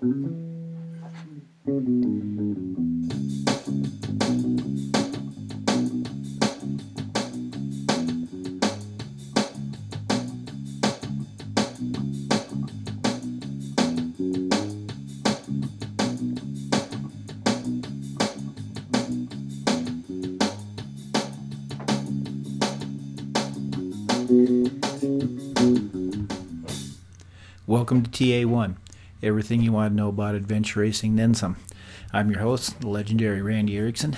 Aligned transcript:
Welcome 0.00 0.14
to 28.04 28.10
TA1, 28.10 28.76
everything 29.22 29.62
you 29.62 29.72
want 29.72 29.92
to 29.92 29.96
know 29.96 30.08
about 30.08 30.34
adventure 30.34 30.80
racing, 30.80 31.16
then 31.16 31.34
some. 31.34 31.56
I'm 32.12 32.30
your 32.30 32.40
host, 32.40 32.80
the 32.80 32.88
legendary 32.88 33.42
Randy 33.42 33.76
Erickson. 33.76 34.16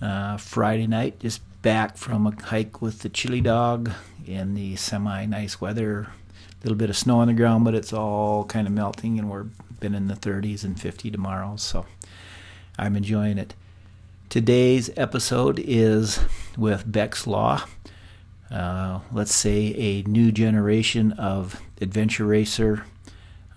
Uh, 0.00 0.36
Friday 0.36 0.86
night, 0.86 1.20
just 1.20 1.42
back 1.62 1.96
from 1.96 2.26
a 2.26 2.42
hike 2.44 2.80
with 2.80 3.00
the 3.00 3.08
chili 3.08 3.40
dog 3.40 3.90
in 4.26 4.54
the 4.54 4.76
semi 4.76 5.26
nice 5.26 5.60
weather. 5.60 6.02
A 6.02 6.64
little 6.64 6.76
bit 6.76 6.90
of 6.90 6.96
snow 6.96 7.20
on 7.20 7.28
the 7.28 7.34
ground, 7.34 7.64
but 7.64 7.74
it's 7.74 7.92
all 7.92 8.44
kind 8.44 8.66
of 8.66 8.72
melting, 8.72 9.18
and 9.18 9.30
we're 9.30 9.46
been 9.80 9.94
in 9.94 10.08
the 10.08 10.14
30s 10.14 10.62
and 10.62 10.78
50 10.78 11.10
tomorrow, 11.10 11.56
so 11.56 11.86
I'm 12.78 12.96
enjoying 12.96 13.38
it. 13.38 13.54
Today's 14.28 14.90
episode 14.96 15.58
is 15.58 16.20
with 16.56 16.90
Bex 16.90 17.26
Law. 17.26 17.64
Uh, 18.50 19.00
let's 19.10 19.34
say 19.34 19.74
a 19.74 20.02
new 20.02 20.30
generation 20.30 21.12
of 21.12 21.60
adventure 21.80 22.26
racer 22.26 22.84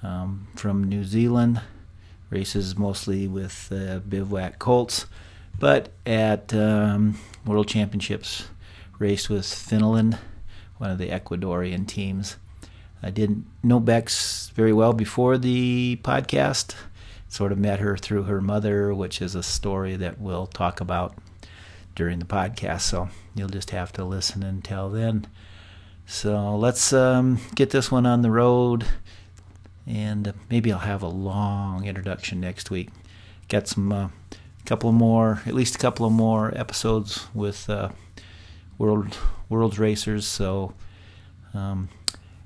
um, 0.03 0.47
from 0.55 0.83
New 0.83 1.03
Zealand. 1.03 1.61
Races 2.29 2.77
mostly 2.77 3.27
with 3.27 3.71
uh, 3.71 3.99
Bivouac 3.99 4.59
Colts, 4.59 5.05
but 5.59 5.89
at 6.05 6.53
um, 6.53 7.17
World 7.45 7.67
Championships, 7.67 8.47
raced 8.97 9.29
with 9.29 9.45
Finland, 9.45 10.17
one 10.77 10.89
of 10.89 10.97
the 10.97 11.09
Ecuadorian 11.09 11.87
teams. 11.87 12.37
I 13.03 13.09
didn't 13.11 13.45
know 13.61 13.79
Bex 13.79 14.49
very 14.55 14.73
well 14.73 14.93
before 14.93 15.37
the 15.37 15.99
podcast. 16.03 16.73
Sort 17.27 17.51
of 17.51 17.57
met 17.57 17.79
her 17.79 17.97
through 17.97 18.23
her 18.23 18.41
mother, 18.41 18.93
which 18.93 19.21
is 19.21 19.35
a 19.35 19.43
story 19.43 19.95
that 19.97 20.19
we'll 20.19 20.47
talk 20.47 20.79
about 20.79 21.15
during 21.95 22.19
the 22.19 22.25
podcast. 22.25 22.81
So 22.81 23.09
you'll 23.35 23.49
just 23.49 23.71
have 23.71 23.91
to 23.93 24.05
listen 24.05 24.41
until 24.41 24.89
then. 24.89 25.27
So 26.05 26.55
let's 26.55 26.93
um, 26.93 27.39
get 27.55 27.69
this 27.69 27.91
one 27.91 28.05
on 28.05 28.21
the 28.21 28.31
road, 28.31 28.85
and 29.85 30.33
maybe 30.49 30.71
I'll 30.71 30.79
have 30.79 31.03
a 31.03 31.07
long 31.07 31.85
introduction 31.85 32.39
next 32.39 32.71
week. 32.71 32.89
Got 33.49 33.67
some 33.67 33.91
uh, 33.91 34.09
couple 34.65 34.91
more, 34.91 35.41
at 35.45 35.53
least 35.53 35.75
a 35.75 35.79
couple 35.79 36.05
of 36.05 36.11
more 36.11 36.57
episodes 36.57 37.27
with 37.33 37.69
uh, 37.69 37.89
world 38.77 39.17
world's 39.49 39.79
racers. 39.79 40.25
So 40.25 40.73
um, 41.53 41.89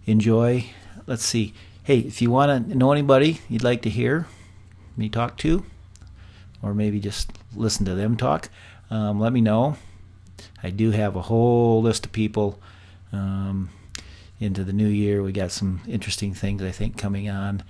enjoy. 0.06 0.66
Let's 1.06 1.24
see. 1.24 1.54
Hey, 1.84 2.00
if 2.00 2.22
you 2.22 2.32
want 2.32 2.70
to 2.70 2.78
know 2.78 2.92
anybody 2.92 3.40
you'd 3.48 3.64
like 3.64 3.82
to 3.84 3.90
hear 3.90 4.28
me 4.98 5.10
talk 5.10 5.38
to, 5.38 5.66
or 6.62 6.74
maybe 6.74 7.00
just 7.00 7.32
listen 7.56 7.86
to 7.86 7.96
them 7.96 8.18
talk, 8.18 8.50
um, 8.90 9.20
let 9.20 9.32
me 9.32 9.42
know. 9.42 9.78
I 10.62 10.70
do 10.70 10.92
have 10.92 11.16
a 11.16 11.22
whole 11.22 11.82
list 11.82 12.08
of 12.08 12.12
people 12.12 12.60
um, 13.14 13.70
into 14.40 14.64
the 14.64 14.74
new 14.74 14.88
year. 14.88 15.24
We 15.24 15.32
got 15.32 15.52
some 15.52 15.82
interesting 15.88 16.34
things 16.34 16.62
I 16.62 16.72
think 16.72 16.98
coming 16.98 17.30
on. 17.30 17.64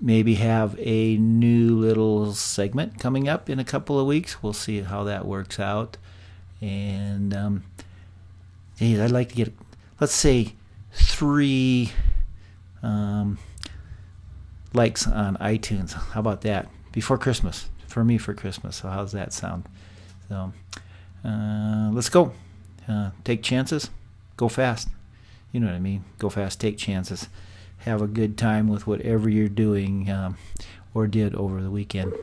Maybe 0.00 0.34
have 0.34 0.76
a 0.78 1.16
new 1.16 1.76
little 1.76 2.32
segment 2.34 2.98
coming 2.98 3.28
up 3.28 3.48
in 3.48 3.58
a 3.58 3.64
couple 3.64 3.98
of 4.00 4.06
weeks. 4.06 4.42
We'll 4.42 4.52
see 4.52 4.80
how 4.80 5.04
that 5.04 5.26
works 5.26 5.60
out. 5.60 5.96
And 6.60 7.34
um, 7.34 7.64
hey, 8.76 9.00
I'd 9.00 9.10
like 9.10 9.28
to 9.30 9.34
get, 9.34 9.52
let's 10.00 10.14
say, 10.14 10.54
three 10.92 11.92
um, 12.82 13.38
likes 14.72 15.06
on 15.06 15.36
iTunes. 15.36 15.92
How 15.92 16.20
about 16.20 16.40
that? 16.42 16.68
Before 16.90 17.16
Christmas, 17.16 17.70
for 17.86 18.04
me 18.04 18.18
for 18.18 18.34
Christmas. 18.34 18.76
So 18.76 18.88
how's 18.88 19.12
that 19.12 19.32
sound? 19.32 19.64
So 20.28 20.52
uh, 21.24 21.90
let's 21.92 22.08
go. 22.08 22.32
Uh, 22.88 23.10
take 23.24 23.42
chances 23.42 23.88
go 24.36 24.48
fast. 24.48 24.88
You 25.52 25.60
know 25.60 25.66
what 25.66 25.76
I 25.76 25.80
mean? 25.80 26.04
Go 26.18 26.30
fast, 26.30 26.60
take 26.60 26.78
chances, 26.78 27.28
have 27.78 28.00
a 28.00 28.06
good 28.06 28.38
time 28.38 28.68
with 28.68 28.86
whatever 28.86 29.28
you're 29.28 29.48
doing 29.48 30.10
um, 30.10 30.38
or 30.94 31.06
did 31.06 31.34
over 31.34 31.62
the 31.62 31.70
weekend. 31.70 32.14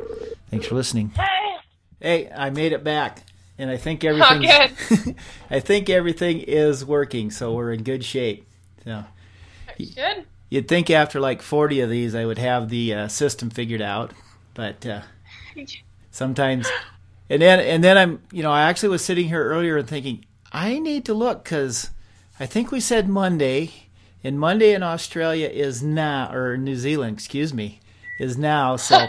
Thanks 0.50 0.66
for 0.66 0.75
listening. 0.75 1.12
Hey, 1.12 1.57
hey 2.01 2.31
I 2.35 2.50
made 2.50 2.73
it 2.73 2.84
back, 2.84 3.23
and 3.59 3.69
I 3.69 3.78
think 3.78 4.03
everything. 4.03 4.50
Oh, 4.50 5.13
I 5.51 5.59
think 5.59 5.89
everything 5.89 6.39
is 6.39 6.84
working, 6.84 7.29
so 7.29 7.53
we're 7.53 7.72
in 7.72 7.84
good 7.84 8.03
shape. 8.03 8.47
So, 8.84 9.06
good. 9.78 10.25
You'd 10.50 10.68
think 10.68 10.89
after 10.89 11.19
like 11.19 11.44
40 11.44 11.81
of 11.81 11.89
these, 11.91 12.16
I 12.16 12.25
would 12.25 12.39
have 12.39 12.69
the 12.69 12.94
uh, 12.95 13.07
system 13.07 13.51
figured 13.51 13.81
out, 13.81 14.12
but 14.56 14.85
uh, 14.85 15.01
sometimes. 16.12 16.68
And 17.31 17.44
then, 17.44 17.59
and 17.59 17.84
then 17.84 17.95
I'm, 17.95 18.23
you 18.31 18.41
know, 18.41 18.51
I 18.51 18.63
actually 18.63 18.89
was 18.89 19.06
sitting 19.06 19.28
here 19.28 19.44
earlier 19.44 19.78
and 19.78 19.88
thinking, 19.88 20.25
I 20.51 20.79
need 20.79 21.06
to 21.06 21.13
look 21.13 21.44
because 21.44 21.91
I 22.41 22.45
think 22.45 22.72
we 22.72 22.79
said 22.79 23.09
Monday, 23.09 23.72
and 24.23 24.39
Monday 24.39 24.73
in 24.73 24.81
Australia 24.81 25.50
is 25.50 25.83
now, 25.83 26.31
or 26.31 26.55
New 26.55 26.77
Zealand, 26.77 27.17
excuse 27.17 27.53
me, 27.53 27.81
is 28.17 28.38
now. 28.38 28.77
So, 28.77 29.07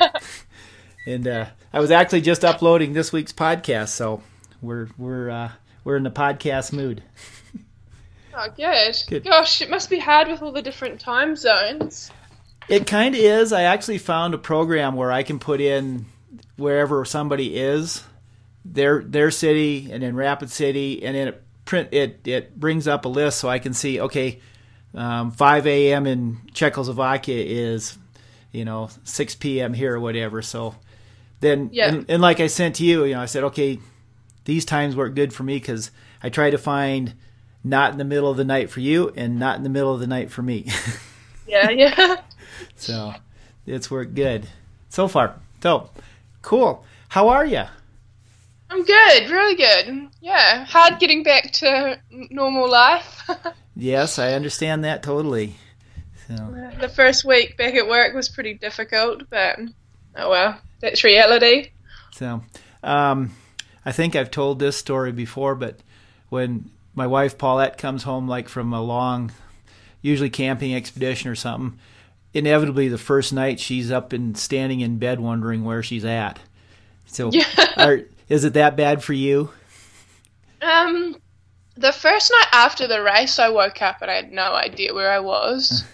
and 1.07 1.29
uh, 1.29 1.47
I 1.73 1.79
was 1.79 1.93
actually 1.93 2.23
just 2.23 2.45
uploading 2.45 2.93
this 2.93 3.13
week's 3.13 3.33
podcast, 3.33 3.91
so 3.91 4.21
we're 4.61 4.89
we're 4.99 5.31
uh, 5.31 5.51
we're 5.85 5.97
in 5.97 6.03
the 6.03 6.11
podcast 6.11 6.73
mood. 6.73 7.05
Oh, 8.35 8.49
good. 8.57 8.97
Good. 9.07 9.25
Gosh, 9.25 9.63
it 9.63 9.71
must 9.71 9.91
be 9.91 10.01
hard 10.01 10.27
with 10.27 10.43
all 10.43 10.53
the 10.53 10.63
different 10.63 11.01
time 11.01 11.37
zones. 11.37 12.11
It 12.69 12.87
kind 12.87 13.15
of 13.15 13.21
is. 13.21 13.53
I 13.53 13.63
actually 13.63 13.99
found 13.99 14.35
a 14.35 14.39
program 14.39 14.97
where 14.97 15.13
I 15.13 15.23
can 15.23 15.39
put 15.39 15.61
in 15.61 16.07
wherever 16.57 17.05
somebody 17.05 17.57
is, 17.57 18.03
their 18.65 19.05
their 19.05 19.31
city, 19.31 19.91
and 19.93 20.03
then 20.03 20.17
Rapid 20.17 20.51
City, 20.51 21.05
and 21.05 21.15
then 21.15 21.29
it 21.29 21.43
print 21.65 21.89
it 21.93 22.21
it 22.27 22.59
brings 22.59 22.89
up 22.89 23.05
a 23.05 23.09
list 23.09 23.39
so 23.39 23.49
I 23.49 23.59
can 23.59 23.73
see 23.75 24.01
okay, 24.01 24.41
um, 24.95 25.31
5 25.31 25.67
a.m. 25.67 26.07
in 26.07 26.39
Czechoslovakia 26.53 27.45
is 27.47 27.97
you 28.53 28.65
know 28.65 28.89
6 29.05 29.35
p.m. 29.37 29.73
here 29.75 29.95
or 29.95 30.01
whatever. 30.01 30.43
So 30.43 30.75
then 31.41 31.71
Yeah. 31.73 31.89
and, 31.95 32.07
and 32.11 32.23
like 32.23 32.41
I 32.41 32.49
sent 32.49 32.77
to 32.77 32.85
you, 32.85 33.05
you 33.05 33.15
know, 33.15 33.21
I 33.23 33.27
said 33.27 33.45
okay, 33.45 33.79
these 34.45 34.65
times 34.65 34.97
work 34.97 35.15
good 35.15 35.33
for 35.33 35.43
me 35.43 35.57
because 35.57 35.91
I 36.23 36.29
try 36.29 36.51
to 36.51 36.59
find 36.59 37.15
not 37.63 37.93
in 37.93 37.99
the 37.99 38.05
middle 38.05 38.31
of 38.31 38.37
the 38.37 38.45
night 38.45 38.71
for 38.71 38.81
you 38.81 39.13
and 39.17 39.39
not 39.39 39.57
in 39.57 39.63
the 39.63 39.69
middle 39.71 39.93
of 39.95 40.01
the 40.01 40.07
night 40.07 40.31
for 40.31 40.43
me. 40.43 40.67
Yeah, 41.47 41.69
yeah. 41.71 42.17
so 42.77 43.13
it's 43.67 43.91
worked 43.91 44.15
good 44.15 44.49
so 44.89 45.09
far. 45.09 45.37
So 45.63 45.91
cool. 46.43 46.85
How 47.09 47.29
are 47.29 47.45
you? 47.45 47.65
I'm 48.71 48.85
good, 48.85 49.31
really 49.31 49.57
good. 49.57 50.09
Yeah, 50.21 50.65
hard 50.65 50.99
getting 51.01 51.23
back 51.23 51.53
to 51.55 51.99
normal 52.11 52.69
life. 52.71 53.29
Yes, 53.77 54.19
I 54.19 54.33
understand 54.35 54.85
that 54.85 55.03
totally. 55.03 55.55
So 56.27 56.35
the 56.81 56.89
first 56.89 57.25
week 57.25 57.57
back 57.57 57.75
at 57.75 57.89
work 57.89 58.15
was 58.15 58.29
pretty 58.29 58.53
difficult, 58.55 59.23
but 59.31 59.59
oh 60.17 60.29
well, 60.29 60.61
that's 60.81 61.03
reality. 61.03 61.71
So, 62.13 62.43
um, 62.83 63.31
I 63.87 63.93
think 63.93 64.15
I've 64.17 64.31
told 64.31 64.59
this 64.59 64.77
story 64.77 65.13
before, 65.13 65.55
but 65.55 65.79
when 66.29 66.71
my 66.95 67.07
wife 67.07 67.39
Paulette 67.39 67.79
comes 67.79 68.03
home, 68.03 68.29
like 68.29 68.51
from 68.51 68.73
a 68.75 68.83
long, 68.83 69.33
usually 70.03 70.31
camping 70.31 70.75
expedition 70.75 71.31
or 71.31 71.35
something, 71.37 71.79
inevitably 72.35 72.89
the 72.89 72.99
first 72.99 73.33
night 73.33 73.61
she's 73.61 73.91
up 73.91 74.13
and 74.13 74.37
standing 74.37 74.81
in 74.81 74.99
bed 74.99 75.21
wondering 75.21 75.65
where 75.65 75.83
she's 75.83 76.05
at. 76.05 76.39
So, 77.07 77.31
Yeah. 77.33 77.47
are, 77.79 78.01
is 78.31 78.45
it 78.45 78.55
that 78.55 78.77
bad 78.77 79.05
for 79.05 79.13
you? 79.13 79.51
Um, 80.63 81.17
the 81.77 81.93
first 81.93 82.33
night 82.33 82.49
after 82.53 82.87
the 82.87 83.03
race, 83.03 83.39
I 83.39 83.51
woke 83.51 83.83
up 83.83 84.01
and 84.01 84.11
I 84.11 84.15
had 84.15 84.33
no 84.33 84.55
idea 84.55 84.95
where 84.95 85.11
I 85.11 85.21
was, 85.21 85.85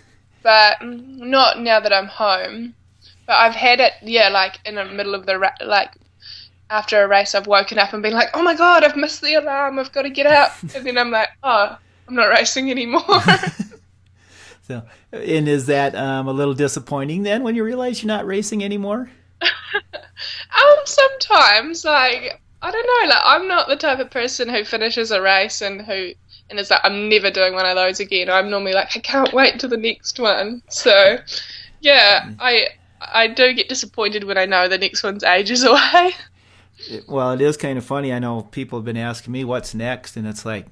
but 0.42 0.78
mm, 0.78 1.18
not 1.18 1.60
now 1.60 1.80
that 1.80 1.92
I'm 1.92 2.06
home. 2.06 2.74
But 3.26 3.36
I've 3.38 3.56
had 3.56 3.80
it, 3.80 3.92
yeah, 4.02 4.28
like 4.28 4.60
in 4.64 4.76
the 4.76 4.84
middle 4.84 5.14
of 5.14 5.26
the 5.26 5.38
ra- 5.38 5.50
like 5.64 5.90
after 6.70 7.02
a 7.02 7.08
race, 7.08 7.34
I've 7.34 7.48
woken 7.48 7.78
up 7.78 7.92
and 7.92 8.02
been 8.02 8.12
like, 8.12 8.28
"Oh 8.34 8.42
my 8.42 8.54
god, 8.54 8.84
I've 8.84 8.96
missed 8.96 9.20
the 9.20 9.34
alarm! 9.34 9.80
I've 9.80 9.90
got 9.90 10.02
to 10.02 10.10
get 10.10 10.26
up!" 10.26 10.52
and 10.76 10.86
then 10.86 10.96
I'm 10.96 11.10
like, 11.10 11.30
"Oh, 11.42 11.76
I'm 12.06 12.14
not 12.14 12.26
racing 12.26 12.70
anymore." 12.70 13.02
So, 14.66 14.82
and 15.12 15.46
is 15.46 15.66
that 15.66 15.94
um, 15.94 16.26
a 16.26 16.32
little 16.32 16.52
disappointing 16.52 17.22
then 17.22 17.44
when 17.44 17.54
you 17.54 17.62
realize 17.62 18.02
you're 18.02 18.08
not 18.08 18.26
racing 18.26 18.64
anymore? 18.64 19.08
Um, 20.54 20.78
sometimes 20.84 21.84
like 21.84 22.40
I 22.62 22.70
don't 22.70 22.86
know, 22.86 23.08
like 23.08 23.22
I'm 23.24 23.48
not 23.48 23.68
the 23.68 23.76
type 23.76 23.98
of 23.98 24.10
person 24.10 24.48
who 24.48 24.64
finishes 24.64 25.10
a 25.10 25.20
race 25.20 25.60
and 25.60 25.82
who 25.82 26.12
and 26.48 26.58
is 26.58 26.70
like 26.70 26.80
I'm 26.84 27.08
never 27.08 27.30
doing 27.30 27.54
one 27.54 27.66
of 27.66 27.76
those 27.76 28.00
again. 28.00 28.30
I'm 28.30 28.50
normally 28.50 28.72
like 28.72 28.96
I 28.96 29.00
can't 29.00 29.32
wait 29.32 29.60
to 29.60 29.68
the 29.68 29.76
next 29.76 30.18
one. 30.18 30.62
So 30.68 31.18
yeah, 31.80 32.30
I 32.38 32.68
I 33.00 33.28
do 33.28 33.52
get 33.52 33.68
disappointed 33.68 34.24
when 34.24 34.38
I 34.38 34.46
know 34.46 34.68
the 34.68 34.78
next 34.78 35.02
one's 35.02 35.24
ages 35.24 35.64
away. 35.64 36.12
Well, 37.06 37.32
it 37.32 37.40
is 37.40 37.56
kind 37.56 37.78
of 37.78 37.84
funny. 37.84 38.12
I 38.12 38.18
know 38.18 38.42
people 38.42 38.78
have 38.78 38.84
been 38.84 38.96
asking 38.96 39.32
me 39.32 39.44
what's 39.44 39.74
next, 39.74 40.16
and 40.16 40.26
it's 40.26 40.44
like 40.44 40.66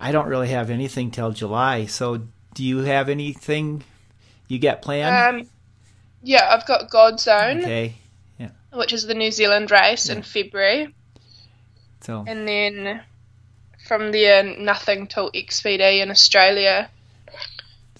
I 0.00 0.12
don't 0.12 0.28
really 0.28 0.48
have 0.48 0.70
anything 0.70 1.10
till 1.10 1.32
July. 1.32 1.86
So, 1.86 2.28
do 2.54 2.64
you 2.64 2.78
have 2.78 3.08
anything 3.08 3.82
you 4.48 4.58
get 4.58 4.82
planned? 4.82 5.40
Um, 5.40 5.48
yeah, 6.22 6.48
I've 6.50 6.66
got 6.66 6.90
Godzone, 6.90 7.62
okay, 7.62 7.94
which 8.76 8.92
is 8.92 9.06
the 9.06 9.14
New 9.14 9.30
Zealand 9.30 9.70
race 9.70 10.08
in 10.08 10.22
February, 10.22 10.94
so 12.00 12.24
and 12.26 12.46
then 12.46 13.02
from 13.88 14.12
there 14.12 14.42
nothing 14.42 15.06
till 15.06 15.30
XPD 15.32 16.02
in 16.02 16.10
Australia. 16.10 16.90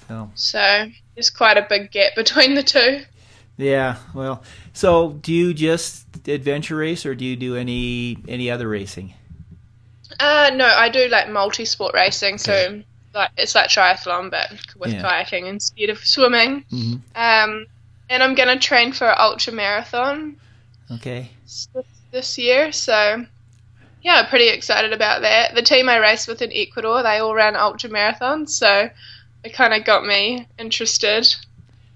so 0.08 0.30
So 0.34 0.86
there's 1.14 1.30
quite 1.30 1.56
a 1.56 1.66
big 1.68 1.90
gap 1.90 2.14
between 2.16 2.54
the 2.54 2.62
two. 2.62 3.02
yeah. 3.56 3.96
Well, 4.14 4.42
so 4.72 5.12
do 5.12 5.32
you 5.32 5.54
just 5.54 6.04
adventure 6.28 6.76
race, 6.76 7.06
or 7.06 7.14
do 7.14 7.24
you 7.24 7.36
do 7.36 7.56
any 7.56 8.18
any 8.28 8.50
other 8.50 8.68
racing? 8.68 9.14
Uh, 10.20 10.50
no, 10.54 10.66
I 10.66 10.88
do 10.88 11.08
like 11.08 11.28
multi-sport 11.28 11.94
racing, 11.94 12.38
so 12.38 12.82
like 13.14 13.30
it's 13.36 13.54
like 13.54 13.68
triathlon 13.70 14.30
but 14.30 14.50
with 14.76 14.92
Yeah. 14.92 15.02
kayaking 15.02 15.46
instead 15.46 15.90
of 15.90 15.98
swimming. 15.98 16.64
hmm 16.70 16.94
Um, 17.14 17.66
and 18.08 18.22
I'm 18.22 18.34
gonna 18.34 18.58
train 18.58 18.92
for 18.92 19.08
an 19.08 19.16
ultra 19.18 19.52
marathon 19.52 20.36
Okay. 20.92 21.30
this 22.12 22.38
year, 22.38 22.72
so 22.72 23.24
yeah, 24.02 24.14
I'm 24.22 24.26
pretty 24.26 24.48
excited 24.48 24.92
about 24.92 25.22
that. 25.22 25.54
The 25.54 25.62
team 25.62 25.88
I 25.88 25.96
raced 25.96 26.28
with 26.28 26.42
in 26.42 26.52
Ecuador, 26.52 27.02
they 27.02 27.18
all 27.18 27.34
ran 27.34 27.56
ultra 27.56 27.90
marathons, 27.90 28.50
so 28.50 28.88
it 29.42 29.52
kind 29.52 29.74
of 29.74 29.84
got 29.84 30.04
me 30.04 30.46
interested 30.58 31.34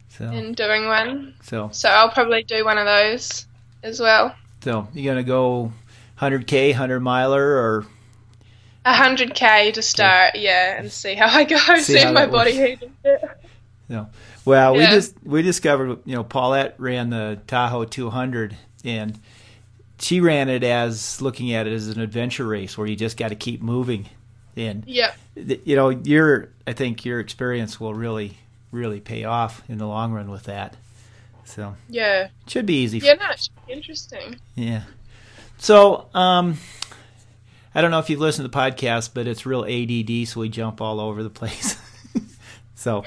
So 0.08 0.24
in 0.30 0.54
doing 0.54 0.86
one. 0.86 1.34
so 1.42 1.70
So 1.72 1.88
I'll 1.88 2.10
probably 2.10 2.42
do 2.42 2.64
one 2.64 2.78
of 2.78 2.86
those 2.86 3.46
as 3.82 4.00
well. 4.00 4.34
so 4.62 4.88
you're 4.92 5.14
gonna 5.14 5.22
go 5.22 5.72
100k, 6.18 6.70
100 6.70 7.00
miler, 7.00 7.42
or 7.42 7.86
A 8.84 8.94
hundred 8.94 9.34
k 9.34 9.70
to 9.72 9.82
start, 9.82 10.34
yeah, 10.34 10.78
and 10.78 10.90
see 10.90 11.14
how 11.14 11.28
I 11.28 11.44
go. 11.44 11.56
See 11.76 11.98
See, 11.98 12.12
my 12.12 12.26
body 12.26 12.52
heated 12.52 12.90
it. 13.04 13.22
Well, 14.44 14.74
we 14.74 14.86
just 14.86 15.14
we 15.22 15.42
discovered 15.42 16.00
you 16.04 16.14
know 16.16 16.24
Paulette 16.24 16.74
ran 16.78 17.10
the 17.10 17.40
Tahoe 17.46 17.84
200 17.84 18.56
and 18.84 19.18
she 19.98 20.20
ran 20.20 20.48
it 20.48 20.64
as 20.64 21.20
looking 21.20 21.52
at 21.52 21.66
it 21.66 21.72
as 21.72 21.88
an 21.88 22.00
adventure 22.00 22.46
race 22.46 22.76
where 22.78 22.86
you 22.86 22.96
just 22.96 23.16
got 23.16 23.28
to 23.28 23.34
keep 23.34 23.60
moving 23.62 24.08
and 24.56 24.84
yeah, 24.86 25.12
you 25.36 25.76
know 25.76 25.90
your 25.90 26.48
I 26.66 26.72
think 26.72 27.04
your 27.04 27.20
experience 27.20 27.78
will 27.78 27.94
really 27.94 28.36
really 28.72 29.00
pay 29.00 29.24
off 29.24 29.62
in 29.68 29.78
the 29.78 29.86
long 29.86 30.12
run 30.12 30.30
with 30.30 30.44
that. 30.44 30.76
So 31.44 31.74
Yeah. 31.88 32.24
it 32.44 32.50
should 32.50 32.66
be 32.66 32.82
easy. 32.82 32.98
Yeah, 32.98 33.14
no, 33.14 33.30
it 33.30 33.40
should 33.40 33.66
be 33.66 33.72
interesting. 33.72 34.36
Yeah. 34.54 34.82
So, 35.58 36.06
um, 36.14 36.58
I 37.74 37.80
don't 37.82 37.90
know 37.90 37.98
if 37.98 38.08
you've 38.08 38.20
listened 38.20 38.44
to 38.44 38.48
the 38.50 38.56
podcast, 38.56 39.10
but 39.14 39.26
it's 39.26 39.44
real 39.44 39.64
ADD, 39.64 40.26
so 40.28 40.40
we 40.40 40.48
jump 40.48 40.80
all 40.80 41.00
over 41.00 41.22
the 41.22 41.30
place. 41.30 41.76
so, 42.76 43.04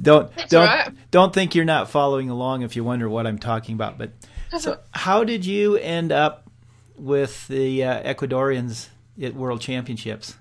don't 0.00 0.34
That's 0.34 0.50
don't 0.50 0.66
right. 0.66 0.90
don't 1.10 1.32
think 1.34 1.54
you're 1.54 1.64
not 1.64 1.90
following 1.90 2.30
along 2.30 2.62
if 2.62 2.74
you 2.76 2.82
wonder 2.84 3.08
what 3.08 3.26
I'm 3.26 3.38
talking 3.38 3.74
about. 3.74 3.98
But 3.98 4.10
so, 4.58 4.78
how 4.92 5.24
did 5.24 5.44
you 5.44 5.76
end 5.76 6.12
up 6.12 6.50
with 6.96 7.48
the 7.48 7.84
uh, 7.84 8.14
Ecuadorians 8.14 8.88
at 9.20 9.34
World 9.34 9.60
Championships? 9.60 10.36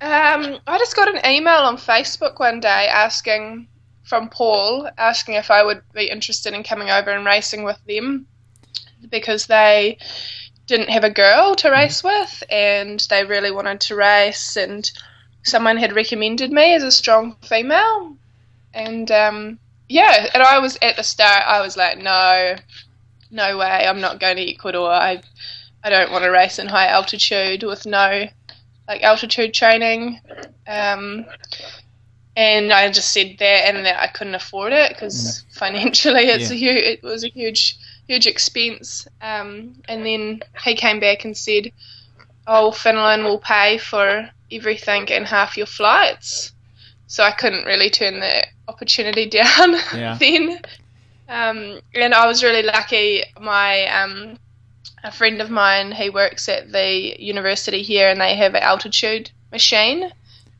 Um, 0.00 0.58
I 0.66 0.78
just 0.78 0.96
got 0.96 1.14
an 1.14 1.24
email 1.30 1.60
on 1.60 1.76
Facebook 1.76 2.40
one 2.40 2.60
day 2.60 2.88
asking 2.88 3.68
from 4.02 4.28
Paul 4.28 4.90
asking 4.98 5.34
if 5.34 5.50
I 5.50 5.62
would 5.62 5.82
be 5.94 6.10
interested 6.10 6.54
in 6.54 6.64
coming 6.64 6.90
over 6.90 7.10
and 7.10 7.24
racing 7.24 7.62
with 7.62 7.78
them 7.86 8.26
because 9.08 9.46
they 9.46 9.98
didn't 10.66 10.90
have 10.90 11.04
a 11.04 11.10
girl 11.10 11.54
to 11.56 11.70
race 11.70 12.02
with 12.02 12.42
and 12.50 13.00
they 13.10 13.24
really 13.24 13.50
wanted 13.50 13.80
to 13.80 13.94
race 13.94 14.56
and 14.56 14.90
someone 15.44 15.76
had 15.76 15.94
recommended 15.94 16.50
me 16.50 16.74
as 16.74 16.82
a 16.82 16.90
strong 16.90 17.36
female 17.42 18.16
and 18.74 19.10
um, 19.10 19.58
yeah 19.92 20.28
and 20.34 20.42
I 20.42 20.58
was 20.58 20.78
at 20.82 20.96
the 20.96 21.02
start 21.02 21.42
I 21.46 21.60
was 21.60 21.76
like 21.76 21.98
no 21.98 22.56
no 23.30 23.58
way 23.58 23.86
I'm 23.86 24.00
not 24.00 24.20
going 24.20 24.36
to 24.36 24.50
Ecuador 24.50 24.90
I 24.90 25.22
I 25.84 25.90
don't 25.90 26.12
want 26.12 26.24
to 26.24 26.30
race 26.30 26.58
in 26.58 26.68
high 26.68 26.88
altitude 26.88 27.62
with 27.62 27.86
no 27.86 28.28
like 28.88 29.02
altitude 29.02 29.54
training. 29.54 30.20
Um, 30.66 31.26
and 32.36 32.72
I 32.72 32.90
just 32.90 33.12
said 33.12 33.36
that, 33.38 33.68
and 33.68 33.84
that 33.84 34.00
I 34.00 34.06
couldn't 34.06 34.34
afford 34.34 34.72
it 34.72 34.90
because 34.90 35.44
financially 35.50 36.24
it's 36.24 36.50
a 36.50 36.54
huge, 36.54 36.84
it 36.84 37.02
was 37.02 37.24
a 37.24 37.28
huge, 37.28 37.76
huge 38.06 38.26
expense. 38.26 39.06
Um, 39.20 39.82
and 39.88 40.04
then 40.04 40.42
he 40.64 40.74
came 40.74 41.00
back 41.00 41.24
and 41.24 41.36
said, 41.36 41.72
"Oh, 42.46 42.70
Finland 42.70 43.24
will 43.24 43.38
pay 43.38 43.78
for 43.78 44.30
everything 44.50 45.10
and 45.10 45.26
half 45.26 45.56
your 45.56 45.66
flights." 45.66 46.51
So 47.12 47.22
I 47.22 47.30
couldn't 47.32 47.66
really 47.66 47.90
turn 47.90 48.20
the 48.20 48.46
opportunity 48.68 49.28
down 49.40 49.72
Yeah. 49.94 50.16
then. 50.18 50.58
Um, 51.28 51.78
and 51.94 52.14
I 52.14 52.26
was 52.26 52.42
really 52.42 52.62
lucky. 52.62 53.22
My 53.38 53.86
um, 53.88 54.38
a 55.04 55.12
friend 55.12 55.42
of 55.42 55.50
mine, 55.50 55.92
he 55.92 56.08
works 56.08 56.48
at 56.48 56.72
the 56.72 57.14
university 57.22 57.82
here, 57.82 58.08
and 58.08 58.18
they 58.18 58.34
have 58.36 58.54
an 58.54 58.62
altitude 58.62 59.30
machine 59.50 60.10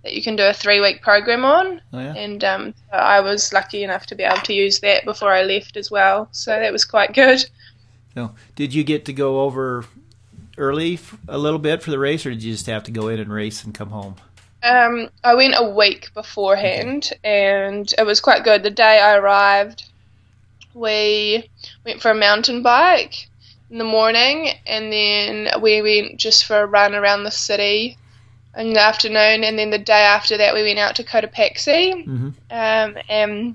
that 0.03 0.13
you 0.13 0.23
can 0.23 0.37
do 0.37 0.43
a 0.45 0.53
three 0.53 0.79
week 0.83 1.01
program 1.01 1.47
on. 1.47 1.81
Oh 1.95 1.99
yeah. 1.99 2.15
And 2.15 2.45
um, 2.45 2.75
so 2.91 2.99
I 2.99 3.21
was 3.21 3.55
lucky 3.55 3.83
enough 3.83 4.05
to 4.09 4.15
be 4.15 4.23
able 4.23 4.43
to 4.43 4.53
use 4.53 4.81
that 4.81 5.07
before 5.07 5.33
I 5.33 5.45
left 5.45 5.79
as 5.79 5.91
well. 5.91 6.29
So 6.33 6.51
that 6.51 6.71
was 6.71 6.85
quite 6.85 7.15
good. 7.15 7.43
So, 8.13 8.35
did 8.57 8.75
you 8.75 8.85
get 8.85 9.07
to 9.07 9.15
go 9.15 9.41
over 9.41 9.87
early 10.59 10.95
f- 10.95 11.17
a 11.29 11.39
little 11.39 11.59
bit 11.59 11.83
for 11.83 11.91
the 11.91 11.99
race, 11.99 12.27
or 12.27 12.31
did 12.31 12.43
you 12.43 12.53
just 12.53 12.67
have 12.67 12.83
to 12.85 12.91
go 12.91 13.09
in 13.09 13.19
and 13.21 13.33
race 13.33 13.65
and 13.65 13.73
come 13.73 13.89
home? 13.89 14.17
Um, 14.63 15.09
I 15.25 15.35
went 15.35 15.55
a 15.57 15.69
week 15.69 16.13
beforehand, 16.15 17.11
and 17.25 17.93
it 17.99 18.05
was 18.07 18.21
quite 18.21 18.45
good. 18.45 18.63
The 18.63 18.71
day 18.71 19.01
I 19.01 19.17
arrived, 19.17 19.85
we 20.75 21.49
went 21.85 22.01
for 22.01 22.11
a 22.11 22.15
mountain 22.15 22.63
bike 22.63 23.29
in 23.71 23.79
the 23.79 23.85
morning, 23.85 24.51
and 24.67 24.93
then 24.93 25.61
we 25.61 25.83
went 25.83 26.19
just 26.19 26.45
for 26.45 26.61
a 26.61 26.67
run 26.67 26.95
around 26.95 27.25
the 27.25 27.31
city 27.31 27.99
in 28.57 28.73
the 28.75 28.81
afternoon, 28.81 29.45
and 29.45 29.59
then 29.59 29.71
the 29.71 29.79
day 29.79 30.03
after 30.03 30.37
that, 30.37 30.55
we 30.55 30.63
went 30.63 30.79
out 30.79 30.95
to 30.97 31.05
Cotopaxi, 31.05 32.07
Mm-hmm. 32.07 32.29
um, 32.51 33.03
and 33.09 33.55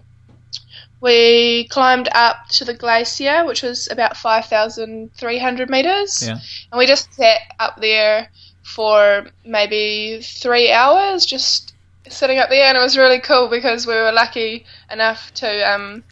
we 0.99 1.67
climbed 1.69 2.09
up 2.13 2.47
to 2.49 2.65
the 2.65 2.73
glacier, 2.73 3.45
which 3.45 3.61
was 3.61 3.87
about 3.91 4.17
5,300 4.17 5.69
meters. 5.69 6.23
Yeah. 6.25 6.39
And 6.71 6.79
we 6.79 6.87
just 6.87 7.13
sat 7.13 7.41
up 7.59 7.79
there 7.79 8.29
for 8.75 9.25
maybe 9.45 10.19
three 10.21 10.71
hours, 10.71 11.25
just 11.25 11.73
sitting 12.09 12.37
up 12.39 12.49
there, 12.49 12.65
and 12.67 12.77
it 12.77 12.81
was 12.81 12.97
really 12.97 13.19
cool 13.19 13.47
because 13.49 13.87
we 13.87 13.93
were 13.93 14.11
lucky 14.11 14.65
enough 14.91 15.33
to 15.35 15.47
um, 15.71 16.03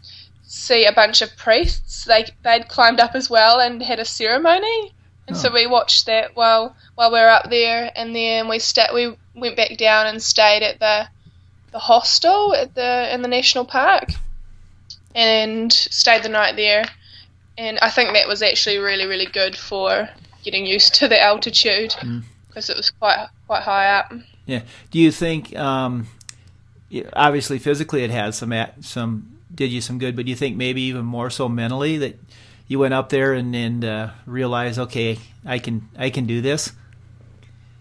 see 0.43 0.85
a 0.85 0.91
bunch 0.93 1.21
of 1.21 1.35
priests. 1.37 2.05
They 2.05 2.25
they'd 2.43 2.67
climbed 2.69 2.99
up 2.99 3.13
as 3.13 3.29
well 3.29 3.59
and 3.59 3.81
had 3.83 3.99
a 3.99 4.05
ceremony, 4.05 4.93
and 5.27 5.35
so 5.35 5.49
Oh. 5.49 5.53
we 5.53 5.67
watched 5.67 6.05
that 6.05 6.35
while 6.35 6.75
while 6.95 7.11
we 7.11 7.19
were 7.19 7.29
up 7.29 7.49
there, 7.49 7.91
and 7.95 8.15
then 8.15 8.47
we 8.47 8.59
sta- 8.59 8.93
we 8.93 9.15
went 9.35 9.57
back 9.57 9.75
down 9.77 10.07
and 10.07 10.21
stayed 10.23 10.63
at 10.63 10.79
the 10.79 11.07
the 11.71 11.79
hostel 11.79 12.55
at 12.55 12.73
the 12.73 13.13
in 13.13 13.21
the 13.21 13.27
national 13.27 13.65
park, 13.65 14.09
and 15.13 15.71
stayed 15.73 16.23
the 16.23 16.29
night 16.29 16.55
there. 16.55 16.85
And 17.57 17.79
I 17.79 17.89
think 17.89 18.13
that 18.13 18.27
was 18.27 18.41
actually 18.41 18.77
really 18.79 19.05
really 19.05 19.25
good 19.27 19.55
for 19.57 20.09
getting 20.43 20.65
used 20.65 20.93
to 20.95 21.07
the 21.07 21.21
altitude 21.21 21.91
Mm. 22.01 22.23
Because 22.55 22.69
it 22.69 22.77
was 22.77 22.89
quite 22.89 23.27
quite 23.47 23.63
high 23.63 23.89
up. 23.89 24.13
Yeah. 24.45 24.61
Do 24.91 24.99
you 24.99 25.11
think, 25.11 25.55
um, 25.57 26.07
obviously 27.13 27.59
physically 27.59 28.03
it 28.03 28.11
has 28.11 28.37
some 28.37 28.53
some 28.79 29.37
did 29.53 29.71
you 29.71 29.81
some 29.81 29.99
good, 29.99 30.15
but 30.15 30.25
do 30.25 30.31
you 30.31 30.37
think 30.37 30.55
maybe 30.55 30.81
even 30.83 31.05
more 31.05 31.29
so 31.29 31.49
mentally 31.49 31.97
that 31.97 32.17
you 32.67 32.79
went 32.79 32.93
up 32.93 33.09
there 33.09 33.33
and 33.33 33.55
and 33.55 33.83
uh, 33.83 34.09
realized, 34.25 34.79
okay, 34.79 35.19
I 35.45 35.59
can 35.59 35.89
I 35.97 36.09
can 36.09 36.25
do 36.25 36.41
this. 36.41 36.71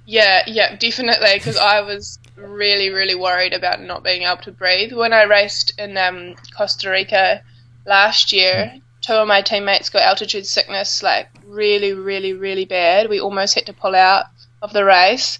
Yeah, 0.06 0.42
yeah, 0.46 0.76
definitely. 0.76 1.34
Because 1.34 1.56
I 1.56 1.80
was 1.80 2.18
really, 2.36 2.90
really 2.90 3.14
worried 3.14 3.54
about 3.54 3.80
not 3.80 4.02
being 4.02 4.22
able 4.22 4.42
to 4.42 4.52
breathe 4.52 4.92
when 4.92 5.12
I 5.12 5.22
raced 5.22 5.78
in 5.78 5.96
um, 5.96 6.34
Costa 6.56 6.90
Rica 6.90 7.42
last 7.86 8.32
year. 8.32 8.74
Two 9.00 9.14
of 9.14 9.28
my 9.28 9.42
teammates 9.42 9.90
got 9.90 10.02
altitude 10.02 10.46
sickness, 10.46 11.02
like 11.02 11.28
really, 11.46 11.92
really, 11.92 12.32
really 12.32 12.64
bad. 12.64 13.08
We 13.08 13.20
almost 13.20 13.54
had 13.54 13.66
to 13.66 13.72
pull 13.72 13.94
out 13.94 14.26
of 14.64 14.72
the 14.72 14.84
race, 14.84 15.38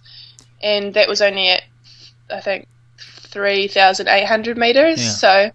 and 0.63 0.95
that 0.95 1.09
was 1.09 1.21
only 1.21 1.49
at 1.49 1.63
I 2.31 2.41
think 2.41 2.69
three 2.99 3.69
thousand 3.69 4.09
eight 4.09 4.27
hundred 4.27 4.57
meters. 4.57 5.03
Yeah. 5.03 5.11
So 5.11 5.51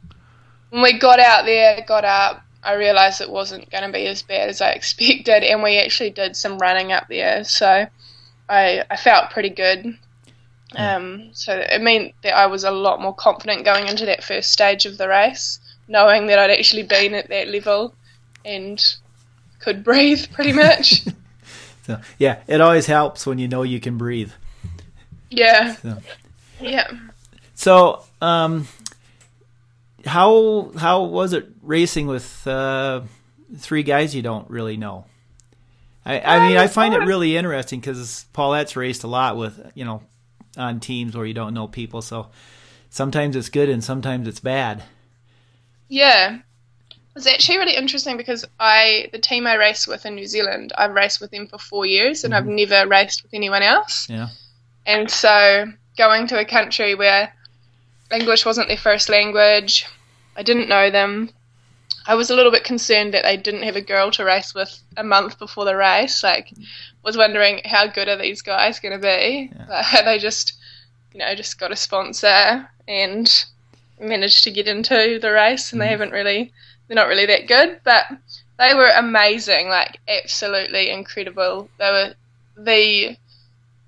when 0.69 0.81
we 0.81 0.99
got 0.99 1.19
out 1.19 1.45
there, 1.45 1.83
got 1.87 2.05
up. 2.05 2.43
I 2.61 2.73
realised 2.73 3.21
it 3.21 3.29
wasn't 3.29 3.71
going 3.71 3.85
to 3.85 3.91
be 3.93 4.05
as 4.07 4.21
bad 4.21 4.49
as 4.49 4.61
I 4.61 4.71
expected, 4.79 5.43
and 5.43 5.63
we 5.63 5.77
actually 5.77 6.09
did 6.09 6.35
some 6.35 6.57
running 6.57 6.91
up 6.91 7.07
there. 7.07 7.45
So 7.45 7.85
I, 8.49 8.83
I 8.89 8.97
felt 8.97 9.31
pretty 9.31 9.49
good. 9.49 9.97
Um, 10.75 11.29
so 11.31 11.55
it 11.57 11.81
meant 11.81 12.13
that 12.21 12.35
I 12.35 12.45
was 12.47 12.63
a 12.63 12.69
lot 12.69 13.01
more 13.01 13.15
confident 13.15 13.65
going 13.65 13.87
into 13.87 14.05
that 14.05 14.23
first 14.23 14.51
stage 14.51 14.85
of 14.85 14.97
the 14.97 15.07
race 15.07 15.59
knowing 15.89 16.27
that 16.27 16.39
I'd 16.39 16.51
actually 16.51 16.83
been 16.83 17.13
at 17.15 17.27
that 17.29 17.49
level 17.49 17.93
and 18.45 18.81
could 19.59 19.83
breathe 19.83 20.31
pretty 20.31 20.53
much. 20.53 21.05
so 21.89 21.99
yeah, 22.19 22.41
it 22.45 22.61
always 22.61 22.85
helps 22.85 23.25
when 23.25 23.39
you 23.39 23.47
know 23.47 23.63
you 23.63 23.79
can 23.79 23.97
breathe. 23.97 24.31
Yeah. 25.31 25.75
So. 25.75 25.97
Yeah. 26.61 26.87
So, 27.55 28.03
um, 28.21 28.67
how 30.05 30.71
how 30.77 31.03
was 31.03 31.33
it 31.33 31.47
racing 31.63 32.05
with 32.05 32.45
uh, 32.45 33.01
three 33.57 33.81
guys 33.81 34.13
you 34.13 34.21
don't 34.21 34.49
really 34.51 34.77
know? 34.77 35.05
I, 36.05 36.19
I 36.19 36.47
mean, 36.47 36.57
I 36.57 36.67
find 36.67 36.93
it 36.93 36.99
really 36.99 37.35
interesting 37.35 37.79
because 37.79 38.25
Paulette's 38.33 38.75
raced 38.75 39.03
a 39.03 39.07
lot 39.07 39.35
with 39.35 39.71
you 39.73 39.83
know 39.83 40.03
on 40.57 40.79
teams 40.79 41.15
where 41.15 41.25
you 41.25 41.33
don't 41.33 41.55
know 41.55 41.67
people, 41.67 42.03
so 42.03 42.29
sometimes 42.91 43.35
it's 43.35 43.49
good 43.49 43.67
and 43.67 43.83
sometimes 43.83 44.27
it's 44.27 44.39
bad. 44.39 44.83
Yeah, 45.87 46.39
it's 47.15 47.27
actually 47.27 47.57
really 47.57 47.75
interesting 47.75 48.17
because 48.17 48.45
I 48.59 49.09
the 49.11 49.19
team 49.19 49.47
I 49.47 49.55
race 49.55 49.87
with 49.87 50.05
in 50.05 50.15
New 50.15 50.27
Zealand, 50.27 50.73
I've 50.77 50.93
raced 50.93 51.21
with 51.21 51.31
them 51.31 51.47
for 51.47 51.57
four 51.57 51.85
years 51.85 52.23
and 52.23 52.33
mm-hmm. 52.33 52.49
I've 52.49 52.55
never 52.55 52.87
raced 52.87 53.23
with 53.23 53.33
anyone 53.33 53.63
else. 53.63 54.07
Yeah, 54.09 54.29
and 54.85 55.09
so 55.09 55.65
going 55.97 56.27
to 56.27 56.39
a 56.39 56.45
country 56.45 56.95
where 56.95 57.33
English 58.11 58.45
wasn't 58.45 58.67
their 58.67 58.77
first 58.77 59.09
language. 59.09 59.85
I 60.35 60.43
didn't 60.43 60.69
know 60.69 60.89
them. 60.89 61.29
I 62.07 62.15
was 62.15 62.29
a 62.29 62.35
little 62.35 62.51
bit 62.51 62.63
concerned 62.63 63.13
that 63.13 63.23
they 63.23 63.37
didn't 63.37 63.63
have 63.63 63.75
a 63.75 63.81
girl 63.81 64.09
to 64.11 64.23
race 64.23 64.55
with 64.55 64.81
a 64.97 65.03
month 65.03 65.37
before 65.37 65.65
the 65.65 65.75
race. 65.75 66.23
Like, 66.23 66.51
was 67.03 67.17
wondering 67.17 67.61
how 67.65 67.87
good 67.87 68.07
are 68.07 68.17
these 68.17 68.41
guys 68.41 68.79
going 68.79 68.99
to 68.99 69.05
be? 69.05 69.51
Yeah. 69.55 70.01
they 70.05 70.17
just, 70.17 70.53
you 71.13 71.19
know, 71.19 71.35
just 71.35 71.59
got 71.59 71.71
a 71.71 71.75
sponsor 71.75 72.67
and 72.87 73.45
managed 73.99 74.43
to 74.45 74.51
get 74.51 74.67
into 74.67 75.19
the 75.19 75.31
race, 75.31 75.71
and 75.71 75.79
mm. 75.79 75.83
they 75.83 75.85
mm-hmm. 75.85 75.91
haven't 75.91 76.13
really, 76.13 76.51
they're 76.89 76.95
not 76.95 77.07
really 77.07 77.27
that 77.27 77.47
good, 77.47 77.81
but 77.83 78.05
they 78.57 78.73
were 78.73 78.89
amazing, 78.89 79.69
like 79.69 79.99
absolutely 80.07 80.89
incredible. 80.89 81.69
They 81.77 81.89
were 81.91 82.13
the 82.57 83.15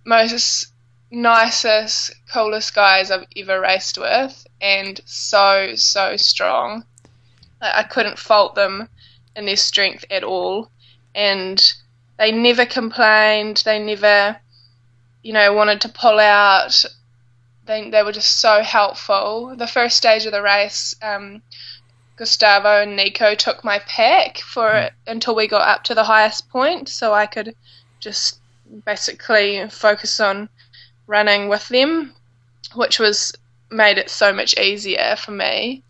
most 0.06 0.68
nicest, 1.10 2.14
coolest 2.32 2.76
guys 2.76 3.10
I've 3.10 3.26
ever 3.36 3.60
raced 3.60 3.98
with, 3.98 4.46
and 4.62 5.02
so 5.06 5.74
so 5.76 6.16
strong. 6.16 6.86
Like, 7.60 7.74
I 7.76 7.84
couldn't 7.84 8.20
fault 8.20 8.54
them 8.54 8.88
in 9.36 9.46
their 9.46 9.58
strength 9.58 10.06
at 10.12 10.24
all, 10.24 10.70
and 11.16 11.74
they 12.20 12.32
never 12.32 12.68
complained. 12.68 13.64
They 13.66 13.80
never, 13.80 14.38
you 15.24 15.34
know, 15.34 15.54
wanted 15.54 15.82
to 15.82 15.90
pull 15.90 16.20
out. 16.20 16.86
They 17.66 17.90
they 17.90 18.04
were 18.04 18.12
just 18.12 18.40
so 18.40 18.62
helpful. 18.62 19.56
The 19.58 19.66
first 19.66 19.98
stage 19.98 20.28
of 20.28 20.34
the 20.34 20.44
race. 20.44 20.96
Um, 21.02 21.42
Gustavo 22.22 22.84
and 22.84 22.96
Nico 22.96 23.34
took 23.34 23.64
my 23.64 23.80
pack 23.80 24.38
for 24.38 24.70
mm. 24.70 24.92
until 25.08 25.34
we 25.34 25.48
got 25.48 25.68
up 25.68 25.84
to 25.86 25.96
the 25.96 26.04
highest 26.04 26.50
point, 26.50 26.88
so 26.88 27.14
I 27.14 27.26
could 27.26 27.56
just 28.00 28.40
basically 28.86 29.68
focus 29.70 30.20
on 30.20 30.48
running 31.08 31.50
with 31.50 31.68
them, 31.70 32.14
which 32.76 33.00
was 33.00 33.34
made 33.72 33.98
it 33.98 34.12
so 34.12 34.32
much 34.32 34.56
easier 34.60 35.16
for 35.18 35.32
me. 35.32 35.82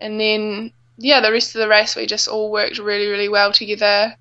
And 0.00 0.20
then 0.20 0.72
yeah, 0.98 1.20
the 1.20 1.32
rest 1.32 1.56
of 1.56 1.60
the 1.60 1.68
race 1.68 1.96
we 1.96 2.06
just 2.06 2.28
all 2.28 2.52
worked 2.52 2.78
really, 2.78 3.08
really 3.08 3.28
well 3.28 3.50
together. 3.50 4.14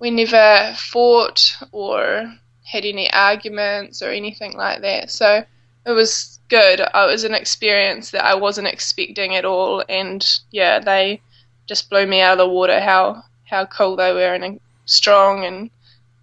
We 0.00 0.10
never 0.10 0.74
fought 0.76 1.56
or 1.70 2.34
had 2.64 2.84
any 2.84 3.08
arguments 3.12 4.02
or 4.02 4.10
anything 4.10 4.56
like 4.56 4.80
that. 4.80 5.12
So 5.12 5.44
it 5.86 5.92
was 5.92 6.38
good. 6.48 6.80
It 6.80 6.90
was 6.92 7.24
an 7.24 7.34
experience 7.34 8.10
that 8.10 8.24
I 8.24 8.34
wasn't 8.34 8.66
expecting 8.66 9.36
at 9.36 9.44
all, 9.44 9.84
and 9.88 10.26
yeah, 10.50 10.80
they 10.80 11.20
just 11.66 11.88
blew 11.88 12.06
me 12.06 12.20
out 12.20 12.32
of 12.32 12.38
the 12.38 12.48
water. 12.48 12.80
How 12.80 13.22
how 13.44 13.66
cool 13.66 13.96
they 13.96 14.12
were 14.12 14.34
and 14.34 14.60
strong, 14.84 15.44
and 15.44 15.70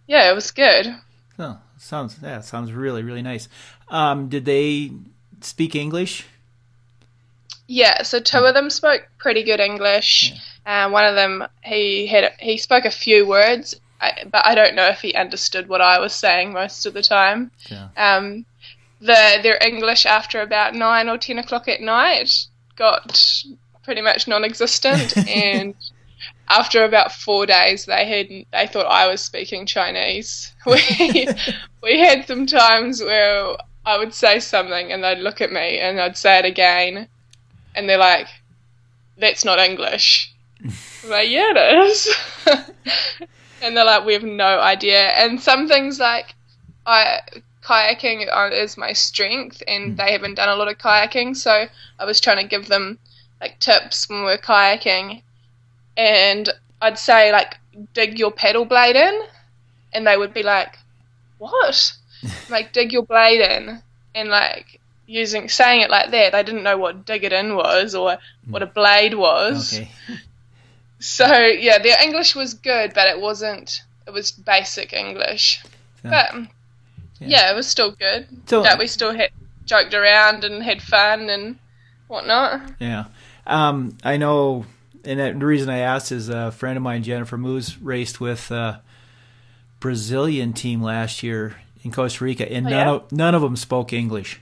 yeah, 0.05 0.29
it 0.29 0.36
was 0.36 0.51
good. 0.51 0.93
Oh, 1.39 1.58
sounds 1.77 2.20
yeah, 2.22 2.41
sounds 2.41 2.74
really 2.74 3.03
really 3.03 3.22
nice. 3.22 3.48
Um, 3.89 4.27
did 4.27 4.43
they 4.46 4.91
speak 5.41 5.75
English? 5.75 6.25
Yeah, 7.67 8.03
so 8.03 8.20
two 8.20 8.39
of 8.39 8.53
them 8.53 8.70
spoke 8.70 9.08
pretty 9.17 9.43
good 9.43 9.62
English. 9.62 10.34
Yeah. 10.65 10.88
Uh, 10.88 10.89
one 10.89 11.05
of 11.05 11.15
them 11.15 11.48
he 11.63 12.05
had 12.08 12.34
he 12.39 12.58
spoke 12.58 12.84
a 12.84 12.91
few 12.91 13.25
words, 13.25 13.79
but 14.00 14.46
I 14.46 14.55
don't 14.55 14.75
know 14.75 14.88
if 14.88 15.00
he 15.00 15.15
understood 15.15 15.70
what 15.70 15.79
I 15.79 16.00
was 16.00 16.13
saying 16.13 16.51
most 16.51 16.86
of 16.86 16.93
the 16.93 17.01
time. 17.01 17.51
Yeah. 17.70 17.88
Um, 17.96 18.46
the 19.03 19.39
their 19.43 19.60
English 19.62 20.05
after 20.05 20.41
about 20.41 20.74
nine 20.74 21.10
or 21.10 21.17
ten 21.17 21.38
o'clock 21.38 21.67
at 21.67 21.81
night 21.81 22.48
got 22.75 23.43
pretty 23.83 24.01
much 24.01 24.27
non-existent, 24.27 25.17
and 25.27 25.75
after 26.48 26.83
about 26.83 27.12
four 27.12 27.45
days, 27.45 27.86
they 27.86 28.05
had 28.05 28.27
they 28.51 28.67
thought 28.72 28.86
I 28.86 29.07
was 29.07 29.22
speaking 29.22 29.65
Chinese. 29.65 30.53
We 30.65 31.27
we 31.81 32.00
had 32.00 32.25
some 32.25 32.45
times 32.45 33.01
where 33.01 33.57
I 33.86 33.98
would 33.98 34.13
say 34.13 34.39
something 34.39 34.93
and 34.93 35.03
they'd 35.03 35.19
look 35.19 35.41
at 35.41 35.51
me 35.51 35.79
and 35.79 36.00
I'd 36.00 36.17
say 36.17 36.39
it 36.39 36.45
again, 36.45 37.10
and 37.75 37.89
they're 37.89 37.98
like, 37.98 38.27
"That's 39.17 39.43
not 39.43 39.60
English." 39.60 40.33
I'm 40.63 41.10
like, 41.10 41.29
"Yeah, 41.29 41.51
it 41.53 41.89
is." 41.89 42.15
and 43.62 43.75
they're 43.75 43.83
like, 43.83 44.05
"We 44.05 44.13
have 44.13 44.24
no 44.24 44.60
idea." 44.62 45.10
And 45.10 45.41
some 45.41 45.67
things 45.67 46.00
like, 46.00 46.33
I 46.86 47.19
kayaking 47.63 48.27
is 48.51 48.77
my 48.77 48.93
strength, 48.93 49.63
and 49.67 49.91
hmm. 49.91 49.96
they 49.96 50.12
haven't 50.12 50.36
done 50.36 50.50
a 50.50 50.55
lot 50.55 50.67
of 50.67 50.77
kayaking, 50.77 51.36
so 51.36 51.67
I 52.00 52.05
was 52.05 52.20
trying 52.20 52.38
to 52.38 52.48
give 52.48 52.67
them 52.67 53.00
like 53.41 53.60
tips 53.60 54.08
when 54.08 54.20
we 54.20 54.25
we're 54.25 54.38
kayaking 54.38 55.22
and 55.98 56.50
I'd 56.82 57.00
say 57.00 57.32
like 57.32 57.58
dig 57.93 58.20
your 58.20 58.32
paddle 58.32 58.65
blade 58.65 58.96
in, 58.96 59.22
and 59.93 60.05
they 60.05 60.17
would 60.17 60.34
be 60.34 60.43
like, 60.43 60.77
"What?" 61.38 61.93
like 62.50 62.74
dig 62.74 62.91
your 62.91 63.03
blade 63.03 63.41
in, 63.41 63.82
and 64.15 64.29
like 64.29 64.79
using 65.05 65.50
saying 65.50 65.82
it 65.82 65.89
like 65.89 66.12
that, 66.12 66.32
they 66.32 66.43
didn't 66.43 66.63
know 66.63 66.77
what 66.77 67.05
dig 67.05 67.24
it 67.24 67.34
in 67.34 67.55
was 67.55 67.96
or 67.96 68.17
what 68.48 68.63
a 68.63 68.67
hmm. 68.67 68.74
blade 68.74 69.13
was. 69.13 69.75
Okay. 69.75 69.89
So 71.00 71.27
yeah, 71.38 71.79
their 71.79 72.01
English 72.01 72.36
was 72.36 72.53
good, 72.53 72.93
but 72.93 73.08
it 73.08 73.20
wasn't. 73.20 73.84
It 74.08 74.12
was 74.12 74.32
basic 74.32 74.91
English, 74.93 75.63
but 76.01 76.34
yeah. 77.27 77.48
yeah. 77.48 77.51
it 77.51 77.56
was 77.56 77.68
still 77.68 77.92
good. 77.92 78.27
So, 78.48 78.63
yeah, 78.63 78.77
we 78.77 78.88
still 78.88 79.13
had 79.13 79.32
joked 79.65 79.94
around 79.94 80.44
and 80.44 80.63
had 80.63 80.82
fun 80.82 81.30
and 81.30 81.58
whatnot. 82.08 82.62
Yeah, 82.80 83.06
um, 83.48 83.98
I 84.03 84.18
know 84.18 84.65
and 85.06 85.42
the 85.42 85.46
reason 85.46 85.70
I 85.70 85.80
asked 85.80 86.12
is 86.12 86.30
a 86.30 86.51
friend 86.51 86.77
of 86.77 86.84
mine, 86.84 87.03
Jennifer 87.03 87.38
Moose, 87.38 87.77
raced 87.77 88.22
with 88.22 88.51
a 88.51 88.82
Brazilian 89.80 90.53
team 90.53 90.82
last 90.82 91.24
year 91.24 91.58
in 91.84 91.92
Costa 91.92 92.24
Rica, 92.24 92.50
and 92.50 92.65
oh, 92.68 92.70
none 92.70 92.88
yeah? 92.88 92.94
of 92.94 93.12
none 93.12 93.36
of 93.36 93.42
them 93.42 93.56
spoke 93.56 93.92
English. 93.92 94.39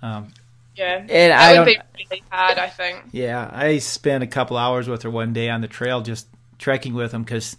Um, 0.00 0.28
yeah, 0.74 0.98
and 0.98 1.08
that 1.10 1.38
I 1.38 1.58
would 1.58 1.66
be 1.66 1.78
really 1.98 2.22
hard, 2.30 2.58
I 2.58 2.68
think. 2.68 3.04
Yeah, 3.12 3.50
I 3.52 3.78
spent 3.78 4.24
a 4.24 4.26
couple 4.26 4.56
hours 4.56 4.88
with 4.88 5.02
her 5.02 5.10
one 5.10 5.32
day 5.32 5.50
on 5.50 5.60
the 5.60 5.68
trail, 5.68 6.00
just 6.00 6.26
trekking 6.58 6.94
with 6.94 7.12
them 7.12 7.22
because 7.22 7.56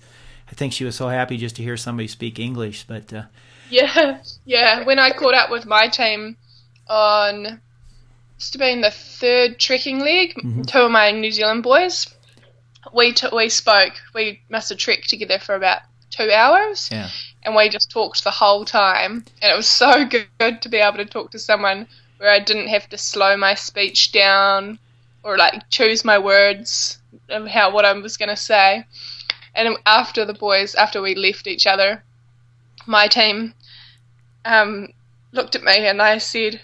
I 0.50 0.56
think 0.56 0.74
she 0.74 0.86
was 0.86 0.96
so 0.96 1.08
happy 1.10 1.38
just 1.38 1.56
to 1.58 1.64
hear 1.64 1.78
somebody 1.78 2.08
speak 2.08 2.40
English. 2.40 2.86
But 2.88 3.14
uh, 3.14 3.24
yeah, 3.70 4.22
yeah, 4.46 4.84
when 4.84 5.00
I 5.00 5.12
caught 5.12 5.34
up 5.34 5.50
with 5.50 5.66
my 5.66 5.88
team 5.88 6.38
on 6.90 7.62
must 8.38 8.54
have 8.54 8.60
been 8.60 8.82
the 8.82 8.92
third 8.92 9.60
trekking 9.60 10.00
leg. 10.00 10.36
Mm-hmm. 10.36 10.62
Two 10.64 10.82
of 10.82 10.92
my 10.92 11.12
New 11.12 11.32
Zealand 11.32 11.64
boys. 11.64 12.08
We 12.94 13.12
t- 13.12 13.28
we 13.34 13.50
spoke. 13.50 13.94
We 14.14 14.42
must 14.50 14.70
have 14.70 14.78
trekked 14.78 15.10
together 15.10 15.40
for 15.40 15.56
about 15.56 15.82
two 16.12 16.32
hours. 16.32 16.90
Yeah. 16.92 17.10
And 17.44 17.56
we 17.56 17.70
just 17.70 17.90
talked 17.90 18.24
the 18.24 18.32
whole 18.32 18.66
time, 18.66 19.26
and 19.42 19.52
it 19.52 19.56
was 19.56 19.70
so 19.70 20.06
good, 20.06 20.28
good 20.40 20.62
to 20.62 20.70
be 20.70 20.78
able 20.78 20.98
to 20.98 21.06
talk 21.06 21.32
to 21.32 21.40
someone 21.40 21.88
where 22.18 22.30
I 22.30 22.40
didn't 22.40 22.68
have 22.68 22.88
to 22.90 22.98
slow 22.98 23.38
my 23.38 23.56
speech 23.56 24.12
down 24.12 24.80
or 25.24 25.38
like 25.38 25.70
choose 25.70 26.06
my 26.06 26.18
words 26.18 27.00
of 27.30 27.48
how 27.48 27.72
what 27.72 27.86
I 27.86 27.94
was 27.94 28.18
going 28.18 28.30
to 28.30 28.36
say. 28.36 28.86
And 29.56 29.78
after 29.86 30.26
the 30.26 30.34
boys, 30.34 30.76
after 30.76 31.02
we 31.02 31.16
left 31.16 31.48
each 31.48 31.66
other, 31.66 32.04
my 32.88 33.08
team 33.08 33.54
um, 34.46 34.90
looked 35.32 35.56
at 35.56 35.64
me 35.64 35.88
and 35.88 36.00
they 36.00 36.20
said, 36.20 36.62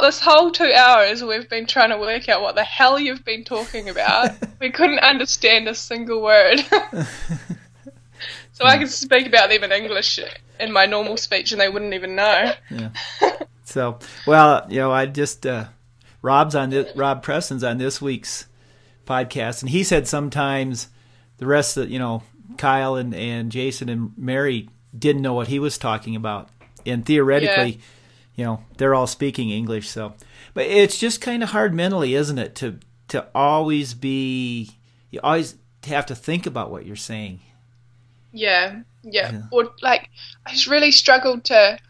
this 0.00 0.20
whole 0.20 0.50
two 0.50 0.72
hours 0.72 1.22
we've 1.22 1.48
been 1.48 1.66
trying 1.66 1.90
to 1.90 1.98
work 1.98 2.28
out 2.28 2.42
what 2.42 2.54
the 2.54 2.64
hell 2.64 2.98
you've 2.98 3.24
been 3.24 3.44
talking 3.44 3.88
about. 3.88 4.30
we 4.60 4.70
couldn't 4.70 5.00
understand 5.00 5.68
a 5.68 5.74
single 5.74 6.22
word. 6.22 6.60
so 8.52 8.64
I 8.64 8.78
could 8.78 8.90
speak 8.90 9.26
about 9.26 9.50
them 9.50 9.64
in 9.64 9.72
English 9.72 10.18
in 10.58 10.72
my 10.72 10.86
normal 10.86 11.16
speech 11.16 11.52
and 11.52 11.60
they 11.60 11.68
wouldn't 11.68 11.94
even 11.94 12.14
know. 12.14 12.52
Yeah. 12.70 12.90
So, 13.64 13.98
well, 14.26 14.66
you 14.70 14.78
know, 14.78 14.90
I 14.90 15.04
just 15.04 15.46
uh, 15.46 15.66
Rob's 16.22 16.54
on 16.54 16.70
this, 16.70 16.90
Rob 16.96 17.22
Preston's 17.22 17.62
on 17.62 17.76
this 17.76 18.00
week's 18.00 18.46
podcast, 19.06 19.60
and 19.60 19.68
he 19.68 19.84
said 19.84 20.08
sometimes 20.08 20.88
the 21.36 21.44
rest 21.44 21.76
of 21.76 21.90
you 21.90 21.98
know 21.98 22.22
Kyle 22.56 22.94
and 22.96 23.14
and 23.14 23.52
Jason 23.52 23.90
and 23.90 24.12
Mary 24.16 24.70
didn't 24.98 25.22
know 25.22 25.34
what 25.34 25.48
he 25.48 25.58
was 25.58 25.78
talking 25.78 26.16
about, 26.16 26.48
and 26.84 27.04
theoretically. 27.04 27.72
Yeah 27.72 27.82
you 28.38 28.44
know 28.44 28.62
they're 28.76 28.94
all 28.94 29.08
speaking 29.08 29.50
English. 29.50 29.88
So, 29.88 30.14
but 30.54 30.64
it's 30.66 30.96
just 30.96 31.20
kind 31.20 31.42
of 31.42 31.48
hard 31.48 31.74
mentally, 31.74 32.14
isn't 32.14 32.38
it, 32.38 32.54
to 32.54 32.78
to 33.08 33.26
always 33.34 33.94
be 33.94 34.78
you 35.10 35.18
always 35.24 35.56
have 35.84 36.06
to 36.06 36.14
think 36.14 36.46
about 36.46 36.70
what 36.70 36.86
you're 36.86 36.94
saying. 36.94 37.40
Yeah, 38.32 38.82
yeah. 39.02 39.32
yeah. 39.32 39.42
Or 39.50 39.72
like 39.82 40.08
I 40.46 40.52
just 40.52 40.68
really 40.68 40.92
struggled 40.92 41.44
to 41.46 41.80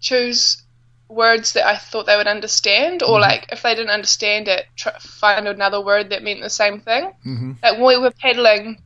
choose 0.00 0.64
words 1.08 1.52
that 1.52 1.64
I 1.64 1.76
thought 1.76 2.06
they 2.06 2.16
would 2.16 2.26
understand, 2.26 3.04
or 3.04 3.20
mm-hmm. 3.20 3.20
like 3.20 3.46
if 3.52 3.62
they 3.62 3.76
didn't 3.76 3.90
understand 3.90 4.48
it, 4.48 4.66
try, 4.74 4.98
find 4.98 5.46
another 5.46 5.80
word 5.80 6.10
that 6.10 6.24
meant 6.24 6.42
the 6.42 6.50
same 6.50 6.80
thing. 6.80 7.12
Mm-hmm. 7.24 7.52
Like 7.62 7.78
when 7.78 7.86
we 7.86 7.98
were 7.98 8.10
paddling 8.10 8.82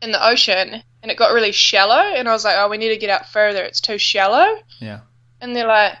in 0.00 0.12
the 0.12 0.26
ocean 0.26 0.82
and 1.02 1.10
it 1.10 1.18
got 1.18 1.32
really 1.32 1.52
shallow, 1.52 2.14
and 2.14 2.28
I 2.28 2.32
was 2.32 2.44
like, 2.44 2.56
"Oh, 2.56 2.68
we 2.68 2.78
need 2.78 2.90
to 2.90 2.96
get 2.96 3.10
out 3.10 3.28
further. 3.28 3.62
It's 3.62 3.80
too 3.80 3.98
shallow." 3.98 4.58
Yeah. 4.78 5.00
And 5.40 5.54
they're 5.54 5.66
like, 5.66 5.98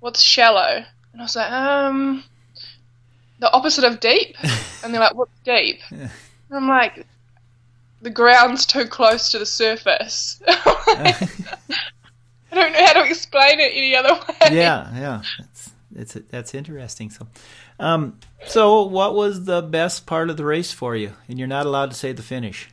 "What's 0.00 0.22
shallow?" 0.22 0.84
And 1.12 1.20
I 1.20 1.24
was 1.24 1.36
like, 1.36 1.50
"Um, 1.50 2.24
the 3.40 3.52
opposite 3.52 3.84
of 3.84 4.00
deep." 4.00 4.36
and 4.84 4.94
they're 4.94 5.00
like, 5.00 5.14
"What's 5.14 5.38
deep?" 5.44 5.80
Yeah. 5.90 6.08
I'm 6.50 6.68
like, 6.68 7.06
"The 8.02 8.10
ground's 8.10 8.66
too 8.66 8.86
close 8.86 9.30
to 9.30 9.38
the 9.38 9.46
surface." 9.46 10.40
I 10.46 11.28
don't 12.52 12.72
know 12.72 12.86
how 12.86 12.92
to 12.94 13.04
explain 13.04 13.60
it 13.60 13.72
any 13.74 13.96
other 13.96 14.14
way. 14.14 14.56
Yeah, 14.56 14.96
yeah, 14.96 15.22
it's 15.40 15.70
it's 15.94 16.16
that's 16.30 16.54
interesting. 16.54 17.10
So, 17.10 17.26
um, 17.80 18.20
so 18.46 18.84
what 18.84 19.14
was 19.14 19.44
the 19.44 19.60
best 19.60 20.06
part 20.06 20.30
of 20.30 20.36
the 20.36 20.44
race 20.44 20.72
for 20.72 20.94
you? 20.94 21.12
And 21.28 21.38
you're 21.38 21.48
not 21.48 21.66
allowed 21.66 21.90
to 21.90 21.96
say 21.96 22.12
the 22.12 22.22
finish. 22.22 22.68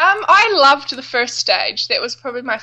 Um, 0.00 0.24
I 0.28 0.50
loved 0.56 0.96
the 0.96 1.02
first 1.02 1.36
stage. 1.36 1.88
That 1.88 2.00
was 2.00 2.16
probably 2.16 2.40
my. 2.40 2.58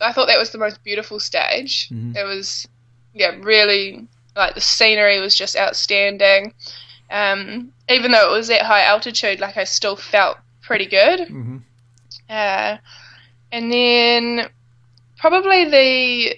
I 0.00 0.12
thought 0.12 0.28
that 0.28 0.38
was 0.38 0.50
the 0.50 0.58
most 0.58 0.82
beautiful 0.82 1.20
stage. 1.20 1.90
Mm-hmm. 1.90 2.16
It 2.16 2.24
was, 2.24 2.66
yeah, 3.12 3.36
really 3.42 4.08
like 4.34 4.54
the 4.54 4.62
scenery 4.62 5.20
was 5.20 5.34
just 5.34 5.56
outstanding. 5.56 6.54
Um, 7.10 7.74
even 7.90 8.12
though 8.12 8.32
it 8.32 8.36
was 8.36 8.48
at 8.48 8.62
high 8.62 8.84
altitude, 8.84 9.40
like 9.40 9.58
I 9.58 9.64
still 9.64 9.96
felt 9.96 10.38
pretty 10.62 10.86
good. 10.86 11.20
Mm-hmm. 11.20 11.58
Uh, 12.30 12.78
and 13.52 13.72
then 13.72 14.48
probably 15.18 15.64
the 15.64 16.36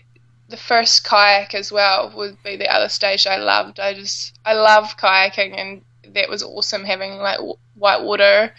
the 0.49 0.57
first 0.57 1.05
kayak 1.05 1.55
as 1.55 1.71
well 1.71 2.13
would 2.17 2.37
be 2.43 2.57
the 2.57 2.69
other 2.69 2.89
stage 2.89 3.29
I 3.29 3.37
loved. 3.37 3.79
I 3.79 3.95
just 3.95 4.37
I 4.45 4.55
love 4.55 4.97
kayaking 4.97 5.57
and 5.57 5.83
that 6.15 6.29
was 6.29 6.43
awesome 6.43 6.85
having 6.85 7.19
like 7.19 7.39
white 7.75 8.03
water 8.03 8.53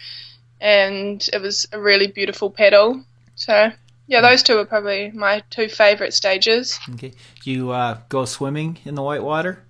and 0.64 1.28
it 1.32 1.40
was 1.40 1.66
a 1.72 1.80
really 1.80 2.08
beautiful 2.08 2.50
pedal. 2.50 3.04
So 3.36 3.70
yeah, 4.08 4.20
those 4.20 4.42
two 4.42 4.58
are 4.58 4.64
probably 4.64 5.12
my 5.12 5.42
two 5.50 5.68
favorite 5.68 6.12
stages. 6.12 6.80
Okay, 6.94 7.12
you 7.44 7.70
uh, 7.70 7.98
go 8.08 8.24
swimming 8.24 8.78
in 8.84 8.96
the 8.96 9.02
white 9.02 9.22
water? 9.22 9.62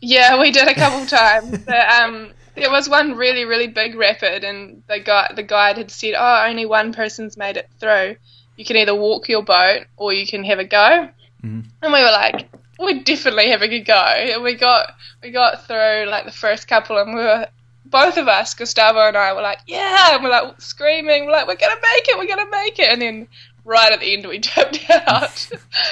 Yeah, 0.00 0.40
we 0.40 0.52
did 0.52 0.68
a 0.68 0.74
couple 0.74 1.06
times. 1.18 1.58
But, 1.58 1.88
um, 1.88 2.30
there 2.54 2.70
was 2.70 2.88
one 2.88 3.16
really 3.16 3.44
really 3.44 3.66
big 3.66 3.96
rapid, 3.96 4.44
and 4.44 4.84
the 4.86 5.00
guy 5.00 5.32
the 5.34 5.42
guide 5.42 5.78
had 5.78 5.90
said, 5.90 6.14
"Oh, 6.16 6.44
only 6.46 6.66
one 6.66 6.92
person's 6.92 7.36
made 7.36 7.56
it 7.56 7.68
through." 7.80 8.16
you 8.56 8.64
can 8.64 8.76
either 8.76 8.94
walk 8.94 9.28
your 9.28 9.42
boat 9.42 9.86
or 9.96 10.12
you 10.12 10.26
can 10.26 10.44
have 10.44 10.58
a 10.58 10.64
go. 10.64 11.08
Mm-hmm. 11.42 11.60
And 11.82 11.92
we 11.92 12.00
were 12.00 12.10
like, 12.10 12.48
we're 12.78 13.02
definitely 13.02 13.50
having 13.50 13.72
a 13.72 13.80
go. 13.80 13.94
And 13.94 14.42
we 14.42 14.54
got 14.54 14.94
we 15.22 15.30
got 15.30 15.66
through 15.66 16.06
like 16.08 16.24
the 16.24 16.32
first 16.32 16.68
couple, 16.68 16.98
and 16.98 17.14
we 17.14 17.20
were 17.20 17.46
both 17.84 18.16
of 18.16 18.28
us, 18.28 18.54
Gustavo 18.54 19.06
and 19.08 19.16
I, 19.16 19.32
were 19.32 19.42
like, 19.42 19.60
yeah, 19.66 20.14
and 20.14 20.22
we're 20.22 20.30
like 20.30 20.60
screaming, 20.60 21.26
we're 21.26 21.32
like, 21.32 21.46
we're 21.46 21.56
gonna 21.56 21.80
make 21.80 22.08
it, 22.08 22.18
we're 22.18 22.26
gonna 22.26 22.50
make 22.50 22.78
it, 22.78 22.90
and 22.90 23.02
then 23.02 23.28
right 23.64 23.92
at 23.92 24.00
the 24.00 24.14
end 24.14 24.26
we 24.26 24.38
tapped 24.40 24.84
out. 24.90 25.48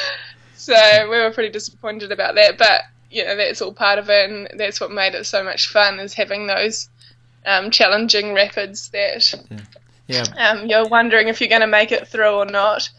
so 0.57 1.09
we 1.11 1.19
were 1.19 1.31
pretty 1.31 1.51
disappointed 1.51 2.13
about 2.13 2.35
that, 2.35 2.59
but 2.59 2.83
you 3.11 3.25
know 3.25 3.37
that's 3.37 3.63
all 3.63 3.73
part 3.73 3.99
of 3.99 4.09
it, 4.11 4.31
and 4.31 4.49
that's 4.59 4.81
what 4.81 4.91
made 4.91 5.15
it 5.15 5.25
so 5.27 5.45
much 5.45 5.69
fun 5.69 6.01
is 6.01 6.15
having 6.15 6.47
those 6.47 6.89
um, 7.47 7.71
challenging 7.71 8.35
rapids 8.35 8.89
that. 8.91 9.35
Yeah 9.51 9.59
yeah. 10.07 10.25
Um, 10.37 10.67
you're 10.67 10.89
wondering 10.89 11.29
if 11.29 11.41
you're 11.41 11.49
going 11.49 11.61
to 11.63 11.67
make 11.67 11.93
it 11.93 12.09
through 12.09 12.35
or 12.35 12.45
not. 12.45 12.91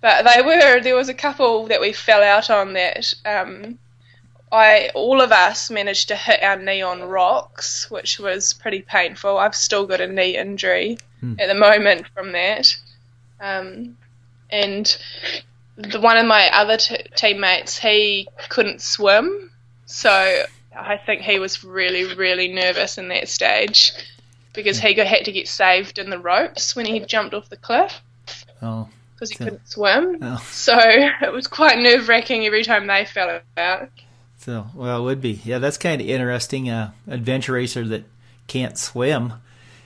But 0.00 0.24
they 0.24 0.42
were. 0.42 0.80
There 0.80 0.96
was 0.96 1.08
a 1.08 1.14
couple 1.14 1.66
that 1.66 1.80
we 1.80 1.92
fell 1.92 2.22
out 2.22 2.48
on 2.50 2.72
that. 2.74 3.12
Um, 3.24 3.78
I 4.52 4.90
all 4.94 5.20
of 5.20 5.30
us 5.30 5.70
managed 5.70 6.08
to 6.08 6.16
hit 6.16 6.42
our 6.42 6.56
knee 6.56 6.82
on 6.82 7.02
rocks, 7.02 7.90
which 7.90 8.18
was 8.18 8.52
pretty 8.54 8.82
painful. 8.82 9.38
I've 9.38 9.54
still 9.54 9.86
got 9.86 10.00
a 10.00 10.08
knee 10.08 10.36
injury 10.36 10.98
hmm. 11.20 11.34
at 11.38 11.46
the 11.46 11.54
moment 11.54 12.06
from 12.14 12.32
that. 12.32 12.76
Um, 13.40 13.96
and 14.50 14.96
the, 15.76 16.00
one 16.00 16.16
of 16.16 16.26
my 16.26 16.50
other 16.52 16.76
t- 16.76 17.06
teammates, 17.14 17.78
he 17.78 18.28
couldn't 18.48 18.82
swim, 18.82 19.50
so 19.86 20.44
I 20.76 20.96
think 20.96 21.22
he 21.22 21.38
was 21.38 21.64
really, 21.64 22.14
really 22.14 22.48
nervous 22.48 22.98
in 22.98 23.08
that 23.08 23.28
stage 23.28 23.92
because 24.52 24.78
he 24.78 24.94
had 24.94 25.24
to 25.24 25.32
get 25.32 25.48
saved 25.48 25.98
in 25.98 26.10
the 26.10 26.18
ropes 26.18 26.74
when 26.74 26.86
he 26.86 27.00
jumped 27.00 27.34
off 27.34 27.48
the 27.48 27.56
cliff. 27.56 28.00
Oh. 28.62 28.88
Because 29.14 29.30
he 29.30 29.36
couldn't 29.36 29.68
swim. 29.68 30.18
Oh. 30.22 30.42
So 30.50 30.76
it 30.78 31.32
was 31.32 31.46
quite 31.46 31.78
nerve 31.78 32.08
wracking 32.08 32.46
every 32.46 32.64
time 32.64 32.86
they 32.86 33.04
fell 33.04 33.40
out. 33.56 33.90
So, 34.40 34.68
well, 34.74 35.00
it 35.00 35.02
would 35.02 35.20
be. 35.20 35.38
Yeah, 35.44 35.58
that's 35.58 35.76
kind 35.76 36.00
of 36.00 36.08
interesting. 36.08 36.70
Uh, 36.70 36.92
adventure 37.06 37.52
racer 37.52 37.86
that 37.88 38.04
can't 38.46 38.78
swim. 38.78 39.34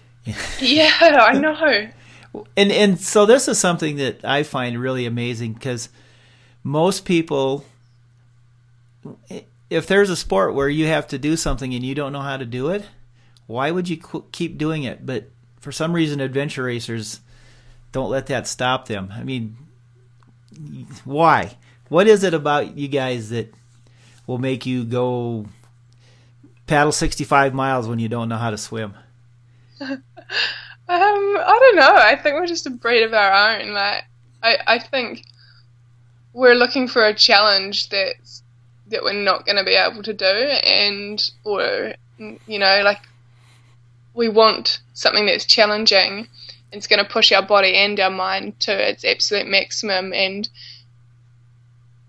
yeah, 0.60 0.92
I 1.00 1.38
know. 1.38 1.90
And 2.56 2.70
and 2.70 3.00
so 3.00 3.26
this 3.26 3.48
is 3.48 3.58
something 3.58 3.96
that 3.96 4.24
I 4.24 4.44
find 4.44 4.80
really 4.80 5.06
amazing 5.06 5.54
because 5.54 5.88
most 6.62 7.04
people, 7.04 7.64
if 9.70 9.88
there's 9.88 10.10
a 10.10 10.16
sport 10.16 10.54
where 10.54 10.68
you 10.68 10.86
have 10.86 11.08
to 11.08 11.18
do 11.18 11.36
something 11.36 11.74
and 11.74 11.84
you 11.84 11.96
don't 11.96 12.12
know 12.12 12.20
how 12.20 12.36
to 12.36 12.46
do 12.46 12.68
it, 12.68 12.86
why 13.48 13.72
would 13.72 13.88
you 13.88 14.00
keep 14.30 14.56
doing 14.56 14.84
it? 14.84 15.04
But 15.04 15.30
for 15.58 15.72
some 15.72 15.92
reason, 15.92 16.20
adventure 16.20 16.62
racers 16.62 17.18
don't 17.90 18.10
let 18.10 18.26
that 18.26 18.46
stop 18.46 18.86
them. 18.86 19.12
I 19.12 19.24
mean, 19.24 19.56
why? 21.04 21.56
What 21.88 22.06
is 22.06 22.22
it 22.22 22.34
about 22.34 22.78
you 22.78 22.86
guys 22.86 23.30
that 23.30 23.52
will 24.26 24.38
make 24.38 24.66
you 24.66 24.84
go 24.84 25.46
paddle 26.66 26.92
65 26.92 27.54
miles 27.54 27.88
when 27.88 27.98
you 27.98 28.08
don't 28.08 28.28
know 28.28 28.36
how 28.36 28.50
to 28.50 28.58
swim? 28.58 28.94
um, 29.80 30.00
I 30.88 31.58
don't 31.60 31.76
know. 31.76 31.94
I 31.96 32.16
think 32.16 32.34
we're 32.34 32.46
just 32.46 32.66
a 32.66 32.70
breed 32.70 33.02
of 33.02 33.12
our 33.12 33.60
own. 33.60 33.72
Like, 33.72 34.04
I, 34.42 34.56
I 34.66 34.78
think 34.78 35.24
we're 36.32 36.54
looking 36.54 36.88
for 36.88 37.06
a 37.06 37.14
challenge 37.14 37.88
that's 37.88 38.42
that 38.88 39.02
we're 39.02 39.14
not 39.14 39.46
going 39.46 39.56
to 39.56 39.64
be 39.64 39.74
able 39.74 40.02
to 40.02 40.12
do, 40.12 40.24
and 40.24 41.22
or 41.42 41.94
you 42.18 42.58
know, 42.58 42.82
like 42.84 43.00
we 44.12 44.28
want 44.28 44.80
something 44.92 45.26
that's 45.26 45.46
challenging. 45.46 46.28
It's 46.70 46.86
going 46.86 47.02
to 47.02 47.10
push 47.10 47.30
our 47.32 47.42
body 47.42 47.74
and 47.74 47.98
our 48.00 48.10
mind 48.10 48.58
to 48.60 48.90
its 48.90 49.04
absolute 49.04 49.46
maximum, 49.46 50.12
and 50.12 50.48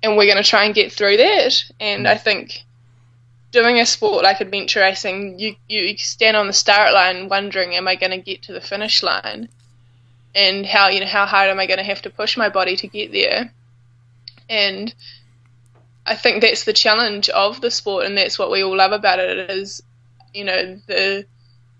and 0.05 0.17
we're 0.17 0.31
going 0.31 0.41
to 0.41 0.49
try 0.49 0.65
and 0.65 0.75
get 0.75 0.91
through 0.91 1.17
that. 1.17 1.63
And 1.79 2.07
I 2.07 2.15
think 2.15 2.63
doing 3.51 3.79
a 3.79 3.85
sport 3.85 4.23
like 4.23 4.39
adventure 4.39 4.81
racing, 4.81 5.39
you 5.39 5.55
you 5.67 5.97
stand 5.97 6.37
on 6.37 6.47
the 6.47 6.53
start 6.53 6.93
line 6.93 7.27
wondering, 7.29 7.73
am 7.75 7.87
I 7.87 7.95
going 7.95 8.11
to 8.11 8.17
get 8.17 8.43
to 8.43 8.53
the 8.53 8.61
finish 8.61 9.01
line? 9.01 9.49
And 10.35 10.65
how 10.65 10.89
you 10.89 10.99
know 10.99 11.07
how 11.07 11.25
hard 11.25 11.49
am 11.49 11.59
I 11.59 11.65
going 11.65 11.79
to 11.79 11.83
have 11.83 12.01
to 12.03 12.09
push 12.09 12.37
my 12.37 12.49
body 12.49 12.75
to 12.77 12.87
get 12.87 13.11
there? 13.11 13.51
And 14.49 14.93
I 16.05 16.15
think 16.15 16.41
that's 16.41 16.65
the 16.65 16.73
challenge 16.73 17.29
of 17.29 17.61
the 17.61 17.71
sport, 17.71 18.05
and 18.05 18.17
that's 18.17 18.37
what 18.37 18.51
we 18.51 18.63
all 18.63 18.77
love 18.77 18.91
about 18.91 19.19
it. 19.19 19.49
Is 19.49 19.81
you 20.33 20.43
know 20.43 20.79
the 20.87 21.25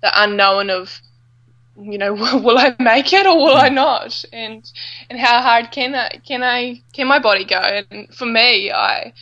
the 0.02 0.24
unknown 0.24 0.70
of 0.70 1.00
you 1.78 1.98
know 1.98 2.14
will 2.40 2.58
I 2.58 2.76
make 2.80 3.14
it 3.14 3.26
or 3.26 3.38
will 3.38 3.56
I 3.56 3.70
not 3.70 4.24
and 4.32 4.70
and 5.10 5.20
how 5.20 5.42
hard 5.42 5.72
can 5.72 5.96
I 5.96 6.10
can 6.26 6.44
I 6.44 6.82
can 6.94 7.08
my 7.08 7.20
body 7.20 7.46
go 7.46 7.84
and 7.92 8.14
for 8.14 8.26
me 8.26 8.72
I 8.72 9.14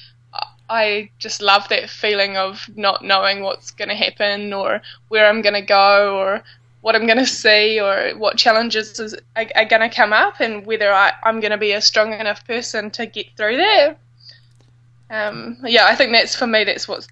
I 0.70 1.10
just 1.20 1.42
love 1.42 1.68
that 1.70 1.90
feeling 1.90 2.38
of 2.38 2.70
not 2.76 3.04
knowing 3.04 3.44
what's 3.44 3.72
going 3.72 3.90
to 3.90 3.96
happen 3.96 4.54
or 4.54 4.82
where 5.10 5.28
I'm 5.28 5.42
going 5.42 5.54
to 5.54 5.62
go 5.62 6.18
or 6.18 6.44
what 6.82 6.96
I'm 6.96 7.06
going 7.06 7.20
to 7.20 7.26
see 7.26 7.80
or 7.80 8.12
what 8.18 8.38
challenges 8.38 9.00
is, 9.00 9.14
are, 9.36 9.46
are 9.56 9.66
going 9.66 9.88
to 9.88 9.96
come 9.96 10.14
up 10.14 10.40
and 10.40 10.66
whether 10.66 10.92
I, 10.92 11.14
I'm 11.24 11.40
going 11.42 11.52
to 11.52 11.58
be 11.58 11.74
a 11.74 11.82
strong 11.82 12.14
enough 12.14 12.46
person 12.48 12.92
to 12.92 13.06
get 13.06 13.28
through 13.38 13.58
there. 13.58 13.96
Um, 15.10 15.60
yeah, 15.64 15.86
I 15.86 15.96
think 15.96 16.12
that's 16.12 16.36
for 16.36 16.48
me. 16.48 16.64
That's 16.64 16.88
what's 16.88 17.08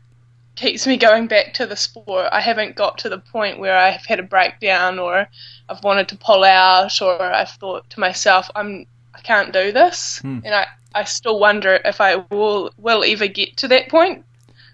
keeps 0.55 0.85
me 0.85 0.97
going 0.97 1.27
back 1.27 1.53
to 1.55 1.65
the 1.65 1.75
sport. 1.75 2.29
I 2.31 2.41
haven't 2.41 2.75
got 2.75 2.97
to 2.99 3.09
the 3.09 3.19
point 3.19 3.59
where 3.59 3.77
I've 3.77 4.05
had 4.05 4.19
a 4.19 4.23
breakdown 4.23 4.99
or 4.99 5.27
I've 5.69 5.83
wanted 5.83 6.09
to 6.09 6.17
pull 6.17 6.43
out 6.43 7.01
or 7.01 7.21
I've 7.21 7.51
thought 7.51 7.89
to 7.91 7.99
myself, 7.99 8.49
I'm 8.55 8.85
I 9.13 9.19
can't 9.21 9.51
do 9.51 9.71
this, 9.71 10.19
hmm. 10.19 10.39
and 10.43 10.55
I, 10.55 10.67
I 10.95 11.03
still 11.03 11.39
wonder 11.39 11.79
if 11.83 11.99
I 11.99 12.15
will 12.15 12.71
will 12.77 13.03
ever 13.05 13.27
get 13.27 13.57
to 13.57 13.67
that 13.69 13.89
point 13.89 14.25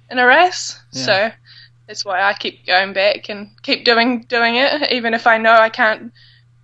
in 0.10 0.20
a 0.20 0.26
race. 0.26 0.80
Yeah. 0.92 1.06
So 1.06 1.32
that's 1.88 2.06
why 2.06 2.22
I 2.22 2.34
keep 2.34 2.66
going 2.66 2.94
back 2.94 3.30
and 3.30 3.50
keep 3.64 3.84
doing 3.84 4.24
doing 4.24 4.56
it, 4.56 4.92
even 4.92 5.14
if 5.14 5.26
I 5.28 5.38
know 5.38 5.54
I 5.54 5.70
can't, 5.70 6.14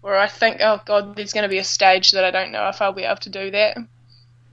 or 0.01 0.15
I 0.15 0.27
think, 0.27 0.57
oh 0.61 0.81
God, 0.85 1.15
there's 1.15 1.33
going 1.33 1.43
to 1.43 1.49
be 1.49 1.57
a 1.57 1.63
stage 1.63 2.11
that 2.11 2.23
I 2.23 2.31
don't 2.31 2.51
know 2.51 2.67
if 2.69 2.81
I'll 2.81 2.93
be 2.93 3.03
able 3.03 3.17
to 3.17 3.29
do 3.29 3.51
that. 3.51 3.77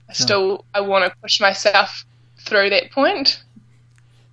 I 0.09 0.13
still 0.13 0.65
I 0.73 0.81
want 0.81 1.05
to 1.05 1.19
push 1.21 1.39
myself 1.39 2.05
through 2.39 2.71
that 2.71 2.91
point. 2.91 3.43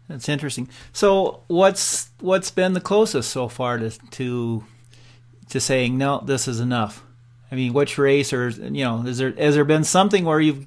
That's 0.08 0.28
interesting. 0.28 0.68
So, 0.92 1.42
what's 1.48 2.10
what's 2.20 2.50
been 2.50 2.72
the 2.72 2.80
closest 2.80 3.30
so 3.30 3.48
far 3.48 3.78
to 3.78 3.90
to 3.90 4.64
to 5.50 5.60
saying 5.60 5.98
no, 5.98 6.22
this 6.24 6.48
is 6.48 6.60
enough? 6.60 7.04
I 7.52 7.54
mean, 7.54 7.72
which 7.72 7.98
race 7.98 8.32
or 8.32 8.48
you 8.48 8.84
know, 8.84 9.04
is 9.06 9.18
there 9.18 9.32
has 9.32 9.54
there 9.54 9.64
been 9.64 9.84
something 9.84 10.24
where 10.24 10.40
you've 10.40 10.66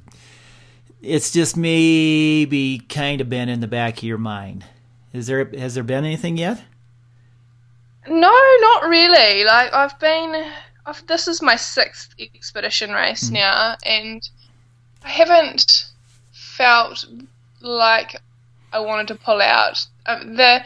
it's 1.02 1.32
just 1.32 1.58
maybe 1.58 2.80
kind 2.88 3.22
of 3.22 3.30
been 3.30 3.50
in 3.50 3.60
the 3.60 3.68
back 3.68 3.98
of 3.98 4.04
your 4.04 4.20
mind? 4.20 4.64
Is 5.12 5.28
there 5.28 5.46
has 5.58 5.74
there 5.74 5.84
been 5.84 6.06
anything 6.06 6.38
yet? 6.38 6.62
No, 8.08 8.58
not 8.62 8.88
really. 8.88 9.44
Like 9.44 9.74
I've 9.74 10.00
been, 10.00 10.52
I've, 10.86 11.06
this 11.08 11.28
is 11.28 11.42
my 11.42 11.56
sixth 11.56 12.16
expedition 12.20 12.92
race 12.92 13.30
mm. 13.30 13.34
now, 13.34 13.76
and 13.86 14.28
I 15.04 15.10
haven't 15.10 15.92
felt 16.32 17.06
like 17.62 18.16
I 18.72 18.80
wanted 18.80 19.08
to 19.10 19.16
pull 19.16 19.42
out. 19.42 19.86
Um, 20.06 20.36
the 20.36 20.64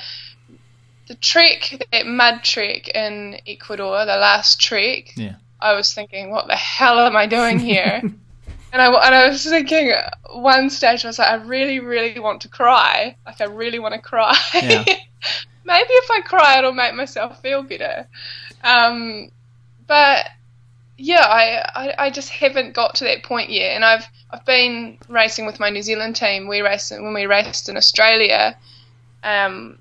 the 1.08 1.16
trek, 1.16 1.88
that 1.92 2.08
mud 2.08 2.44
trek 2.44 2.88
in 2.90 3.40
Ecuador, 3.48 4.06
the 4.06 4.18
last 4.18 4.60
trek. 4.60 5.16
Yeah. 5.16 5.36
I 5.60 5.74
was 5.74 5.94
thinking, 5.94 6.32
what 6.32 6.48
the 6.48 6.56
hell 6.56 7.00
am 7.00 7.16
I 7.16 7.28
doing 7.28 7.60
here? 7.60 8.02
and 8.74 8.82
I 8.82 8.88
and 8.88 9.16
I 9.16 9.28
was 9.28 9.44
thinking, 9.44 9.94
one 10.32 10.70
stage 10.70 11.06
I 11.06 11.10
was 11.10 11.20
like, 11.20 11.30
I 11.30 11.36
really, 11.36 11.80
really 11.80 12.20
want 12.20 12.42
to 12.42 12.50
cry. 12.50 13.16
Like 13.26 13.42
I 13.42 13.46
really 13.46 13.80
want 13.80 13.94
to 13.94 14.02
cry. 14.02 14.36
Yeah. 14.54 14.84
Maybe 15.66 15.90
if 15.90 16.12
I 16.12 16.22
cry, 16.22 16.60
it'll 16.60 16.74
make 16.74 16.94
myself 16.94 17.42
feel 17.42 17.64
better. 17.64 18.08
Um, 18.64 19.32
but 19.88 20.28
yeah, 20.98 21.26
I, 21.26 21.70
I, 21.76 22.06
I 22.06 22.10
just 22.10 22.30
haven't 22.30 22.74
got 22.74 22.96
to 22.96 23.04
that 23.06 23.24
point 23.24 23.50
yet, 23.50 23.72
and 23.76 23.84
I've 23.84 24.08
I've 24.32 24.46
been 24.46 24.98
racing 25.10 25.46
with 25.46 25.60
my 25.60 25.70
New 25.70 25.82
Zealand 25.82 26.16
team. 26.16 26.48
We 26.48 26.62
raced 26.62 26.92
when 26.92 27.14
we 27.14 27.26
raced 27.26 27.68
in 27.68 27.76
Australia. 27.78 28.58
Um, 29.24 29.78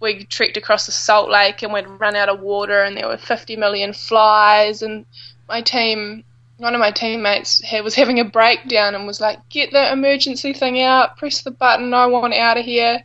we 0.00 0.24
trekked 0.24 0.56
across 0.56 0.86
the 0.86 0.92
Salt 0.92 1.30
Lake 1.30 1.62
and 1.62 1.72
we'd 1.72 1.86
run 1.86 2.16
out 2.16 2.28
of 2.28 2.40
water, 2.40 2.82
and 2.82 2.96
there 2.96 3.08
were 3.08 3.18
50 3.18 3.56
million 3.56 3.92
flies. 3.92 4.82
And 4.82 5.04
my 5.48 5.60
team, 5.60 6.24
one 6.56 6.74
of 6.74 6.80
my 6.80 6.90
teammates, 6.90 7.62
was 7.84 7.94
having 7.94 8.18
a 8.18 8.24
breakdown 8.24 8.94
and 8.94 9.06
was 9.06 9.20
like, 9.20 9.38
"Get 9.50 9.70
the 9.72 9.92
emergency 9.92 10.54
thing 10.54 10.80
out, 10.80 11.18
press 11.18 11.42
the 11.42 11.50
button. 11.50 11.92
I 11.92 12.06
want 12.06 12.34
out 12.34 12.56
of 12.56 12.64
here." 12.64 13.02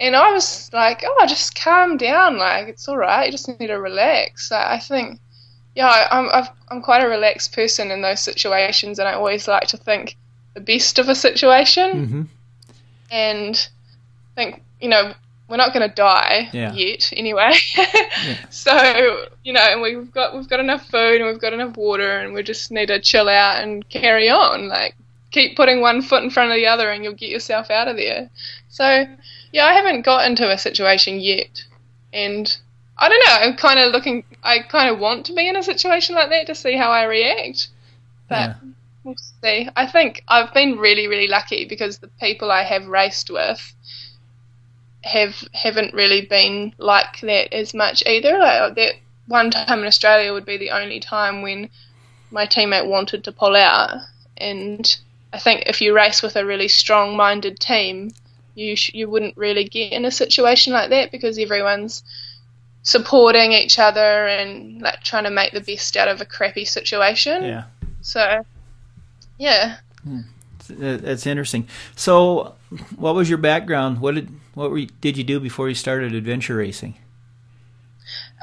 And 0.00 0.16
I 0.16 0.32
was 0.32 0.70
like, 0.72 1.02
"Oh, 1.06 1.26
just 1.26 1.54
calm 1.54 1.96
down. 1.96 2.36
Like 2.36 2.68
it's 2.68 2.88
all 2.88 2.98
right. 2.98 3.26
You 3.26 3.32
just 3.32 3.48
need 3.48 3.68
to 3.68 3.80
relax." 3.80 4.52
I 4.52 4.78
think 4.78 5.18
yeah, 5.74 6.08
I'm 6.10 6.28
i 6.28 6.48
am 6.70 6.82
quite 6.82 7.02
a 7.02 7.08
relaxed 7.08 7.54
person 7.54 7.90
in 7.90 8.02
those 8.02 8.20
situations, 8.20 8.98
and 8.98 9.08
I 9.08 9.14
always 9.14 9.48
like 9.48 9.68
to 9.68 9.76
think 9.76 10.16
the 10.54 10.60
best 10.60 10.98
of 10.98 11.08
a 11.08 11.14
situation, 11.14 11.90
mm-hmm. 11.92 12.22
and 13.10 13.68
think 14.34 14.62
you 14.80 14.88
know 14.88 15.14
we're 15.48 15.56
not 15.56 15.74
going 15.74 15.86
to 15.86 15.94
die 15.94 16.48
yeah. 16.52 16.72
yet 16.72 17.12
anyway. 17.14 17.52
yeah. 17.76 18.36
So 18.50 19.26
you 19.44 19.52
know, 19.52 19.60
and 19.60 19.82
we've 19.82 20.10
got 20.10 20.34
we've 20.34 20.48
got 20.48 20.60
enough 20.60 20.86
food 20.88 21.20
and 21.20 21.26
we've 21.26 21.40
got 21.40 21.52
enough 21.52 21.76
water, 21.76 22.18
and 22.18 22.34
we 22.34 22.42
just 22.42 22.70
need 22.70 22.86
to 22.86 23.00
chill 23.00 23.28
out 23.28 23.62
and 23.62 23.88
carry 23.88 24.28
on. 24.28 24.68
Like 24.68 24.94
keep 25.30 25.56
putting 25.56 25.80
one 25.80 26.02
foot 26.02 26.22
in 26.22 26.30
front 26.30 26.50
of 26.50 26.56
the 26.56 26.66
other, 26.66 26.90
and 26.90 27.02
you'll 27.02 27.14
get 27.14 27.30
yourself 27.30 27.70
out 27.70 27.88
of 27.88 27.96
there. 27.96 28.30
So 28.68 29.06
yeah, 29.52 29.64
I 29.64 29.72
haven't 29.72 30.02
got 30.02 30.26
into 30.26 30.50
a 30.50 30.58
situation 30.58 31.20
yet, 31.20 31.64
and 32.12 32.56
I 33.02 33.08
don't 33.08 33.26
know. 33.26 33.34
I'm 33.40 33.56
kind 33.56 33.80
of 33.80 33.90
looking. 33.90 34.22
I 34.44 34.60
kind 34.60 34.88
of 34.88 35.00
want 35.00 35.26
to 35.26 35.32
be 35.32 35.48
in 35.48 35.56
a 35.56 35.62
situation 35.64 36.14
like 36.14 36.30
that 36.30 36.46
to 36.46 36.54
see 36.54 36.76
how 36.76 36.92
I 36.92 37.02
react. 37.02 37.66
But 38.28 38.50
yeah. 38.50 38.54
we'll 39.02 39.16
see. 39.42 39.68
I 39.74 39.88
think 39.88 40.22
I've 40.28 40.54
been 40.54 40.78
really, 40.78 41.08
really 41.08 41.26
lucky 41.26 41.64
because 41.64 41.98
the 41.98 42.06
people 42.20 42.52
I 42.52 42.62
have 42.62 42.86
raced 42.86 43.28
with 43.28 43.74
have 45.02 45.34
haven't 45.52 45.94
really 45.94 46.26
been 46.26 46.74
like 46.78 47.18
that 47.22 47.52
as 47.52 47.74
much 47.74 48.04
either. 48.06 48.38
Like 48.38 48.60
uh, 48.60 48.70
that 48.74 48.94
one 49.26 49.50
time 49.50 49.80
in 49.80 49.86
Australia 49.86 50.32
would 50.32 50.46
be 50.46 50.56
the 50.56 50.70
only 50.70 51.00
time 51.00 51.42
when 51.42 51.70
my 52.30 52.46
teammate 52.46 52.86
wanted 52.86 53.24
to 53.24 53.32
pull 53.32 53.56
out, 53.56 53.98
and 54.36 54.96
I 55.32 55.40
think 55.40 55.64
if 55.66 55.80
you 55.80 55.92
race 55.92 56.22
with 56.22 56.36
a 56.36 56.46
really 56.46 56.68
strong-minded 56.68 57.58
team, 57.58 58.12
you 58.54 58.76
sh- 58.76 58.94
you 58.94 59.10
wouldn't 59.10 59.36
really 59.36 59.64
get 59.64 59.90
in 59.90 60.04
a 60.04 60.12
situation 60.12 60.72
like 60.72 60.90
that 60.90 61.10
because 61.10 61.36
everyone's 61.36 62.04
supporting 62.82 63.52
each 63.52 63.78
other 63.78 64.26
and 64.26 64.82
like 64.82 65.02
trying 65.02 65.24
to 65.24 65.30
make 65.30 65.52
the 65.52 65.60
best 65.60 65.96
out 65.96 66.08
of 66.08 66.20
a 66.20 66.24
crappy 66.24 66.64
situation. 66.64 67.44
Yeah. 67.44 67.64
So, 68.00 68.44
yeah. 69.38 69.78
Hmm. 70.02 70.20
That's 70.68 71.26
interesting. 71.26 71.66
So, 71.96 72.54
what 72.96 73.14
was 73.14 73.28
your 73.28 73.38
background? 73.38 74.00
What 74.00 74.14
did 74.14 74.28
what 74.54 74.70
were 74.70 74.78
you, 74.78 74.88
did 75.00 75.16
you 75.16 75.24
do 75.24 75.40
before 75.40 75.68
you 75.68 75.74
started 75.74 76.14
adventure 76.14 76.56
racing? 76.56 76.94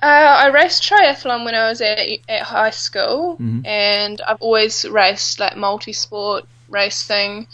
Uh, 0.02 0.06
I 0.06 0.48
raced 0.48 0.84
triathlon 0.84 1.46
when 1.46 1.56
I 1.56 1.70
was 1.70 1.82
at 1.82 2.00
at 2.28 2.42
high 2.44 2.70
school, 2.70 3.36
mm-hmm. 3.36 3.66
and 3.66 4.22
I've 4.22 4.42
always 4.42 4.86
raced 4.86 5.40
like 5.40 5.58
multi-sport 5.58 6.46
racing. 6.70 7.48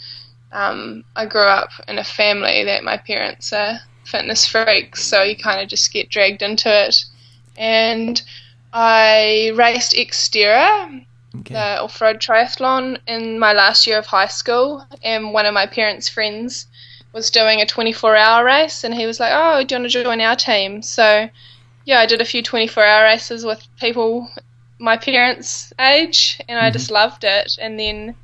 Um, 0.52 1.04
I 1.14 1.26
grew 1.26 1.42
up 1.42 1.70
in 1.88 1.98
a 1.98 2.04
family 2.04 2.64
that 2.64 2.84
my 2.84 2.96
parents 2.98 3.52
are 3.52 3.80
fitness 4.06 4.46
freaks, 4.46 5.02
so 5.02 5.22
you 5.22 5.36
kind 5.36 5.60
of 5.60 5.68
just 5.68 5.92
get 5.92 6.08
dragged 6.08 6.42
into 6.42 6.68
it. 6.68 7.04
And 7.56 8.20
I 8.72 9.52
raced 9.54 9.94
Xterra, 9.94 11.04
okay. 11.40 11.54
the 11.54 11.82
off-road 11.82 12.20
triathlon, 12.20 12.98
in 13.06 13.38
my 13.38 13.52
last 13.52 13.86
year 13.86 13.98
of 13.98 14.06
high 14.06 14.28
school, 14.28 14.86
and 15.02 15.32
one 15.32 15.46
of 15.46 15.54
my 15.54 15.66
parents' 15.66 16.08
friends 16.08 16.66
was 17.12 17.30
doing 17.30 17.60
a 17.60 17.66
24-hour 17.66 18.44
race, 18.44 18.84
and 18.84 18.94
he 18.94 19.06
was 19.06 19.18
like, 19.18 19.32
"Oh, 19.34 19.64
do 19.64 19.74
you 19.74 19.80
want 19.80 19.90
to 19.90 20.02
join 20.02 20.20
our 20.20 20.36
team?" 20.36 20.82
So, 20.82 21.28
yeah, 21.84 22.00
I 22.00 22.06
did 22.06 22.20
a 22.20 22.26
few 22.26 22.42
24-hour 22.42 23.02
races 23.02 23.44
with 23.44 23.66
people 23.80 24.30
my 24.78 24.96
parents' 24.96 25.72
age, 25.80 26.38
and 26.48 26.58
mm-hmm. 26.58 26.66
I 26.66 26.70
just 26.70 26.90
loved 26.90 27.24
it. 27.24 27.56
And 27.60 27.78
then 27.78 28.14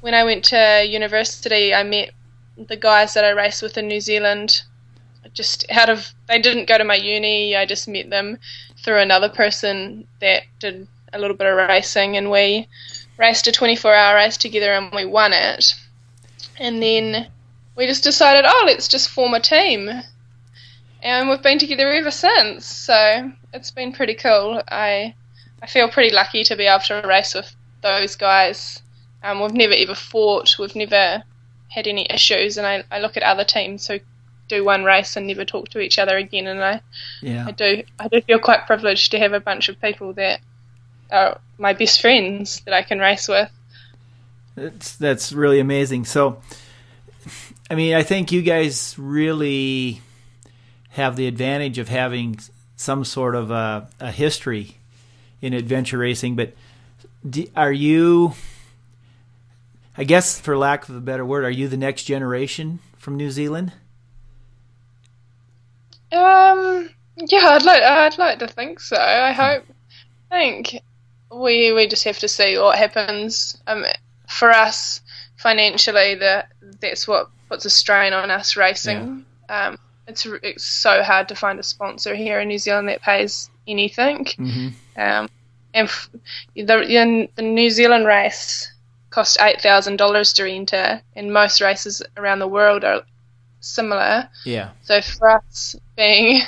when 0.00 0.14
I 0.14 0.24
went 0.24 0.44
to 0.46 0.84
university, 0.88 1.74
I 1.74 1.82
met 1.82 2.10
the 2.56 2.76
guys 2.76 3.14
that 3.14 3.24
I 3.24 3.30
raced 3.30 3.62
with 3.62 3.76
in 3.78 3.88
New 3.88 4.00
Zealand 4.00 4.62
just 5.34 5.64
out 5.70 5.88
of 5.88 6.12
they 6.28 6.38
didn't 6.38 6.68
go 6.68 6.78
to 6.78 6.84
my 6.84 6.94
uni. 6.94 7.56
I 7.56 7.66
just 7.66 7.88
met 7.88 8.10
them 8.10 8.38
through 8.82 8.98
another 8.98 9.28
person 9.28 10.06
that 10.20 10.42
did 10.58 10.86
a 11.12 11.18
little 11.18 11.36
bit 11.36 11.46
of 11.46 11.56
racing, 11.56 12.16
and 12.16 12.30
we 12.30 12.68
raced 13.18 13.46
a 13.46 13.52
24-hour 13.52 14.14
race 14.14 14.36
together, 14.36 14.72
and 14.72 14.92
we 14.92 15.04
won 15.04 15.32
it. 15.32 15.74
And 16.58 16.82
then 16.82 17.28
we 17.76 17.86
just 17.86 18.04
decided, 18.04 18.44
oh, 18.46 18.62
let's 18.66 18.88
just 18.88 19.08
form 19.08 19.34
a 19.34 19.40
team, 19.40 19.90
and 21.02 21.28
we've 21.28 21.42
been 21.42 21.58
together 21.58 21.90
ever 21.92 22.10
since. 22.10 22.66
So 22.66 23.32
it's 23.52 23.70
been 23.70 23.92
pretty 23.92 24.14
cool. 24.14 24.62
I 24.68 25.14
I 25.62 25.66
feel 25.66 25.88
pretty 25.88 26.14
lucky 26.14 26.44
to 26.44 26.56
be 26.56 26.66
able 26.66 26.84
to 26.84 27.06
race 27.06 27.34
with 27.34 27.54
those 27.82 28.16
guys. 28.16 28.82
Um, 29.22 29.40
we've 29.40 29.52
never 29.52 29.74
ever 29.74 29.94
fought. 29.94 30.58
We've 30.58 30.74
never 30.74 31.22
had 31.68 31.86
any 31.86 32.06
issues, 32.10 32.58
and 32.58 32.66
I, 32.66 32.84
I 32.90 32.98
look 33.00 33.16
at 33.16 33.22
other 33.22 33.44
teams 33.44 33.86
who 33.86 34.00
do 34.52 34.64
one 34.64 34.84
race 34.84 35.16
and 35.16 35.26
never 35.26 35.44
talk 35.44 35.68
to 35.70 35.80
each 35.80 35.98
other 35.98 36.16
again. 36.16 36.46
And 36.46 36.62
I, 36.62 36.80
yeah. 37.20 37.46
I 37.46 37.50
do, 37.52 37.82
I 37.98 38.08
do 38.08 38.20
feel 38.20 38.38
quite 38.38 38.66
privileged 38.66 39.10
to 39.12 39.18
have 39.18 39.32
a 39.32 39.40
bunch 39.40 39.68
of 39.68 39.80
people 39.80 40.12
that 40.14 40.40
are 41.10 41.40
my 41.58 41.72
best 41.72 42.00
friends 42.00 42.60
that 42.60 42.74
I 42.74 42.82
can 42.82 42.98
race 42.98 43.28
with. 43.28 43.50
That's 44.54 44.96
that's 44.96 45.32
really 45.32 45.60
amazing. 45.60 46.04
So, 46.04 46.42
I 47.70 47.74
mean, 47.74 47.94
I 47.94 48.02
think 48.02 48.32
you 48.32 48.42
guys 48.42 48.94
really 48.98 50.02
have 50.90 51.16
the 51.16 51.26
advantage 51.26 51.78
of 51.78 51.88
having 51.88 52.38
some 52.76 53.04
sort 53.04 53.34
of 53.34 53.50
a, 53.50 53.88
a 53.98 54.10
history 54.10 54.76
in 55.40 55.54
adventure 55.54 55.96
racing. 55.96 56.36
But 56.36 56.52
do, 57.28 57.46
are 57.56 57.72
you? 57.72 58.34
I 59.96 60.04
guess, 60.04 60.40
for 60.40 60.56
lack 60.56 60.88
of 60.88 60.96
a 60.96 61.00
better 61.00 61.24
word, 61.24 61.44
are 61.44 61.50
you 61.50 61.68
the 61.68 61.76
next 61.76 62.04
generation 62.04 62.80
from 62.96 63.16
New 63.16 63.30
Zealand? 63.30 63.72
Um, 66.12 66.90
yeah, 67.16 67.48
I'd 67.48 67.64
like 67.64 67.82
I'd 67.82 68.18
like 68.18 68.38
to 68.40 68.48
think 68.48 68.80
so. 68.80 68.96
I 68.96 69.32
hope. 69.32 69.64
I 70.30 70.38
think 70.38 70.82
we 71.30 71.72
we 71.72 71.86
just 71.86 72.04
have 72.04 72.18
to 72.20 72.28
see 72.28 72.58
what 72.58 72.78
happens. 72.78 73.60
Um, 73.66 73.84
for 74.28 74.50
us 74.50 75.00
financially, 75.36 76.14
that 76.16 76.50
that's 76.80 77.06
what 77.06 77.30
puts 77.48 77.64
a 77.64 77.70
strain 77.70 78.12
on 78.12 78.30
us 78.30 78.56
racing. 78.56 79.24
Yeah. 79.48 79.68
Um, 79.68 79.78
it's 80.06 80.26
it's 80.42 80.64
so 80.64 81.02
hard 81.02 81.28
to 81.28 81.34
find 81.34 81.58
a 81.58 81.62
sponsor 81.62 82.14
here 82.14 82.40
in 82.40 82.48
New 82.48 82.58
Zealand 82.58 82.88
that 82.88 83.02
pays 83.02 83.50
anything. 83.66 84.24
Mm-hmm. 84.24 84.68
Um, 85.00 85.28
and 85.74 85.88
f- 85.88 86.10
the 86.54 87.28
the 87.34 87.42
New 87.42 87.70
Zealand 87.70 88.06
race 88.06 88.72
cost 89.10 89.38
eight 89.40 89.60
thousand 89.60 89.96
dollars 89.96 90.32
to 90.34 90.50
enter, 90.50 91.00
and 91.14 91.32
most 91.32 91.60
races 91.60 92.02
around 92.16 92.40
the 92.40 92.48
world 92.48 92.84
are 92.84 93.02
similar. 93.62 94.28
Yeah. 94.44 94.70
So 94.82 95.00
for 95.00 95.30
us 95.30 95.76
being 95.96 96.42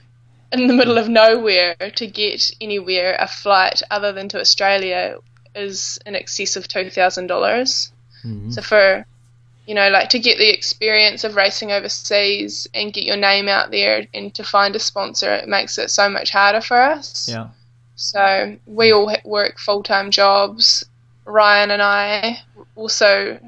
in 0.52 0.66
the 0.66 0.74
middle 0.74 0.98
of 0.98 1.08
nowhere 1.08 1.76
to 1.76 2.06
get 2.06 2.50
anywhere, 2.60 3.16
a 3.18 3.28
flight 3.28 3.82
other 3.90 4.12
than 4.12 4.28
to 4.30 4.40
Australia 4.40 5.18
is 5.54 5.98
in 6.06 6.14
excess 6.14 6.56
of 6.56 6.68
two 6.68 6.90
thousand 6.90 7.26
dollars. 7.26 7.92
Mm-hmm. 8.24 8.50
So 8.50 8.62
for 8.62 9.06
you 9.66 9.74
know, 9.74 9.88
like 9.90 10.08
to 10.08 10.18
get 10.18 10.38
the 10.38 10.52
experience 10.52 11.22
of 11.22 11.36
racing 11.36 11.70
overseas 11.70 12.66
and 12.74 12.92
get 12.92 13.04
your 13.04 13.16
name 13.16 13.46
out 13.46 13.70
there 13.70 14.04
and 14.12 14.34
to 14.34 14.42
find 14.42 14.74
a 14.74 14.80
sponsor, 14.80 15.32
it 15.32 15.48
makes 15.48 15.78
it 15.78 15.90
so 15.90 16.08
much 16.08 16.30
harder 16.32 16.60
for 16.60 16.80
us. 16.80 17.28
Yeah. 17.28 17.50
So 17.94 18.56
we 18.66 18.92
all 18.92 19.14
work 19.24 19.58
full 19.58 19.82
time 19.82 20.10
jobs. 20.10 20.84
Ryan 21.24 21.70
and 21.70 21.82
I 21.82 22.40
also 22.74 23.38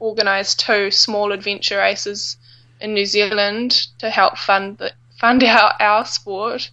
organised 0.00 0.58
two 0.58 0.90
small 0.90 1.30
adventure 1.30 1.76
races 1.76 2.38
in 2.82 2.94
New 2.94 3.06
Zealand 3.06 3.86
to 3.98 4.10
help 4.10 4.36
fund 4.36 4.78
the, 4.78 4.92
fund 5.18 5.42
our, 5.44 5.72
our 5.80 6.04
sport 6.04 6.70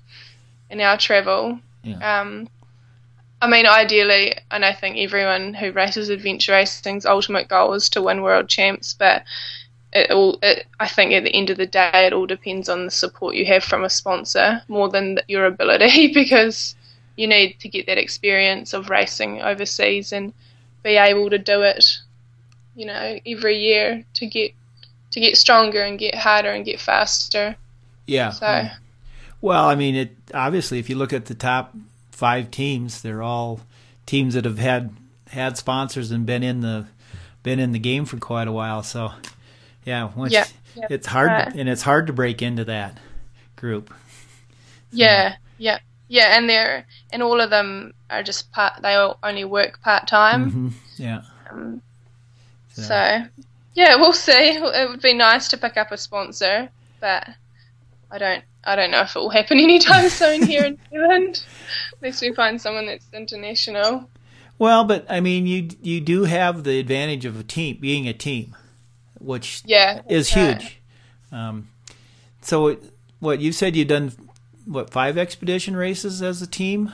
and 0.69 0.81
our 0.81 0.97
travel. 0.97 1.59
Yeah. 1.83 2.21
Um, 2.21 2.49
I 3.41 3.47
mean, 3.47 3.65
ideally, 3.65 4.35
and 4.51 4.65
I 4.65 4.73
think 4.73 4.97
everyone 4.97 5.53
who 5.53 5.71
races 5.71 6.09
adventure 6.09 6.51
racing's 6.51 7.05
ultimate 7.05 7.47
goal 7.47 7.73
is 7.73 7.87
to 7.89 8.01
win 8.01 8.21
world 8.21 8.49
champs, 8.49 8.93
but 8.93 9.23
it 9.93 10.11
all, 10.11 10.37
it, 10.41 10.67
I 10.79 10.87
think 10.87 11.13
at 11.13 11.23
the 11.23 11.33
end 11.33 11.49
of 11.49 11.57
the 11.57 11.65
day, 11.65 12.05
it 12.07 12.13
all 12.13 12.25
depends 12.25 12.67
on 12.67 12.85
the 12.85 12.91
support 12.91 13.35
you 13.35 13.45
have 13.45 13.63
from 13.63 13.83
a 13.83 13.89
sponsor 13.89 14.61
more 14.67 14.89
than 14.89 15.19
your 15.27 15.45
ability 15.45 16.07
because 16.13 16.75
you 17.15 17.27
need 17.27 17.59
to 17.59 17.69
get 17.69 17.85
that 17.85 17.97
experience 17.97 18.73
of 18.73 18.89
racing 18.89 19.41
overseas 19.41 20.11
and 20.11 20.33
be 20.83 20.91
able 20.91 21.29
to 21.29 21.37
do 21.37 21.61
it, 21.61 21.99
you 22.75 22.85
know, 22.85 23.19
every 23.25 23.57
year 23.57 24.03
to 24.15 24.25
get 24.25 24.53
to 25.19 25.25
get 25.27 25.37
stronger 25.37 25.81
and 25.81 25.99
get 25.99 26.15
harder 26.15 26.49
and 26.51 26.65
get 26.65 26.79
faster. 26.79 27.55
Yeah. 28.07 28.31
So, 28.31 28.69
Well, 29.41 29.65
I 29.67 29.75
mean, 29.75 29.95
it 29.95 30.15
obviously 30.33 30.79
if 30.79 30.89
you 30.89 30.95
look 30.95 31.13
at 31.13 31.25
the 31.25 31.35
top 31.35 31.73
five 32.11 32.51
teams, 32.51 33.01
they're 33.01 33.21
all 33.23 33.61
teams 34.05 34.33
that 34.33 34.45
have 34.45 34.57
had 34.59 34.91
had 35.29 35.57
sponsors 35.57 36.11
and 36.11 36.25
been 36.25 36.43
in 36.43 36.61
the 36.61 36.87
been 37.43 37.59
in 37.59 37.71
the 37.71 37.79
game 37.79 38.05
for 38.05 38.17
quite 38.17 38.47
a 38.47 38.51
while. 38.51 38.83
So, 38.83 39.11
yeah, 39.85 40.09
once 40.15 40.33
Yeah, 40.33 40.45
it's 40.89 41.07
hard 41.07 41.29
right. 41.29 41.53
and 41.55 41.69
it's 41.69 41.81
hard 41.83 42.07
to 42.07 42.13
break 42.13 42.41
into 42.41 42.65
that 42.65 42.97
group. 43.55 43.93
yeah, 44.91 45.35
yeah, 45.57 45.79
yeah, 46.07 46.37
and 46.37 46.49
they're 46.49 46.85
and 47.13 47.21
all 47.23 47.39
of 47.39 47.49
them 47.49 47.93
are 48.09 48.23
just 48.23 48.51
part. 48.51 48.73
They 48.81 48.95
all 48.95 49.17
only 49.23 49.45
work 49.45 49.81
part 49.81 50.07
time. 50.07 50.51
hmm 50.51 50.69
Yeah. 50.97 51.21
Um, 51.49 51.81
So- 52.73 52.81
so, 52.83 53.23
yeah, 53.79 53.95
we'll 53.95 54.11
see. 54.11 54.33
It 54.57 54.89
would 54.89 55.01
be 55.01 55.13
nice 55.13 55.47
to 55.49 55.57
pick 55.57 55.77
up 55.77 55.91
a 55.93 55.97
sponsor, 55.97 56.69
but 56.99 57.27
I 58.11 58.17
don't. 58.17 58.43
I 58.65 58.75
don't 58.75 58.91
know 58.91 59.01
if 59.01 59.15
it 59.15 59.19
will 59.19 59.29
happen 59.29 59.57
anytime 59.69 60.09
soon 60.09 60.45
here 60.45 60.65
in 60.65 60.77
New 60.91 60.99
Zealand, 60.99 61.43
unless 62.01 62.21
we 62.21 62.33
find 62.33 62.59
someone 62.61 62.87
that's 62.87 63.07
international. 63.13 64.09
Well, 64.57 64.83
but 64.83 65.05
I 65.09 65.21
mean, 65.21 65.47
you 65.47 65.69
you 65.81 66.01
do 66.01 66.25
have 66.25 66.65
the 66.65 66.77
advantage 66.77 67.23
of 67.23 67.39
a 67.39 67.43
team 67.43 67.77
being 67.79 68.05
a 68.07 68.13
team, 68.13 68.53
which 69.17 69.61
Yeah, 69.65 70.01
is 70.09 70.35
right. 70.35 70.61
huge. 70.61 70.81
Um, 71.31 71.69
so, 72.41 72.67
it- 72.67 72.83
what 73.19 73.39
you 73.39 73.51
said 73.53 73.75
you've 73.77 73.87
done 73.89 74.11
what 74.65 74.89
five 74.89 75.17
expedition 75.17 75.75
races 75.75 76.21
as 76.21 76.41
a 76.41 76.47
team? 76.47 76.91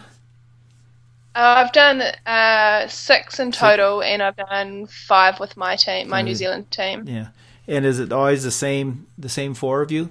Uh, 1.36 1.56
I've 1.58 1.74
done 1.74 2.02
uh, 2.26 2.88
six 2.88 3.40
in 3.40 3.52
total, 3.52 4.02
and 4.02 4.24
I've 4.24 4.38
done 4.38 4.88
five 4.88 5.40
with 5.40 5.58
my 5.58 5.76
team, 5.76 6.08
my 6.10 6.22
New 6.22 6.34
Zealand 6.34 6.72
team. 6.72 7.04
Yeah, 7.08 7.28
and 7.68 7.86
is 7.86 8.00
it 8.00 8.14
always 8.14 8.44
the 8.44 8.52
same 8.52 9.08
the 9.18 9.28
same 9.30 9.54
four 9.54 9.82
of 9.82 9.92
you? 9.92 10.10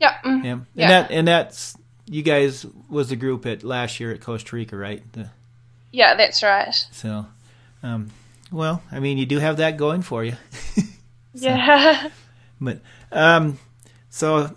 Yeah, 0.00 0.14
mm, 0.24 0.42
Yeah, 0.44 0.52
and 0.52 0.66
Yeah. 0.74 0.88
that 0.88 1.10
and 1.10 1.28
that's 1.28 1.76
you 2.06 2.22
guys 2.22 2.64
was 2.88 3.10
the 3.10 3.16
group 3.16 3.44
at 3.46 3.62
last 3.62 4.00
year 4.00 4.12
at 4.12 4.20
Costa 4.22 4.56
Rica, 4.56 4.76
right? 4.76 5.02
The, 5.12 5.28
yeah, 5.92 6.14
that's 6.16 6.42
right. 6.42 6.74
so, 6.90 7.26
um, 7.82 8.10
well, 8.50 8.82
I 8.90 9.00
mean, 9.00 9.18
you 9.18 9.26
do 9.26 9.38
have 9.38 9.58
that 9.58 9.76
going 9.76 10.02
for 10.02 10.24
you. 10.24 10.36
Yeah, 11.36 12.08
But 12.60 12.80
um, 13.10 13.58
so 14.08 14.54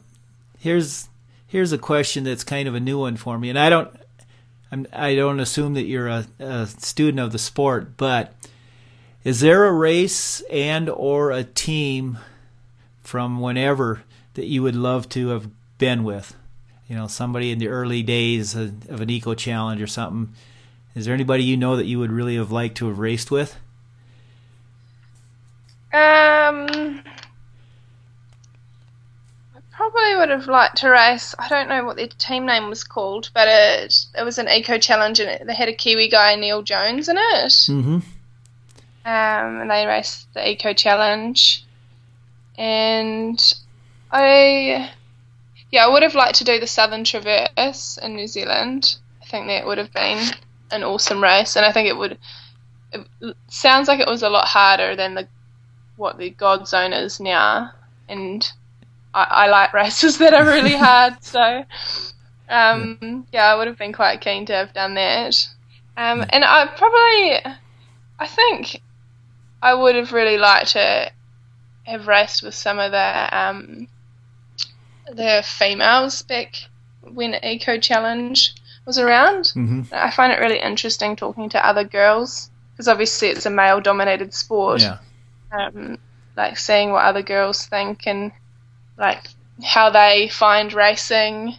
here's 0.59 1.09
here's 1.47 1.71
a 1.73 1.77
question 1.77 2.23
that's 2.23 2.43
kind 2.43 2.67
of 2.67 2.75
a 2.75 2.79
new 2.79 2.99
one 2.99 3.17
for 3.17 3.37
me, 3.39 3.49
and 3.49 3.57
I 3.57 3.69
don't 3.69 3.89
I'm, 4.71 4.87
I 4.91 5.15
don't 5.15 5.39
assume 5.39 5.73
that 5.75 5.85
you're 5.85 6.07
a, 6.07 6.25
a 6.39 6.67
student 6.67 7.19
of 7.19 7.31
the 7.31 7.39
sport, 7.39 7.95
but 7.97 8.33
is 9.23 9.39
there 9.39 9.65
a 9.65 9.71
race 9.71 10.41
and 10.49 10.89
or 10.89 11.31
a 11.31 11.43
team 11.43 12.17
from 13.01 13.39
whenever 13.39 14.03
that 14.33 14.45
you 14.45 14.63
would 14.63 14.75
love 14.75 15.09
to 15.09 15.29
have 15.29 15.49
been 15.77 16.03
with? 16.03 16.35
You 16.87 16.95
know, 16.95 17.07
somebody 17.07 17.51
in 17.51 17.59
the 17.59 17.67
early 17.67 18.03
days 18.03 18.55
of, 18.55 18.89
of 18.89 19.01
an 19.01 19.09
eco 19.09 19.33
challenge 19.33 19.81
or 19.81 19.87
something. 19.87 20.33
Is 20.95 21.05
there 21.05 21.13
anybody 21.13 21.43
you 21.43 21.57
know 21.57 21.75
that 21.75 21.85
you 21.85 21.99
would 21.99 22.11
really 22.11 22.37
have 22.37 22.51
liked 22.51 22.77
to 22.77 22.87
have 22.87 22.99
raced 22.99 23.29
with? 23.29 23.57
Um, 25.93 27.01
probably 29.77 30.15
would 30.15 30.29
have 30.29 30.47
liked 30.47 30.77
to 30.77 30.89
race. 30.89 31.35
I 31.37 31.47
don't 31.47 31.69
know 31.69 31.85
what 31.85 31.97
their 31.97 32.07
team 32.07 32.47
name 32.47 32.67
was 32.67 32.83
called, 32.83 33.29
but 33.33 33.47
it 33.47 34.05
it 34.17 34.23
was 34.23 34.39
an 34.39 34.49
eco 34.49 34.79
challenge, 34.79 35.19
and 35.19 35.29
it, 35.29 35.45
they 35.45 35.53
had 35.53 35.69
a 35.69 35.73
Kiwi 35.73 36.09
guy, 36.09 36.35
Neil 36.35 36.63
Jones, 36.63 37.07
in 37.07 37.17
it. 37.17 37.51
Mm-hmm. 37.69 37.99
Um, 39.05 39.61
and 39.61 39.69
they 39.69 39.85
raced 39.85 40.33
the 40.33 40.49
eco 40.49 40.73
challenge, 40.73 41.63
and 42.57 43.39
I, 44.11 44.91
yeah, 45.71 45.85
I 45.85 45.89
would 45.89 46.03
have 46.03 46.15
liked 46.15 46.39
to 46.39 46.43
do 46.43 46.59
the 46.59 46.67
Southern 46.67 47.03
Traverse 47.03 47.99
in 48.01 48.15
New 48.15 48.27
Zealand. 48.27 48.97
I 49.21 49.25
think 49.25 49.47
that 49.47 49.67
would 49.67 49.77
have 49.77 49.93
been 49.93 50.27
an 50.71 50.83
awesome 50.83 51.21
race, 51.21 51.55
and 51.55 51.65
I 51.65 51.71
think 51.71 51.87
it 51.87 51.97
would. 51.97 52.17
It 52.91 53.37
sounds 53.47 53.87
like 53.87 53.99
it 53.99 54.07
was 54.07 54.23
a 54.23 54.29
lot 54.29 54.47
harder 54.47 54.95
than 54.95 55.13
the 55.13 55.27
what 55.97 56.17
the 56.17 56.31
Godzone 56.31 56.99
is 56.99 57.19
now, 57.19 57.71
and 58.09 58.51
I, 59.17 59.45
I 59.45 59.47
like 59.47 59.73
races 59.73 60.17
that 60.19 60.33
are 60.33 60.45
really 60.45 60.75
hard. 60.87 61.23
So, 61.23 61.63
um, 62.49 63.25
yeah, 63.33 63.45
I 63.45 63.55
would 63.55 63.67
have 63.67 63.77
been 63.77 63.93
quite 63.93 64.21
keen 64.21 64.45
to 64.47 64.53
have 64.53 64.73
done 64.73 64.93
that. 64.93 65.47
Um, 65.97 66.23
and 66.29 66.43
I 66.45 66.67
probably, 66.67 67.53
I 68.19 68.27
think, 68.27 68.81
I 69.61 69.73
would 69.73 69.95
have 69.95 70.13
really 70.13 70.37
liked 70.37 70.73
to 70.73 71.11
have 71.83 72.07
raced 72.07 72.43
with 72.43 72.53
some 72.53 72.77
of 72.79 72.91
the 72.91 73.29
um, 73.37 73.87
the 75.11 75.43
females 75.45 76.21
back 76.21 76.55
when 77.01 77.35
Eco 77.43 77.79
Challenge 77.79 78.53
was 78.85 78.99
around. 78.99 79.45
Mm-hmm. 79.55 79.83
I 79.93 80.11
find 80.11 80.31
it 80.31 80.39
really 80.39 80.59
interesting 80.59 81.15
talking 81.15 81.49
to 81.49 81.65
other 81.65 81.83
girls 81.83 82.51
because 82.73 82.87
obviously 82.87 83.29
it's 83.29 83.45
a 83.45 83.49
male 83.49 83.81
dominated 83.81 84.33
sport 84.33 84.81
Yeah. 84.81 84.97
um, 85.51 85.97
like 86.35 86.57
seeing 86.57 86.91
what 86.91 87.05
other 87.05 87.23
girls 87.23 87.65
think 87.65 88.05
and 88.05 88.31
like 88.97 89.27
how 89.63 89.89
they 89.89 90.27
find 90.29 90.73
racing 90.73 91.49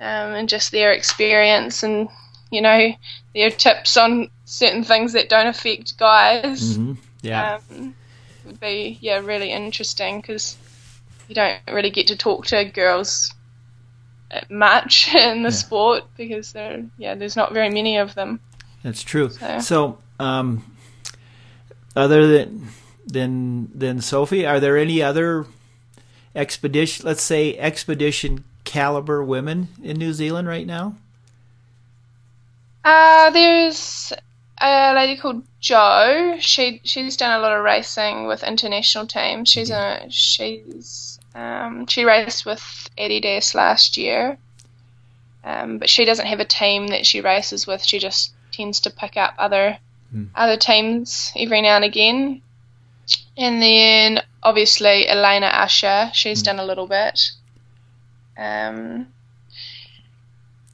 um, 0.00 0.34
and 0.34 0.48
just 0.48 0.70
their 0.72 0.92
experience 0.92 1.82
and 1.82 2.08
you 2.50 2.60
know 2.60 2.92
their 3.34 3.50
tips 3.50 3.96
on 3.96 4.28
certain 4.44 4.84
things 4.84 5.12
that 5.14 5.28
don't 5.28 5.46
affect 5.46 5.96
guys 5.98 6.76
Mm-hmm. 6.78 6.92
Yeah. 7.22 7.58
um, 7.70 7.94
would 8.44 8.58
be 8.60 8.98
yeah 9.00 9.18
really 9.18 9.52
interesting 9.52 10.20
because 10.20 10.56
you 11.28 11.34
don't 11.34 11.58
really 11.70 11.90
get 11.90 12.08
to 12.08 12.16
talk 12.16 12.46
to 12.46 12.64
girls 12.64 13.32
much 14.50 15.14
in 15.14 15.42
the 15.42 15.50
Yeah. 15.50 15.54
sport 15.54 16.04
because 16.16 16.52
there 16.52 16.84
yeah 16.98 17.14
there's 17.14 17.36
not 17.36 17.52
very 17.52 17.68
many 17.70 17.98
of 17.98 18.14
them 18.14 18.40
That's 18.82 19.02
true. 19.02 19.30
So- 19.30 19.60
So, 19.60 19.98
um, 20.18 20.64
other 21.94 22.26
than 22.26 22.68
than 23.06 23.68
than 23.78 24.00
Sophie, 24.00 24.44
are 24.46 24.58
there 24.60 24.76
any 24.76 25.02
other 25.02 25.44
expedition? 26.34 27.06
Let's 27.06 27.22
say 27.22 27.56
expedition 27.58 28.44
caliber 28.64 29.22
women 29.22 29.68
in 29.82 29.98
New 29.98 30.12
Zealand 30.12 30.48
right 30.48 30.66
now. 30.66 30.96
Uh, 32.84 33.30
there's 33.30 34.12
a 34.60 34.94
lady 34.94 35.20
called 35.20 35.42
Jo. 35.60 36.36
She 36.40 36.80
she's 36.84 37.16
done 37.16 37.38
a 37.38 37.42
lot 37.42 37.56
of 37.56 37.64
racing 37.64 38.26
with 38.26 38.42
international 38.42 39.06
teams. 39.06 39.48
She's 39.48 39.70
a 39.70 40.06
she's 40.08 41.18
um, 41.34 41.86
she 41.86 42.04
raced 42.04 42.44
with 42.44 42.88
Eddie 42.98 43.20
Adidas 43.20 43.54
last 43.54 43.96
year, 43.96 44.36
um, 45.44 45.78
but 45.78 45.88
she 45.88 46.04
doesn't 46.04 46.26
have 46.26 46.40
a 46.40 46.44
team 46.44 46.88
that 46.88 47.06
she 47.06 47.20
races 47.20 47.66
with. 47.66 47.82
She 47.84 47.98
just 47.98 48.32
tends 48.52 48.80
to 48.80 48.90
pick 48.90 49.16
up 49.16 49.34
other 49.38 49.78
Hmm. 50.12 50.24
other 50.34 50.58
teams 50.58 51.32
every 51.34 51.62
now 51.62 51.76
and 51.76 51.84
again. 51.86 52.42
And 53.36 53.62
then 53.62 54.20
obviously 54.42 55.08
Elena 55.08 55.46
Usher. 55.46 56.10
She's 56.12 56.42
done 56.42 56.58
a 56.58 56.64
little 56.64 56.86
bit. 56.86 57.30
Um, 58.36 59.06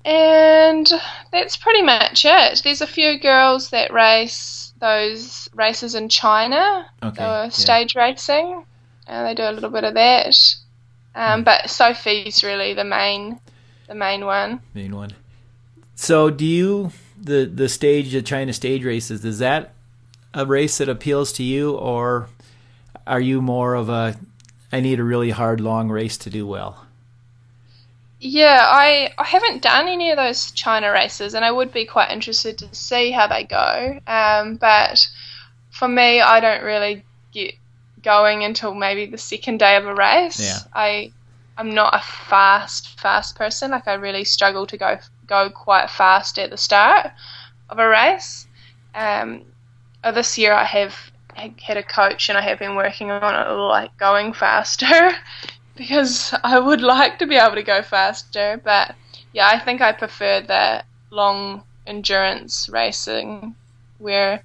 and 0.04 0.90
that's 1.32 1.56
pretty 1.56 1.82
much 1.82 2.24
it. 2.24 2.62
There's 2.64 2.80
a 2.80 2.86
few 2.86 3.18
girls 3.18 3.70
that 3.70 3.92
race 3.92 4.72
those 4.80 5.48
races 5.54 5.94
in 5.96 6.08
China, 6.08 6.86
Okay. 7.02 7.20
yeah. 7.22 7.48
stage 7.48 7.96
racing. 7.96 8.64
Uh, 9.08 9.24
they 9.24 9.34
do 9.34 9.42
a 9.42 9.50
little 9.50 9.70
bit 9.70 9.82
of 9.84 9.94
that. 9.94 10.54
Um, 11.16 11.42
but 11.42 11.68
Sophie's 11.68 12.44
really 12.44 12.74
the 12.74 12.84
main, 12.84 13.40
the 13.88 13.96
main 13.96 14.24
one. 14.24 14.60
main 14.74 14.94
one. 14.94 15.10
So, 15.96 16.30
do 16.30 16.44
you 16.44 16.92
the 17.20 17.44
the 17.44 17.68
stage 17.68 18.12
the 18.12 18.22
China 18.22 18.52
stage 18.52 18.84
races? 18.84 19.24
Is 19.24 19.40
that 19.40 19.72
a 20.32 20.46
race 20.46 20.78
that 20.78 20.88
appeals 20.88 21.32
to 21.32 21.42
you, 21.42 21.72
or 21.72 22.28
are 23.08 23.20
you 23.20 23.40
more 23.40 23.74
of 23.74 23.88
a 23.88 24.16
I 24.70 24.80
need 24.80 25.00
a 25.00 25.04
really 25.04 25.30
hard 25.30 25.60
long 25.60 25.88
race 25.88 26.18
to 26.18 26.30
do 26.30 26.46
well? 26.46 26.86
Yeah, 28.20 28.60
I 28.62 29.12
I 29.16 29.24
haven't 29.24 29.62
done 29.62 29.88
any 29.88 30.10
of 30.10 30.16
those 30.16 30.50
China 30.52 30.92
races, 30.92 31.34
and 31.34 31.44
I 31.44 31.50
would 31.50 31.72
be 31.72 31.84
quite 31.84 32.10
interested 32.10 32.58
to 32.58 32.74
see 32.74 33.10
how 33.10 33.26
they 33.26 33.44
go. 33.44 33.98
Um, 34.06 34.56
but 34.56 35.06
for 35.70 35.88
me, 35.88 36.20
I 36.20 36.40
don't 36.40 36.62
really 36.62 37.04
get 37.32 37.54
going 38.02 38.44
until 38.44 38.74
maybe 38.74 39.06
the 39.06 39.18
second 39.18 39.58
day 39.58 39.76
of 39.76 39.86
a 39.86 39.94
race. 39.94 40.40
Yeah. 40.40 40.58
I 40.74 41.12
I'm 41.56 41.74
not 41.74 41.94
a 41.94 42.00
fast 42.00 43.00
fast 43.00 43.36
person. 43.36 43.70
Like 43.70 43.88
I 43.88 43.94
really 43.94 44.24
struggle 44.24 44.66
to 44.66 44.76
go 44.76 44.98
go 45.26 45.50
quite 45.50 45.90
fast 45.90 46.38
at 46.38 46.50
the 46.50 46.56
start 46.56 47.10
of 47.70 47.78
a 47.78 47.88
race. 47.88 48.46
Um, 48.94 49.42
uh, 50.02 50.12
this 50.12 50.36
year 50.38 50.52
I 50.52 50.64
have 50.64 51.07
had 51.60 51.76
a 51.76 51.82
coach 51.82 52.28
and 52.28 52.38
I 52.38 52.42
have 52.42 52.58
been 52.58 52.74
working 52.76 53.10
on 53.10 53.34
it 53.34 53.50
like 53.52 53.96
going 53.98 54.32
faster 54.32 55.12
because 55.76 56.34
I 56.44 56.58
would 56.58 56.80
like 56.80 57.18
to 57.18 57.26
be 57.26 57.36
able 57.36 57.54
to 57.56 57.62
go 57.62 57.82
faster. 57.82 58.60
But 58.62 58.94
yeah, 59.32 59.48
I 59.48 59.58
think 59.58 59.80
I 59.80 59.92
prefer 59.92 60.40
the 60.40 60.84
long 61.10 61.62
endurance 61.86 62.68
racing 62.68 63.54
where 63.98 64.42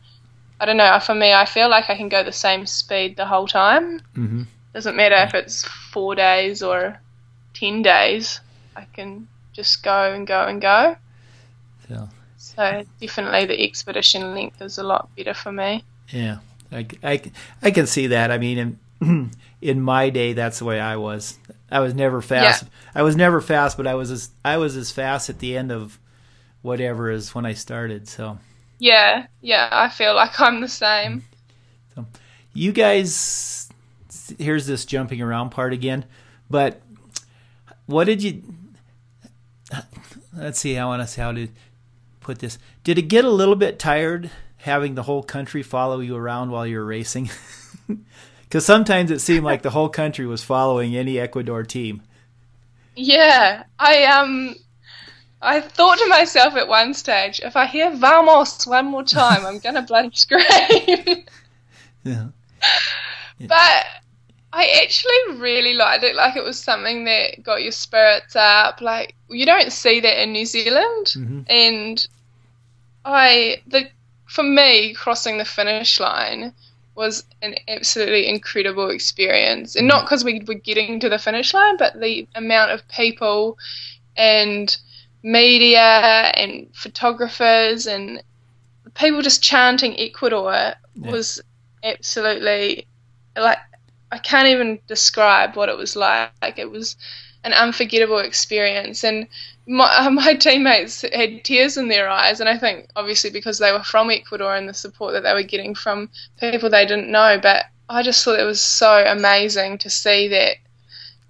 I 0.59 0.65
don't 0.65 0.77
know. 0.77 0.99
For 0.99 1.15
me, 1.15 1.33
I 1.33 1.45
feel 1.45 1.69
like 1.69 1.89
I 1.89 1.97
can 1.97 2.09
go 2.09 2.23
the 2.23 2.31
same 2.31 2.65
speed 2.65 3.17
the 3.17 3.25
whole 3.25 3.47
time. 3.47 3.99
Mm-hmm. 4.15 4.43
Doesn't 4.73 4.95
matter 4.95 5.15
if 5.17 5.33
it's 5.33 5.63
four 5.63 6.15
days 6.15 6.61
or 6.63 6.99
ten 7.53 7.81
days. 7.81 8.39
I 8.75 8.85
can 8.93 9.27
just 9.53 9.83
go 9.83 10.13
and 10.13 10.25
go 10.25 10.45
and 10.47 10.61
go. 10.61 10.95
So 11.87 12.09
So 12.37 12.83
definitely 12.99 13.45
the 13.45 13.63
expedition 13.63 14.33
length 14.33 14.61
is 14.61 14.77
a 14.77 14.83
lot 14.83 15.09
better 15.15 15.33
for 15.33 15.51
me. 15.51 15.83
yeah, 16.09 16.39
I, 16.73 16.87
I, 17.03 17.21
I 17.61 17.71
can 17.71 17.87
see 17.87 18.07
that. 18.07 18.31
I 18.31 18.37
mean, 18.37 18.77
in, 19.01 19.31
in 19.61 19.81
my 19.81 20.09
day, 20.09 20.33
that's 20.33 20.59
the 20.59 20.65
way 20.65 20.79
I 20.79 20.97
was. 20.97 21.37
I 21.71 21.79
was 21.79 21.93
never 21.93 22.21
fast. 22.21 22.65
I 22.93 23.01
was 23.03 23.15
never 23.15 23.41
fast, 23.41 23.77
but 23.77 23.87
I 23.87 23.95
was 23.95 24.11
as 24.11 24.29
I 24.45 24.57
was 24.57 24.75
as 24.77 24.91
fast 24.91 25.29
at 25.29 25.39
the 25.39 25.57
end 25.57 25.71
of 25.71 25.99
whatever 26.61 27.09
as 27.09 27.33
when 27.33 27.45
I 27.45 27.53
started. 27.53 28.07
So 28.07 28.37
Yeah, 28.79 29.27
yeah, 29.41 29.69
I 29.71 29.89
feel 29.89 30.15
like 30.15 30.39
I'm 30.39 30.61
the 30.61 30.67
same. 30.67 31.23
So, 31.95 32.05
you 32.53 32.71
guys, 32.71 33.69
here's 34.37 34.67
this 34.67 34.85
jumping 34.85 35.21
around 35.21 35.49
part 35.49 35.73
again. 35.73 36.05
But 36.49 36.81
what 37.85 38.05
did 38.05 38.21
you? 38.21 38.43
Let's 40.35 40.59
see. 40.59 40.77
I 40.77 40.85
want 40.85 41.01
to 41.01 41.07
see 41.07 41.21
how 41.21 41.31
to 41.31 41.47
put 42.19 42.39
this. 42.39 42.59
Did 42.83 42.97
it 42.97 43.03
get 43.03 43.25
a 43.25 43.29
little 43.29 43.55
bit 43.55 43.79
tired 43.79 44.29
having 44.63 44.95
the 44.95 45.03
whole 45.03 45.23
country 45.23 45.61
follow 45.63 45.99
you 45.99 46.15
around 46.15 46.49
while 46.51 46.65
you're 46.67 46.85
racing? 46.85 47.29
Because 48.43 48.67
sometimes 48.67 49.09
it 49.09 49.17
seemed 49.19 49.43
like 49.43 49.63
the 49.63 49.71
whole 49.71 49.89
country 49.89 50.27
was 50.27 50.43
following 50.43 50.95
any 50.95 51.17
Ecuador 51.19 51.63
team. 51.63 52.03
Yeah, 52.95 53.63
I 53.79 54.03
um, 54.03 54.53
I 55.41 55.59
thought 55.59 55.97
to 55.97 56.07
myself 56.07 56.53
at 56.55 56.67
one 56.67 56.93
stage, 56.93 57.39
if 57.43 57.55
I 57.55 57.65
hear 57.65 57.89
"vamos" 57.95 58.67
one 58.67 58.85
more 58.85 59.01
time, 59.03 59.43
I'm 59.43 59.57
gonna 59.57 59.81
bloody 59.81 60.11
scream. 60.13 60.43
Yeah. 62.03 62.27
but 63.39 63.85
I 64.53 64.81
actually 64.83 65.39
really 65.41 65.73
liked 65.73 66.03
it. 66.03 66.15
Like 66.15 66.35
it 66.35 66.43
was 66.43 66.59
something 66.59 67.05
that 67.05 67.41
got 67.41 67.63
your 67.63 67.71
spirits 67.71 68.35
up. 68.35 68.81
Like 68.81 69.15
you 69.29 69.47
don't 69.47 69.71
see 69.73 69.99
that 70.01 70.21
in 70.21 70.31
New 70.31 70.45
Zealand, 70.45 71.07
Mhm. 71.17 71.45
and 71.49 72.07
I 73.03 73.61
the 73.65 73.89
for 74.33 74.43
me 74.43 74.95
crossing 74.95 75.37
the 75.37 75.45
finish 75.45 75.99
line 75.99 76.53
was 76.95 77.23
an 77.43 77.53
absolutely 77.67 78.27
incredible 78.27 78.89
experience, 78.89 79.75
and 79.75 79.87
not 79.87 80.01
mm. 80.01 80.05
because 80.05 80.23
we 80.23 80.43
were 80.47 80.55
getting 80.55 80.99
to 80.99 81.07
the 81.09 81.19
finish 81.19 81.53
line, 81.53 81.77
but 81.77 81.99
the 81.99 82.27
amount 82.33 82.71
of 82.71 82.87
people 82.87 83.59
and 84.17 84.75
media 85.21 86.31
and 86.35 86.67
photographers 86.73 87.85
and 87.85 88.23
people 88.95 89.21
just 89.21 89.43
chanting 89.43 89.99
Ecuador 89.99 90.73
was 90.95 91.39
absolutely 91.83 92.87
like 93.35 93.59
I 94.11 94.17
can't 94.17 94.47
even 94.47 94.79
describe 94.87 95.55
what 95.55 95.69
it 95.69 95.77
was 95.77 95.95
like. 95.95 96.31
Like. 96.41 96.57
It 96.57 96.71
was 96.71 96.95
an 97.43 97.53
unforgettable 97.53 98.19
experience, 98.19 99.03
and 99.03 99.27
my 99.67 100.09
my 100.11 100.33
teammates 100.35 101.01
had 101.01 101.43
tears 101.43 101.77
in 101.77 101.87
their 101.87 102.09
eyes, 102.09 102.39
and 102.39 102.49
I 102.49 102.57
think 102.57 102.87
obviously 102.95 103.29
because 103.29 103.59
they 103.59 103.71
were 103.71 103.83
from 103.83 104.09
Ecuador 104.09 104.55
and 104.55 104.67
the 104.67 104.73
support 104.73 105.13
that 105.13 105.23
they 105.23 105.33
were 105.33 105.43
getting 105.43 105.75
from 105.75 106.09
people 106.39 106.69
they 106.69 106.85
didn't 106.85 107.11
know. 107.11 107.39
But 107.41 107.65
I 107.89 108.03
just 108.03 108.23
thought 108.23 108.39
it 108.39 108.45
was 108.45 108.61
so 108.61 109.03
amazing 109.05 109.77
to 109.79 109.89
see 109.89 110.27
that. 110.29 110.57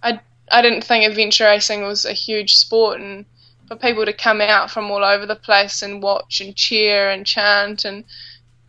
I 0.01 0.19
I 0.51 0.61
didn't 0.61 0.83
think 0.83 1.05
adventure 1.05 1.45
racing 1.45 1.83
was 1.83 2.05
a 2.05 2.13
huge 2.13 2.55
sport, 2.55 2.99
and 2.99 3.25
for 3.67 3.75
people 3.75 4.05
to 4.05 4.13
come 4.13 4.41
out 4.41 4.69
from 4.69 4.91
all 4.91 5.03
over 5.03 5.25
the 5.25 5.35
place 5.35 5.81
and 5.81 6.03
watch 6.03 6.41
and 6.41 6.55
cheer 6.55 7.09
and 7.09 7.25
chant 7.25 7.85
and 7.85 8.03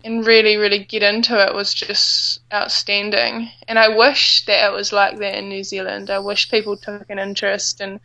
and 0.05 0.27
really, 0.27 0.57
really 0.57 0.79
get 0.85 1.03
into 1.03 1.45
it 1.45 1.55
was 1.55 1.73
just 1.75 2.41
outstanding. 2.53 3.49
And 3.67 3.79
I 3.79 3.89
wish 3.97 4.45
that 4.47 4.69
it 4.71 4.73
was 4.73 4.93
like 4.93 5.19
that 5.19 5.35
in 5.37 5.49
New 5.49 5.65
Zealand. 5.65 6.11
I 6.11 6.19
wish 6.19 6.51
people 6.51 6.77
took 6.77 7.09
an 7.11 7.19
interest 7.19 7.81
and 7.81 7.99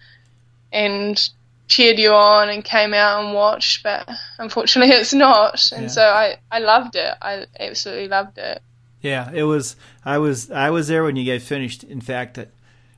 and 0.72 1.30
cheered 1.68 2.00
you 2.00 2.12
on 2.14 2.50
and 2.50 2.64
came 2.64 2.94
out 2.96 3.24
and 3.24 3.34
watched, 3.34 3.84
but 3.84 4.10
unfortunately 4.40 4.94
it's 4.96 5.14
not. 5.14 5.72
And 5.72 5.84
Yeah. 5.84 5.88
so 5.90 6.02
I, 6.04 6.38
I 6.52 6.60
loved 6.60 6.96
it. 6.96 7.14
I 7.22 7.46
absolutely 7.60 8.08
loved 8.08 8.38
it. 8.40 8.62
Yeah, 9.02 9.30
it 9.34 9.44
was. 9.44 9.76
I 10.04 10.18
was. 10.18 10.50
I 10.52 10.72
was 10.72 10.88
there 10.88 11.04
when 11.04 11.16
you 11.16 11.32
guys 11.32 11.48
finished. 11.48 11.84
In 11.86 12.02
fact, 12.02 12.38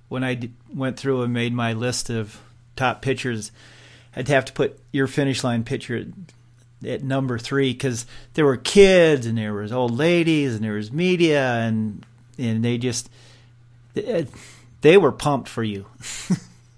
when 0.09 0.23
I 0.23 0.33
d- 0.33 0.51
went 0.73 0.97
through 0.97 1.21
and 1.21 1.31
made 1.31 1.53
my 1.53 1.73
list 1.73 2.09
of 2.09 2.41
top 2.75 3.01
pitchers, 3.03 3.51
I'd 4.15 4.27
have 4.27 4.45
to 4.45 4.53
put 4.53 4.79
your 4.91 5.05
finish 5.07 5.43
line 5.43 5.63
pitcher 5.63 6.05
at, 6.85 7.03
number 7.03 7.37
three 7.37 7.73
because 7.73 8.05
there 8.33 8.45
were 8.45 8.57
kids 8.57 9.25
and 9.25 9.37
there 9.37 9.53
was 9.53 9.71
old 9.71 9.97
ladies 9.97 10.55
and 10.55 10.63
there 10.63 10.73
was 10.73 10.91
media 10.91 11.55
and 11.57 12.05
and 12.37 12.63
they 12.63 12.77
just 12.77 13.09
they, 13.93 14.21
uh, 14.21 14.25
they 14.81 14.97
were 14.97 15.11
pumped 15.11 15.49
for 15.49 15.63
you. 15.63 15.85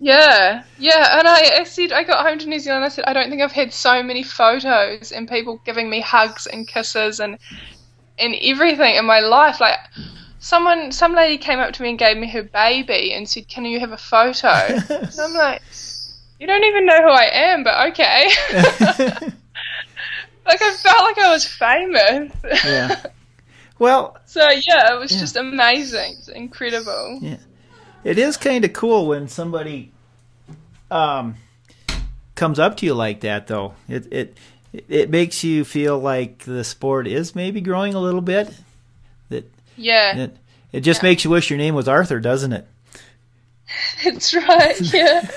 Yeah, 0.03 0.65
yeah, 0.77 1.17
and 1.17 1.29
I, 1.29 1.61
I 1.61 1.63
said 1.63 1.93
I 1.93 2.03
got 2.03 2.27
home 2.27 2.37
to 2.39 2.49
New 2.49 2.59
Zealand. 2.59 2.83
I 2.83 2.89
said 2.89 3.05
I 3.07 3.13
don't 3.13 3.29
think 3.29 3.41
I've 3.41 3.53
had 3.53 3.71
so 3.71 4.03
many 4.03 4.21
photos 4.21 5.13
and 5.13 5.29
people 5.29 5.61
giving 5.63 5.89
me 5.89 6.01
hugs 6.01 6.45
and 6.45 6.67
kisses 6.67 7.21
and 7.21 7.37
and 8.19 8.35
everything 8.41 8.95
in 8.95 9.05
my 9.05 9.21
life. 9.21 9.61
Like 9.61 9.79
someone, 10.39 10.91
some 10.91 11.13
lady 11.13 11.37
came 11.37 11.59
up 11.59 11.71
to 11.75 11.81
me 11.81 11.91
and 11.91 11.97
gave 11.97 12.17
me 12.17 12.27
her 12.31 12.43
baby 12.43 13.13
and 13.13 13.29
said, 13.29 13.47
"Can 13.47 13.63
you 13.63 13.79
have 13.79 13.93
a 13.93 13.97
photo?" 13.97 14.49
and 14.89 15.19
I'm 15.19 15.33
like, 15.35 15.61
"You 16.37 16.47
don't 16.47 16.65
even 16.65 16.85
know 16.85 17.01
who 17.01 17.09
I 17.09 17.29
am, 17.31 17.63
but 17.63 17.87
okay." 17.91 18.29
like 20.45 20.61
I 20.61 20.73
felt 20.73 21.01
like 21.03 21.17
I 21.17 21.31
was 21.31 21.45
famous. 21.45 22.31
yeah. 22.65 23.01
Well, 23.79 24.17
so 24.25 24.39
yeah, 24.49 24.93
it 24.93 24.99
was 24.99 25.11
Yeah. 25.11 25.19
just 25.19 25.35
amazing, 25.35 26.15
it's 26.19 26.27
incredible. 26.29 27.19
Yeah. 27.21 27.37
It 28.03 28.17
is 28.19 28.37
kind 28.37 28.63
of 28.63 28.71
cool 28.71 29.07
when 29.07 29.27
somebody 29.27 29.91
um, 30.91 31.35
comes 32.35 32.59
up 32.59 32.77
to 32.77 32.85
you 32.85 32.93
like 32.93 33.21
that, 33.21 33.47
though. 33.47 33.73
It 33.89 34.07
it 34.13 34.37
it 34.87 35.09
makes 35.09 35.43
you 35.43 35.65
feel 35.65 35.97
like 35.99 36.39
the 36.45 36.63
sport 36.63 37.07
is 37.07 37.35
maybe 37.35 37.61
growing 37.61 37.93
a 37.95 37.99
little 37.99 38.21
bit. 38.21 38.53
That 39.29 39.51
Yeah, 39.75 40.17
it, 40.17 40.37
it 40.71 40.81
just 40.81 41.01
Yeah. 41.01 41.09
makes 41.09 41.23
you 41.25 41.31
wish 41.31 41.49
your 41.49 41.57
name 41.57 41.73
was 41.75 41.87
Arthur, 41.87 42.19
doesn't 42.19 42.53
it? 42.53 42.67
That's 44.03 44.33
right. 44.33 44.79
Yeah. 44.93 45.27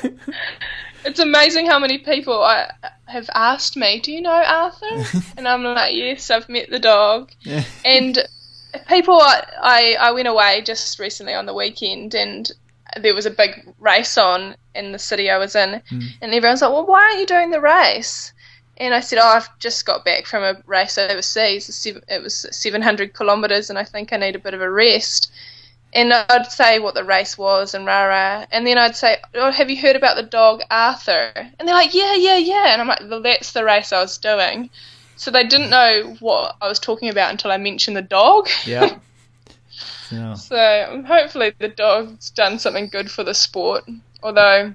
it's 1.04 1.18
amazing 1.20 1.66
how 1.66 1.78
many 1.78 1.98
people 1.98 2.42
I 2.44 2.70
have 3.06 3.30
asked 3.34 3.76
me, 3.76 4.00
"Do 4.00 4.12
you 4.12 4.20
know 4.20 4.30
Arthur?" 4.30 5.04
and 5.36 5.48
I'm 5.48 5.62
like, 5.62 5.94
"Yes, 5.94 6.30
I've 6.30 6.48
met 6.48 6.70
the 6.70 6.78
dog." 6.78 7.32
And 7.84 8.26
people, 8.88 9.18
I, 9.20 9.96
I 9.98 10.12
went 10.12 10.28
away 10.28 10.62
just 10.62 10.98
recently 10.98 11.34
on 11.34 11.46
the 11.46 11.54
weekend, 11.54 12.14
and 12.14 12.50
there 12.96 13.14
was 13.14 13.26
a 13.26 13.30
big 13.30 13.72
race 13.78 14.16
on 14.18 14.57
in 14.74 14.92
the 14.92 14.98
city 14.98 15.30
I 15.30 15.38
was 15.38 15.54
in, 15.54 15.82
hmm. 15.88 16.00
and 16.20 16.34
everyone's 16.34 16.62
like, 16.62 16.72
"Well, 16.72 16.86
why 16.86 17.04
aren't 17.04 17.20
you 17.20 17.26
doing 17.26 17.50
the 17.50 17.61
race?" 17.61 18.32
And 18.78 18.92
I 18.92 19.00
said, 19.00 19.18
"Oh, 19.18 19.28
I've 19.28 19.59
just 19.59 19.86
got 19.86 20.04
back 20.04 20.26
from 20.26 20.42
a 20.42 20.61
race 20.66 20.98
overseas. 20.98 21.86
It 21.86 22.22
was 22.22 22.46
700 22.50 23.16
kilometres, 23.16 23.70
and 23.70 23.78
I 23.78 23.84
think 23.84 24.12
I 24.12 24.16
need 24.16 24.36
a 24.36 24.40
bit 24.40 24.54
of 24.54 24.61
a 24.61 24.70
rest." 24.70 25.32
And 25.95 26.12
I'd 26.12 26.53
say 26.53 26.78
what 26.78 26.95
the 26.95 27.05
race 27.05 27.39
was 27.39 27.72
and 27.74 27.87
rah 27.87 28.05
rah, 28.05 28.45
and 28.53 28.66
then 28.66 28.76
I'd 28.76 28.97
say, 28.97 29.18
"Oh, 29.34 29.51
have 29.51 29.70
you 29.70 29.80
heard 29.80 29.97
about 29.97 30.16
the 30.16 30.22
dog 30.22 30.62
Arthur?" 30.70 31.32
And 31.59 31.66
they're 31.66 31.74
like, 31.74 31.95
"Yeah, 31.95 32.14
yeah, 32.14 32.37
yeah." 32.37 32.72
And 32.72 32.82
I'm 32.82 32.89
like, 32.89 33.01
"Well, 33.09 33.22
that's 33.22 33.53
the 33.53 33.64
race 33.64 33.93
I 33.93 34.01
was 34.01 34.18
doing." 34.18 34.68
So 35.16 35.30
they 35.30 35.45
didn't 35.45 35.70
know 35.70 36.16
what 36.20 36.57
I 36.61 36.68
was 36.68 36.78
talking 36.78 37.09
about 37.09 37.30
until 37.30 37.51
I 37.51 37.57
mentioned 37.57 37.97
the 37.97 38.03
dog. 38.03 38.49
Yeah. 38.66 38.99
So, 40.09 40.34
So 40.37 41.03
hopefully 41.07 41.53
the 41.59 41.68
dog's 41.68 42.30
done 42.30 42.61
something 42.61 42.89
good 42.89 43.11
for 43.11 43.24
the 43.24 43.34
sport. 43.34 43.84
Although 44.22 44.72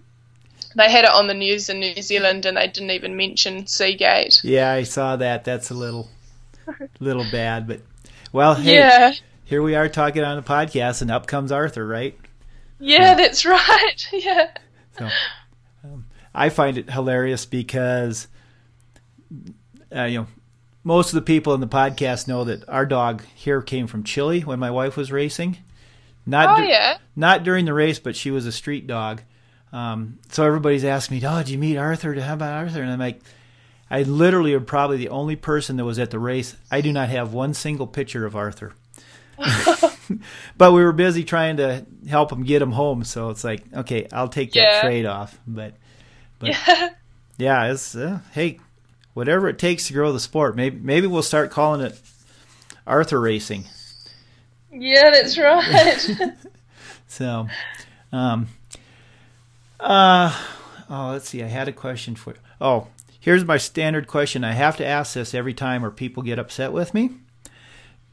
they 0.76 0.92
had 0.92 1.06
it 1.06 1.12
on 1.12 1.28
the 1.28 1.34
news 1.34 1.70
in 1.70 1.80
New 1.80 2.02
Zealand 2.02 2.46
and 2.46 2.58
they 2.58 2.68
didn't 2.68 2.92
even 2.92 3.16
mention 3.16 3.66
Seagate. 3.66 4.42
yeah, 4.44 4.72
I 4.74 4.84
saw 4.84 5.16
that. 5.16 5.46
That's 5.46 5.70
a 5.70 5.74
little 5.74 6.10
little 7.00 7.26
bad, 7.32 7.68
but 7.68 7.82
well, 8.34 8.56
hey, 8.56 8.76
Yeah. 8.76 9.14
Here 9.52 9.62
we 9.62 9.76
are 9.76 9.90
talking 9.90 10.24
on 10.24 10.38
a 10.38 10.42
podcast, 10.42 11.02
and 11.02 11.12
up 11.12 11.28
comes 11.28 11.52
Arthur, 11.52 11.86
right? 11.86 12.18
Yeah, 12.80 13.16
that's 13.16 13.46
right. 13.46 14.08
Yeah. 14.14 14.50
So, 14.98 15.10
um, 15.84 16.06
I 16.34 16.48
find 16.48 16.78
it 16.78 16.90
hilarious 16.90 17.46
because, 17.46 18.30
uh, 19.94 20.04
you 20.04 20.20
know, 20.20 20.28
most 20.86 21.10
of 21.10 21.16
the 21.16 21.22
people 21.22 21.54
in 21.54 21.60
the 21.60 21.68
podcast 21.68 22.30
know 22.30 22.46
that 22.46 22.68
our 22.70 22.86
dog 22.86 23.24
here 23.36 23.62
came 23.62 23.88
from 23.88 24.06
Chile 24.06 24.40
when 24.40 24.58
my 24.58 24.72
wife 24.72 24.96
was 24.96 25.12
racing. 25.12 25.58
Not 26.26 26.60
Oh, 26.60 26.64
yeah. 26.64 26.98
not 27.18 27.44
during 27.44 27.66
the 27.66 27.74
race, 27.74 28.00
but 28.00 28.16
she 28.16 28.32
was 28.32 28.46
a 28.46 28.54
street 28.54 28.88
dog. 28.88 29.22
Um, 29.74 30.20
so 30.30 30.46
everybody's 30.46 30.86
asking 30.86 31.18
me, 31.20 31.28
"Oh, 31.28 31.40
did 31.40 31.50
you 31.50 31.58
meet 31.58 31.76
Arthur? 31.78 32.14
How 32.22 32.36
about 32.36 32.54
Arthur?" 32.54 32.82
And 32.84 32.92
I'm 32.92 33.00
like, 33.00 33.20
I 33.90 34.04
literally 34.04 34.56
am 34.56 34.64
probably 34.66 34.96
the 34.98 35.10
only 35.10 35.36
person 35.36 35.76
that 35.76 35.84
was 35.86 36.00
at 36.00 36.10
the 36.12 36.20
race. 36.20 36.56
I 36.72 36.80
do 36.80 36.94
not 36.94 37.10
have 37.10 37.34
one 37.34 37.54
single 37.54 37.88
picture 37.88 38.26
of 38.26 38.34
Arthur. 38.36 38.74
but 40.58 40.72
we 40.74 40.84
were 40.84 40.92
busy 40.94 41.24
trying 41.24 41.58
to 41.58 41.86
help 42.08 42.32
him 42.32 42.44
get 42.44 42.62
him 42.62 42.72
home, 42.72 43.04
so 43.04 43.30
it's 43.30 43.44
like, 43.44 43.64
okay, 43.74 44.08
I'll 44.12 44.28
take 44.30 44.52
that 44.54 44.60
Yeah. 44.60 44.82
trade 44.82 45.06
off. 45.06 45.38
But 45.48 45.76
But- 46.40 46.50
Yeah. 46.50 46.90
yeah, 47.38 47.72
it's 47.72 47.96
uh, 47.96 48.20
hey, 48.34 48.60
whatever 49.14 49.48
it 49.50 49.58
takes 49.60 49.88
to 49.88 49.94
grow 49.94 50.12
the 50.12 50.20
sport. 50.20 50.56
Maybe 50.56 50.78
maybe 50.80 51.08
we'll 51.08 51.24
start 51.24 51.52
calling 51.52 51.82
it 51.82 52.00
Arthur 52.88 53.20
racing. 53.20 53.66
Yeah, 54.72 55.10
that's 55.12 55.38
right. 55.38 56.10
So, 57.08 57.48
um, 58.14 58.48
uh, 59.80 60.34
oh, 60.90 61.10
let's 61.12 61.28
see. 61.30 61.44
I 61.44 61.48
had 61.48 61.68
a 61.68 61.74
question 61.74 62.16
for. 62.16 62.32
You. 62.32 62.38
Oh, 62.62 62.88
here's 63.20 63.44
my 63.44 63.58
standard 63.58 64.08
question. 64.08 64.44
I 64.46 64.54
have 64.54 64.78
to 64.78 64.86
ask 64.86 65.14
this 65.16 65.34
every 65.34 65.54
time, 65.54 65.84
or 65.84 65.92
people 65.92 66.24
get 66.24 66.40
upset 66.40 66.72
with 66.72 66.94
me. 66.94 67.10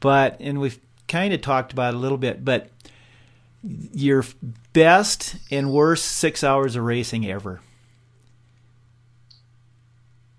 But 0.01 0.37
and 0.41 0.59
we've 0.59 0.79
kind 1.09 1.33
of 1.33 1.41
talked 1.41 1.73
about 1.73 1.93
a 1.93 1.97
little 1.97 2.17
bit, 2.17 2.45
but 2.45 2.69
your 3.61 4.23
best 4.71 5.35
and 5.51 5.73
worst 5.73 6.05
six 6.05 6.43
hours 6.43 6.77
of 6.77 6.83
racing 6.83 7.29
ever. 7.29 7.59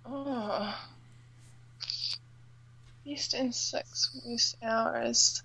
oh. 0.06 0.74
In 3.34 3.52
six 3.52 4.16
West 4.24 4.56
hours. 4.62 5.42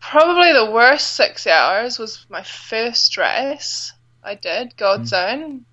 Probably 0.00 0.52
the 0.52 0.70
worst 0.70 1.14
six 1.14 1.46
hours 1.46 1.98
was 1.98 2.26
my 2.28 2.42
first 2.42 3.16
race 3.16 3.92
I 4.22 4.34
did, 4.34 4.76
God 4.76 5.02
mm. 5.02 5.06
Zone. 5.06 5.64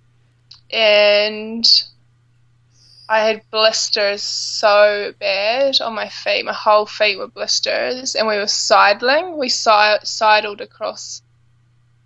And 0.72 1.64
I 3.10 3.26
had 3.26 3.42
blisters 3.50 4.22
so 4.22 5.12
bad 5.18 5.80
on 5.80 5.94
my 5.96 6.08
feet. 6.08 6.44
My 6.44 6.52
whole 6.52 6.86
feet 6.86 7.18
were 7.18 7.26
blisters. 7.26 8.14
And 8.14 8.28
we 8.28 8.36
were 8.36 8.46
sidling. 8.46 9.36
We 9.36 9.48
si- 9.48 10.04
sidled 10.04 10.60
across 10.60 11.20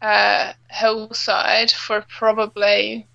a 0.01 0.55
hillside 0.71 1.71
for 1.71 2.01
probably, 2.09 3.07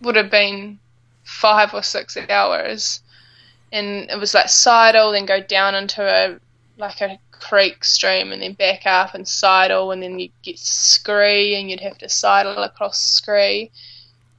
would 0.00 0.16
have 0.16 0.28
been 0.28 0.80
five 1.22 1.72
or 1.72 1.84
six 1.84 2.16
hours. 2.16 3.00
And 3.70 4.10
it 4.10 4.18
was 4.18 4.34
like 4.34 4.48
sidle, 4.48 5.12
then 5.12 5.24
go 5.24 5.40
down 5.40 5.76
into 5.76 6.02
a 6.02 6.40
like 6.78 7.00
a 7.00 7.20
creek 7.30 7.84
stream 7.84 8.32
and 8.32 8.42
then 8.42 8.54
back 8.54 8.86
up 8.86 9.14
and 9.14 9.28
sidle 9.28 9.92
and 9.92 10.02
then 10.02 10.18
you'd 10.18 10.42
get 10.42 10.58
scree 10.58 11.54
and 11.54 11.70
you'd 11.70 11.78
have 11.78 11.98
to 11.98 12.08
sidle 12.08 12.58
across 12.58 13.00
scree 13.00 13.70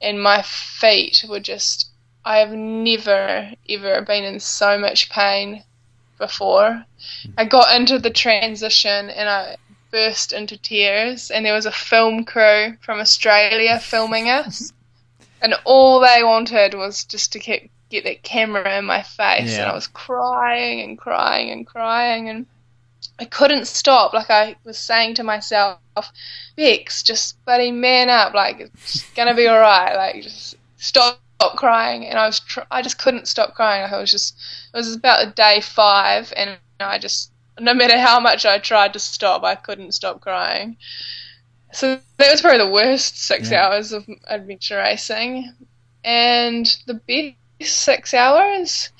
and 0.02 0.22
my 0.22 0.42
feet 0.42 1.24
were 1.26 1.40
just 1.40 1.88
I 2.26 2.38
have 2.38 2.50
never 2.50 3.52
ever 3.68 4.02
been 4.02 4.24
in 4.24 4.40
so 4.40 4.78
much 4.78 5.10
pain 5.10 5.62
before. 6.18 6.84
I 7.38 7.44
got 7.44 7.74
into 7.74 8.00
the 8.00 8.10
transition 8.10 9.10
and 9.10 9.28
I 9.28 9.56
burst 9.92 10.32
into 10.32 10.56
tears 10.56 11.30
and 11.30 11.46
there 11.46 11.54
was 11.54 11.66
a 11.66 11.72
film 11.72 12.24
crew 12.24 12.76
from 12.80 12.98
Australia 12.98 13.78
filming 13.78 14.28
us 14.28 14.72
and 15.40 15.54
all 15.64 16.00
they 16.00 16.24
wanted 16.24 16.74
was 16.74 17.04
just 17.04 17.32
to 17.32 17.38
get 17.38 17.70
get 17.90 18.02
that 18.02 18.24
camera 18.24 18.76
in 18.76 18.84
my 18.84 19.02
face 19.02 19.56
and 19.56 19.70
I 19.70 19.72
was 19.72 19.86
crying 19.86 20.80
and 20.80 20.98
crying 20.98 21.50
and 21.50 21.64
crying 21.64 22.28
and 22.28 22.46
I 23.20 23.24
couldn't 23.24 23.68
stop. 23.68 24.12
Like 24.12 24.30
I 24.30 24.56
was 24.64 24.78
saying 24.78 25.14
to 25.14 25.22
myself, 25.22 25.78
Bex, 26.56 27.04
just 27.04 27.42
buddy 27.44 27.70
man 27.70 28.10
up. 28.10 28.34
Like 28.34 28.58
it's 28.58 29.08
gonna 29.12 29.34
be 29.34 29.46
all 29.46 29.60
right. 29.60 29.94
Like 29.94 30.22
just 30.22 30.56
stop, 30.76 31.20
stop 31.40 31.56
crying. 31.56 32.06
And 32.06 32.18
I 32.18 32.26
was, 32.26 32.40
tr- 32.40 32.60
I 32.70 32.82
just 32.82 32.98
couldn't 32.98 33.28
stop 33.28 33.54
crying. 33.54 33.92
I 33.92 33.98
was 33.98 34.10
just, 34.10 34.34
it 34.72 34.76
was 34.76 34.94
about 34.94 35.36
day 35.36 35.60
five, 35.60 36.32
and 36.36 36.58
I 36.80 36.98
just, 36.98 37.30
no 37.58 37.74
matter 37.74 37.98
how 37.98 38.20
much 38.20 38.44
I 38.46 38.58
tried 38.58 38.92
to 38.94 38.98
stop, 38.98 39.42
I 39.44 39.54
couldn't 39.54 39.92
stop 39.92 40.20
crying. 40.20 40.76
So 41.72 42.00
that 42.18 42.30
was 42.30 42.40
probably 42.40 42.58
the 42.64 42.70
worst 42.70 43.18
six 43.18 43.50
Yeah. 43.50 43.66
hours 43.66 43.92
of 43.92 44.06
adventure 44.26 44.76
racing, 44.76 45.52
and 46.04 46.66
the 46.86 46.94
best 46.94 47.34
six 47.84 48.14
hours. 48.14 48.90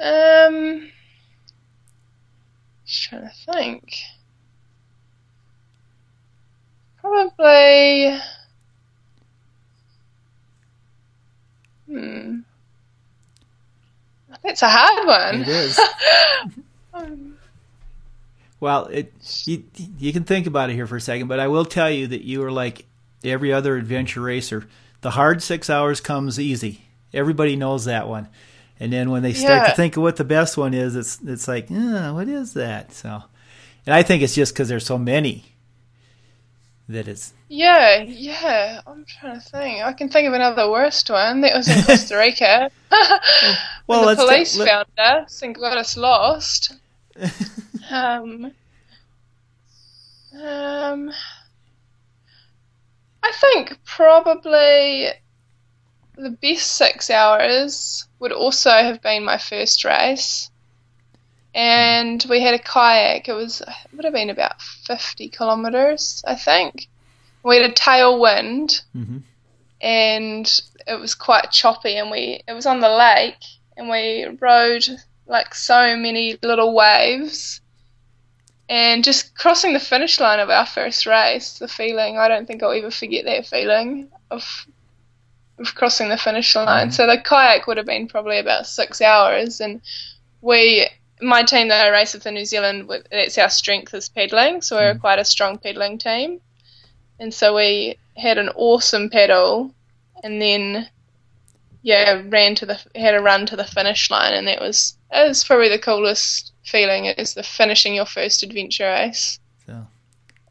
Um, 0.00 0.90
just 2.86 3.02
trying 3.08 3.22
to 3.22 3.52
think. 3.52 3.94
Probably. 7.00 8.18
Hmm. 11.92 12.38
That's 14.42 14.62
a 14.62 14.68
hard 14.68 15.06
one. 15.06 15.42
It 15.42 15.48
is. 15.48 15.80
Um, 16.94 17.38
Well, 18.60 18.84
it 18.86 19.14
you, 19.46 19.64
you 19.98 20.12
can 20.12 20.24
think 20.24 20.46
about 20.46 20.68
it 20.68 20.74
here 20.74 20.86
for 20.86 20.96
a 20.96 21.00
second, 21.00 21.26
but 21.28 21.40
I 21.40 21.48
will 21.48 21.64
tell 21.64 21.90
you 21.90 22.06
that 22.08 22.22
you 22.22 22.44
are 22.44 22.52
like 22.52 22.84
every 23.24 23.50
other 23.50 23.76
adventure 23.76 24.20
racer. 24.20 24.68
The 25.00 25.10
hard 25.10 25.42
six 25.42 25.70
hours 25.70 26.02
comes 26.02 26.38
easy. 26.38 26.82
Everybody 27.14 27.56
knows 27.56 27.86
that 27.86 28.08
one, 28.08 28.28
and 28.78 28.92
then 28.92 29.10
when 29.10 29.22
they 29.22 29.32
start 29.32 29.60
to 29.70 29.74
think 29.74 29.96
of 29.96 30.02
what 30.02 30.16
the 30.16 30.24
best 30.24 30.58
one 30.58 30.74
is, 30.74 30.94
it's 30.94 31.18
it's 31.26 31.48
like, 31.48 31.70
uh, 31.70 32.12
what 32.12 32.28
is 32.28 32.52
that? 32.52 32.92
So, 32.92 33.22
and 33.86 33.94
I 33.94 34.02
think 34.02 34.22
it's 34.22 34.34
just 34.34 34.52
because 34.52 34.68
there's 34.68 34.84
so 34.84 34.98
many 34.98 35.46
that 36.92 37.08
it's 37.08 37.34
yeah, 37.48 38.02
yeah. 38.02 38.80
I'm 38.86 39.04
trying 39.04 39.40
to 39.40 39.46
think. 39.46 39.84
I 39.84 39.92
can 39.92 40.08
think 40.08 40.26
of 40.28 40.34
another 40.34 40.70
worst 40.70 41.10
one. 41.10 41.42
That 41.42 41.56
was 41.56 41.68
in 41.68 41.82
Costa 41.86 42.16
Rica. 42.16 42.70
well. 43.86 44.06
the 44.06 44.14
ta- 44.14 44.26
police 44.26 44.56
found 44.56 44.86
us 44.96 45.42
and 45.42 45.54
got 45.54 45.76
us 45.76 45.96
lost. 45.96 46.74
Um, 47.90 48.52
um, 50.40 51.12
I 53.22 53.32
think 53.32 53.78
probably 53.84 55.08
the 56.16 56.30
best 56.30 56.74
six 56.74 57.10
hours 57.10 58.06
would 58.18 58.32
also 58.32 58.70
have 58.70 59.02
been 59.02 59.24
my 59.24 59.36
first 59.36 59.84
race. 59.84 60.50
And 61.54 62.24
we 62.30 62.40
had 62.40 62.54
a 62.54 62.58
kayak. 62.58 63.28
It 63.28 63.34
was 63.34 63.60
it 63.60 63.68
would 63.94 64.04
have 64.04 64.14
been 64.14 64.30
about 64.30 64.60
fifty 64.62 65.28
kilometers, 65.28 66.22
I 66.26 66.34
think. 66.34 66.88
We 67.42 67.56
had 67.56 67.70
a 67.70 67.74
tailwind, 67.74 68.82
Mhm. 68.96 69.22
and 69.80 70.60
it 70.86 70.98
was 70.98 71.14
quite 71.14 71.50
choppy. 71.50 71.96
And 71.96 72.10
we 72.10 72.42
it 72.46 72.52
was 72.52 72.66
on 72.66 72.80
the 72.80 72.88
lake, 72.88 73.42
and 73.76 73.88
we 73.90 74.24
rode 74.40 74.86
like 75.26 75.54
so 75.54 75.96
many 75.96 76.38
little 76.42 76.74
waves. 76.74 77.60
And 78.68 79.04
just 79.04 79.36
crossing 79.36 79.74
the 79.74 79.80
finish 79.80 80.18
line 80.18 80.40
of 80.40 80.48
our 80.48 80.64
first 80.64 81.04
race, 81.04 81.58
the 81.58 81.68
feeling, 81.68 82.16
I 82.16 82.28
don't 82.28 82.46
think 82.46 82.62
I'll 82.62 82.72
ever 82.72 82.90
forget 82.90 83.26
that 83.26 83.46
feeling 83.46 84.08
of, 84.30 84.66
of 85.58 85.74
crossing 85.74 86.08
the 86.08 86.16
finish 86.16 86.54
line. 86.56 86.88
Mhm. 86.88 86.92
So 86.94 87.06
the 87.06 87.18
kayak 87.18 87.66
would 87.66 87.76
have 87.76 87.84
been 87.86 88.08
probably 88.08 88.38
about 88.38 88.66
six 88.66 89.02
hours. 89.02 89.60
And 89.60 89.82
we, 90.40 90.88
my 91.22 91.42
team 91.42 91.68
that 91.68 91.86
I 91.86 91.90
race 91.90 92.14
with 92.14 92.26
in 92.26 92.34
New 92.34 92.44
Zealand, 92.44 92.90
that's 93.10 93.38
our 93.38 93.50
strength 93.50 93.94
is 93.94 94.08
pedaling. 94.08 94.62
So 94.62 94.76
we're 94.76 94.94
Mhm. 94.94 95.00
quite 95.00 95.18
a 95.18 95.24
strong 95.24 95.58
pedaling 95.58 95.98
team. 95.98 96.40
And 97.18 97.32
so 97.32 97.54
we 97.54 97.98
had 98.16 98.38
an 98.38 98.50
awesome 98.50 99.08
pedal 99.10 99.74
and 100.22 100.40
then 100.40 100.88
yeah, 101.82 102.22
ran 102.28 102.54
to 102.56 102.66
the 102.66 102.78
had 102.94 103.14
a 103.14 103.20
run 103.20 103.46
to 103.46 103.56
the 103.56 103.64
finish 103.64 104.10
line, 104.10 104.34
and 104.34 104.46
that 104.46 104.60
was 104.60 104.96
that 105.10 105.26
was 105.26 105.42
probably 105.42 105.68
the 105.68 105.78
coolest 105.78 106.52
feeling 106.64 107.06
is 107.06 107.34
the 107.34 107.42
finishing 107.42 107.94
your 107.94 108.06
first 108.06 108.42
adventure 108.44 108.84
race, 108.84 109.40
so 109.66 109.86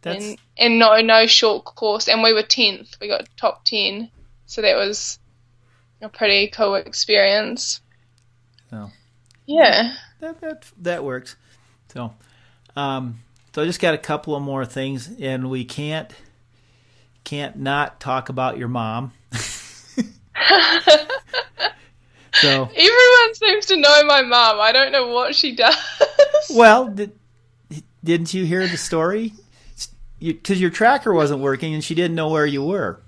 that's 0.01 0.25
and 0.25 0.37
and 0.57 0.77
no 0.79 0.99
no 0.99 1.25
short 1.27 1.63
course, 1.63 2.09
and 2.09 2.21
we 2.21 2.33
were 2.33 2.43
tenth, 2.43 2.97
we 2.99 3.07
got 3.07 3.29
top 3.37 3.63
ten, 3.63 4.11
so 4.45 4.61
that 4.61 4.75
was 4.75 5.19
a 6.01 6.09
pretty 6.09 6.47
cool 6.49 6.75
experience. 6.75 7.79
Oh. 8.73 8.91
Yeah, 9.45 9.95
that 10.21 10.39
that 10.41 10.71
that 10.81 11.03
works. 11.03 11.35
So, 11.93 12.13
um, 12.75 13.19
so 13.53 13.61
I 13.61 13.65
just 13.65 13.81
got 13.81 13.93
a 13.93 13.97
couple 13.97 14.35
of 14.35 14.41
more 14.41 14.65
things, 14.65 15.09
and 15.19 15.49
we 15.49 15.65
can't 15.65 16.11
can't 17.23 17.57
not 17.57 17.99
talk 17.99 18.29
about 18.29 18.57
your 18.57 18.69
mom. 18.69 19.11
so, 19.31 19.43
everyone 22.43 23.33
seems 23.33 23.65
to 23.67 23.75
know 23.77 24.03
my 24.05 24.21
mom. 24.21 24.59
I 24.59 24.71
don't 24.71 24.91
know 24.91 25.07
what 25.07 25.35
she 25.35 25.55
does. 25.55 25.75
well, 26.49 26.87
did 26.87 27.11
didn't 28.03 28.33
you 28.33 28.45
hear 28.45 28.67
the 28.67 28.77
story? 28.77 29.33
Because 30.19 30.49
you, 30.51 30.67
your 30.67 30.69
tracker 30.69 31.13
wasn't 31.13 31.41
working 31.41 31.73
and 31.73 31.83
she 31.83 31.95
didn't 31.95 32.15
know 32.15 32.29
where 32.29 32.45
you 32.45 32.63
were. 32.63 33.01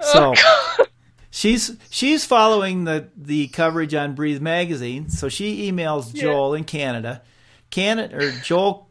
So 0.00 0.34
Oh, 0.36 0.86
she's 1.34 1.76
she's 1.90 2.24
following 2.24 2.84
the 2.84 3.08
the 3.16 3.48
coverage 3.48 3.92
on 3.92 4.14
Breathe 4.14 4.40
magazine. 4.40 5.10
So 5.10 5.28
she 5.28 5.70
emails 5.70 6.14
Yeah. 6.14 6.22
Joel 6.22 6.54
in 6.54 6.64
Canada. 6.64 7.22
Canada 7.70 8.16
or 8.16 8.30
Joel 8.30 8.88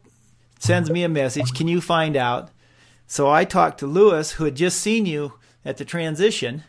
sends 0.58 0.90
me 0.90 1.02
a 1.04 1.08
message. 1.08 1.54
Can 1.54 1.68
you 1.68 1.80
find 1.80 2.16
out? 2.16 2.50
So 3.06 3.30
I 3.30 3.44
talked 3.44 3.78
to 3.80 3.86
Lewis, 3.86 4.32
who 4.32 4.44
had 4.44 4.56
just 4.56 4.78
seen 4.78 5.06
you 5.06 5.34
at 5.64 5.78
the 5.78 5.84
transition, 5.84 6.64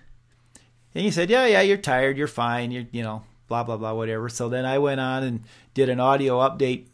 and 0.93 1.03
he 1.03 1.11
said, 1.11 1.29
"Yeah, 1.29 1.45
yeah, 1.45 1.61
you're 1.61 1.77
tired. 1.77 2.17
You're 2.17 2.27
fine. 2.27 2.71
You're 2.71 2.85
you 2.91 3.03
know 3.03 3.23
blah 3.49 3.63
blah 3.63 3.75
blah 3.77 3.93
whatever." 3.93 4.29
So 4.29 4.47
then 4.47 4.65
I 4.65 4.77
went 4.79 5.01
on 5.01 5.23
and 5.23 5.43
did 5.73 5.89
an 5.89 5.99
audio 5.99 6.39
update 6.39 6.85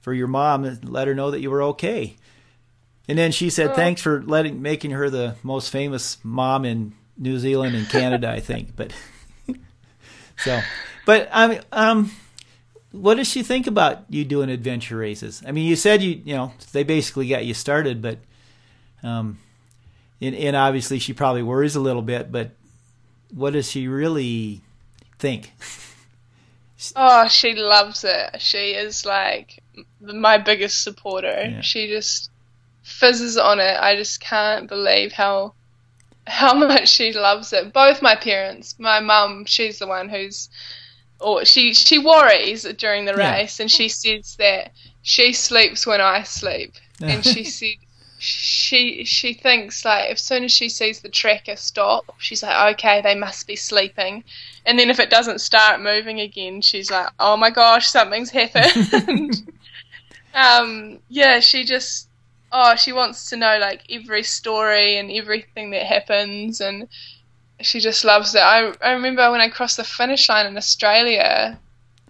for 0.00 0.12
your 0.12 0.28
mom 0.28 0.64
and 0.64 0.88
let 0.88 1.06
her 1.06 1.14
know 1.14 1.30
that 1.30 1.40
you 1.40 1.50
were 1.50 1.62
okay. 1.62 2.16
And 3.06 3.16
then 3.18 3.30
she 3.30 3.50
said, 3.50 3.70
Oh. 3.70 3.74
"Thanks 3.74 4.02
for 4.02 4.20
letting 4.22 4.60
making 4.62 4.90
her 4.92 5.08
the 5.10 5.36
most 5.44 5.70
famous 5.70 6.18
mom 6.24 6.64
in 6.64 6.92
New 7.20 7.38
Zealand 7.38 7.76
and 7.76 7.88
Canada, 7.88 8.28
I 8.28 8.40
think." 8.40 8.74
But 8.74 8.92
so, 10.38 10.60
but 11.06 11.28
I 11.32 11.46
mean, 11.46 11.60
um, 11.70 12.10
what 12.90 13.16
does 13.16 13.28
she 13.28 13.44
think 13.44 13.68
about 13.68 14.04
you 14.08 14.24
doing 14.24 14.50
adventure 14.50 14.96
races? 14.96 15.42
I 15.46 15.52
mean, 15.52 15.66
you 15.66 15.76
said 15.76 16.02
you 16.02 16.20
you 16.24 16.34
know 16.34 16.52
they 16.72 16.82
basically 16.82 17.28
got 17.28 17.44
you 17.44 17.54
started, 17.54 18.02
but 18.02 18.18
um, 19.02 19.38
and, 20.20 20.34
and 20.34 20.56
obviously 20.56 20.98
she 20.98 21.12
probably 21.12 21.42
worries 21.42 21.76
a 21.76 21.80
little 21.80 22.02
bit. 22.02 22.32
But 22.32 22.50
what 23.32 23.52
does 23.52 23.70
she 23.70 23.86
really 23.86 24.62
think? 25.18 25.52
Oh, 26.96 27.28
she 27.28 27.54
loves 27.54 28.04
it. 28.04 28.40
She 28.40 28.72
is 28.72 29.04
like 29.04 29.62
my 30.00 30.38
biggest 30.38 30.82
supporter. 30.82 31.28
Yeah. 31.28 31.60
She 31.60 31.88
just 31.88 32.30
fizzes 32.82 33.36
on 33.36 33.60
it. 33.60 33.76
I 33.78 33.96
just 33.96 34.20
can't 34.20 34.66
believe 34.66 35.12
how 35.12 35.54
how 36.30 36.54
much 36.68 36.88
she 36.88 37.12
loves 37.12 37.52
it. 37.52 37.72
Both 37.72 38.02
my 38.02 38.16
parents. 38.16 38.76
My 38.78 39.00
mum, 39.00 39.44
she's 39.46 39.78
the 39.78 39.86
one 39.88 40.08
who's 40.08 40.48
or 41.20 41.44
she 41.44 41.74
she 41.74 41.98
worries 41.98 42.64
during 42.78 43.04
the 43.06 43.14
Yeah. 43.14 43.40
race 43.40 43.60
and 43.60 43.70
she 43.70 43.88
says 43.88 44.36
that 44.38 44.72
she 45.02 45.32
sleeps 45.32 45.86
when 45.86 46.00
I 46.00 46.22
sleep. 46.24 46.74
And 47.06 47.24
she 47.24 47.44
said 47.44 47.76
she 48.18 49.04
she 49.04 49.34
thinks 49.34 49.84
like 49.84 50.10
as 50.10 50.22
soon 50.22 50.44
as 50.44 50.52
she 50.52 50.68
sees 50.68 51.00
the 51.00 51.08
tracker 51.10 51.56
stop, 51.56 52.14
she's 52.18 52.42
like, 52.42 52.74
okay, 52.74 53.02
they 53.02 53.14
must 53.16 53.46
be 53.46 53.56
sleeping. 53.56 54.24
And 54.66 54.78
then 54.78 54.90
if 54.90 55.00
it 55.00 55.10
doesn't 55.10 55.40
start 55.40 55.80
moving 55.80 56.20
again, 56.20 56.62
she's 56.62 56.90
like, 56.90 57.08
oh 57.18 57.36
my 57.36 57.50
gosh, 57.50 57.88
something's 57.88 58.30
happened. 58.30 58.84
um, 60.34 61.00
yeah, 61.08 61.40
she 61.40 61.64
just 61.64 62.09
oh, 62.52 62.76
she 62.76 62.92
wants 62.92 63.30
to 63.30 63.36
know 63.36 63.58
like 63.58 63.82
every 63.90 64.22
story 64.22 64.96
and 64.96 65.10
everything 65.10 65.70
that 65.70 65.86
happens, 65.86 66.60
and 66.60 66.88
she 67.60 67.80
just 67.80 68.04
loves 68.04 68.34
it. 68.34 68.40
I 68.42 68.72
I 68.82 68.92
remember 68.92 69.30
when 69.30 69.40
I 69.40 69.48
crossed 69.48 69.76
the 69.76 69.84
finish 69.84 70.28
line 70.28 70.46
in 70.46 70.56
Australia, 70.56 71.58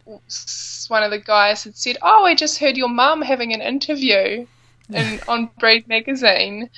one 0.05 1.03
of 1.03 1.11
the 1.11 1.19
guys 1.19 1.65
had 1.65 1.77
said, 1.77 1.99
"Oh, 2.03 2.25
I 2.25 2.35
just 2.35 2.59
heard 2.59 2.77
your 2.77 2.89
mum 2.89 3.23
having 3.23 3.53
an 3.53 3.63
interview." 3.63 4.47
in, 4.93 5.21
on 5.29 5.51
Breathe 5.59 5.87
magazine, 5.87 6.71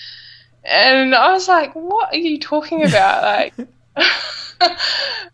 and 0.65 1.15
I 1.15 1.33
was 1.33 1.49
like, 1.49 1.75
"What 1.75 2.13
are 2.13 2.19
you 2.19 2.39
talking 2.39 2.85
about?" 2.85 3.23
Like, 3.23 3.55
and 3.97 4.77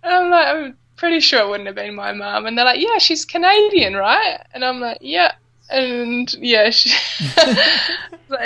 I'm 0.02 0.30
like, 0.30 0.46
"I'm 0.46 0.76
pretty 0.96 1.20
sure 1.20 1.40
it 1.40 1.48
wouldn't 1.48 1.66
have 1.66 1.76
been 1.76 1.94
my 1.94 2.12
mum." 2.12 2.46
And 2.46 2.56
they're 2.56 2.64
like, 2.64 2.80
"Yeah, 2.80 2.98
she's 2.98 3.24
Canadian, 3.24 3.94
right?" 3.96 4.38
And 4.52 4.64
I'm 4.64 4.80
like, 4.80 4.98
"Yeah." 5.00 5.32
And 5.70 6.32
yeah, 6.34 6.70
she, 6.70 6.90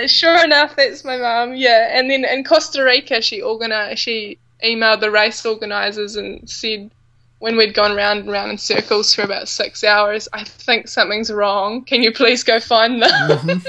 sure 0.06 0.44
enough, 0.44 0.76
that's 0.76 1.04
my 1.04 1.16
mum. 1.16 1.54
Yeah, 1.54 1.96
and 1.96 2.10
then 2.10 2.24
in 2.24 2.44
Costa 2.44 2.82
Rica, 2.82 3.22
she 3.22 3.40
organized, 3.40 4.00
she 4.00 4.38
emailed 4.64 5.00
the 5.00 5.10
race 5.10 5.44
organizers 5.44 6.16
and 6.16 6.48
said, 6.48 6.90
when 7.38 7.56
we'd 7.56 7.74
gone 7.74 7.96
round 7.96 8.20
and 8.20 8.30
round 8.30 8.52
in 8.52 8.58
circles 8.58 9.14
for 9.14 9.22
about 9.22 9.48
six 9.48 9.82
hours, 9.82 10.28
I 10.32 10.44
think 10.44 10.88
something's 10.88 11.30
wrong. 11.30 11.84
Can 11.84 12.02
you 12.02 12.12
please 12.12 12.44
go 12.44 12.60
find 12.60 13.02
them? 13.02 13.10
Mhm. 13.10 13.66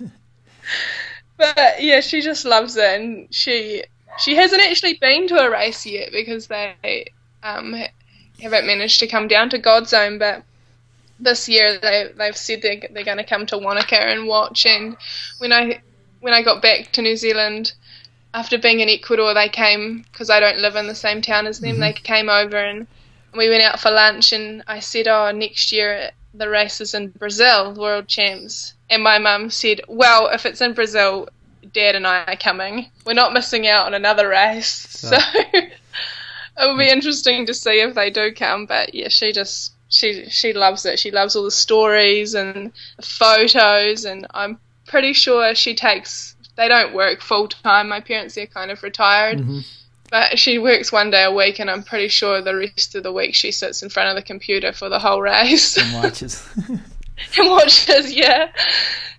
But 1.36 1.82
yeah, 1.82 2.00
she 2.00 2.22
just 2.22 2.44
loves 2.44 2.76
it, 2.76 3.00
and 3.00 3.32
she 3.34 3.84
she 4.18 4.36
hasn't 4.36 4.62
actually 4.62 4.94
been 4.94 5.28
to 5.28 5.36
a 5.36 5.50
race 5.50 5.84
yet 5.84 6.10
because 6.12 6.46
they 6.46 7.06
um, 7.42 7.74
haven't 8.40 8.66
managed 8.66 9.00
to 9.00 9.06
come 9.06 9.28
down 9.28 9.50
to 9.50 9.58
Godzone, 9.58 10.18
But 10.18 10.44
this 11.18 11.48
year 11.48 11.78
they 11.78 12.10
they've 12.16 12.36
said 12.36 12.62
they're 12.62 12.80
they're 12.90 13.04
going 13.04 13.16
to 13.18 13.24
come 13.24 13.46
to 13.46 13.58
Wanaka 13.58 13.96
and 13.96 14.26
watch. 14.26 14.66
And 14.66 14.96
when 15.38 15.52
I 15.52 15.80
when 16.20 16.34
I 16.34 16.42
got 16.42 16.62
back 16.62 16.92
to 16.92 17.02
New 17.02 17.16
Zealand 17.16 17.72
after 18.34 18.58
being 18.58 18.80
in 18.80 18.88
Ecuador, 18.88 19.34
they 19.34 19.48
came 19.48 20.04
because 20.10 20.30
I 20.30 20.40
don't 20.40 20.58
live 20.58 20.76
in 20.76 20.86
the 20.86 20.94
same 20.94 21.22
town 21.22 21.46
as 21.46 21.60
them. 21.60 21.72
Mm-hmm. 21.72 21.80
They 21.80 21.92
came 21.92 22.28
over 22.28 22.56
and 22.56 22.86
we 23.34 23.48
went 23.48 23.62
out 23.62 23.80
for 23.80 23.90
lunch. 23.90 24.32
And 24.32 24.62
I 24.66 24.80
said, 24.80 25.08
"Oh, 25.08 25.30
next 25.30 25.72
year 25.72 26.10
the 26.34 26.48
race 26.48 26.80
is 26.80 26.94
in 26.94 27.08
Brazil, 27.08 27.74
World 27.74 28.08
Champs." 28.08 28.74
And 28.90 29.02
my 29.02 29.18
mum 29.18 29.50
said, 29.50 29.80
"Well, 29.88 30.28
if 30.28 30.46
it's 30.46 30.60
in 30.60 30.74
Brazil, 30.74 31.28
Dad 31.72 31.94
and 31.94 32.06
I 32.06 32.24
are 32.24 32.36
coming. 32.36 32.90
We're 33.04 33.14
not 33.14 33.32
missing 33.32 33.66
out 33.66 33.86
on 33.86 33.94
another 33.94 34.28
race." 34.28 34.86
So 34.96 35.16
ah. 35.16 35.32
it 35.52 35.70
will 36.58 36.78
be 36.78 36.88
interesting 36.88 37.46
to 37.46 37.54
see 37.54 37.80
if 37.80 37.94
they 37.94 38.10
do 38.10 38.32
come. 38.32 38.66
But 38.66 38.94
yeah, 38.94 39.08
she 39.08 39.32
just 39.32 39.75
she 39.88 40.28
she 40.30 40.52
loves 40.52 40.84
it. 40.86 40.98
She 40.98 41.10
loves 41.10 41.36
all 41.36 41.44
the 41.44 41.50
stories 41.50 42.34
and 42.34 42.72
the 42.96 43.02
photos, 43.06 44.04
and 44.04 44.26
I'm 44.34 44.58
pretty 44.86 45.12
sure 45.12 45.54
she 45.54 45.74
takes. 45.74 46.34
They 46.56 46.68
don't 46.68 46.94
work 46.94 47.20
full 47.20 47.48
time. 47.48 47.88
My 47.88 48.00
parents 48.00 48.36
are 48.38 48.46
kind 48.46 48.70
of 48.70 48.82
retired, 48.82 49.38
Mhm. 49.38 49.66
but 50.10 50.38
she 50.38 50.58
works 50.58 50.90
one 50.90 51.10
day 51.10 51.24
a 51.24 51.30
week, 51.32 51.58
and 51.58 51.70
I'm 51.70 51.82
pretty 51.82 52.08
sure 52.08 52.40
the 52.40 52.56
rest 52.56 52.94
of 52.94 53.02
the 53.02 53.12
week 53.12 53.34
she 53.34 53.52
sits 53.52 53.82
in 53.82 53.90
front 53.90 54.08
of 54.10 54.16
the 54.16 54.22
computer 54.26 54.72
for 54.72 54.88
the 54.88 54.98
whole 54.98 55.20
race. 55.20 55.76
And 55.76 56.02
watches. 56.02 56.48
and 56.68 57.50
watches. 57.50 58.12
Yeah, 58.14 58.48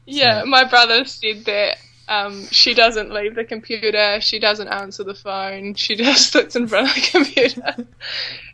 yeah. 0.06 0.44
My 0.46 0.64
brother 0.64 1.06
said 1.06 1.46
that 1.46 1.78
um, 2.10 2.48
she 2.52 2.74
doesn't 2.74 3.12
leave 3.14 3.36
the 3.36 3.44
computer. 3.44 4.20
She 4.22 4.40
doesn't 4.40 4.70
answer 4.70 5.04
the 5.04 5.14
phone. 5.14 5.76
She 5.76 5.96
just 5.96 6.32
sits 6.34 6.56
in 6.56 6.68
front 6.68 6.90
of 6.90 6.96
the 6.96 7.02
computer. 7.02 7.76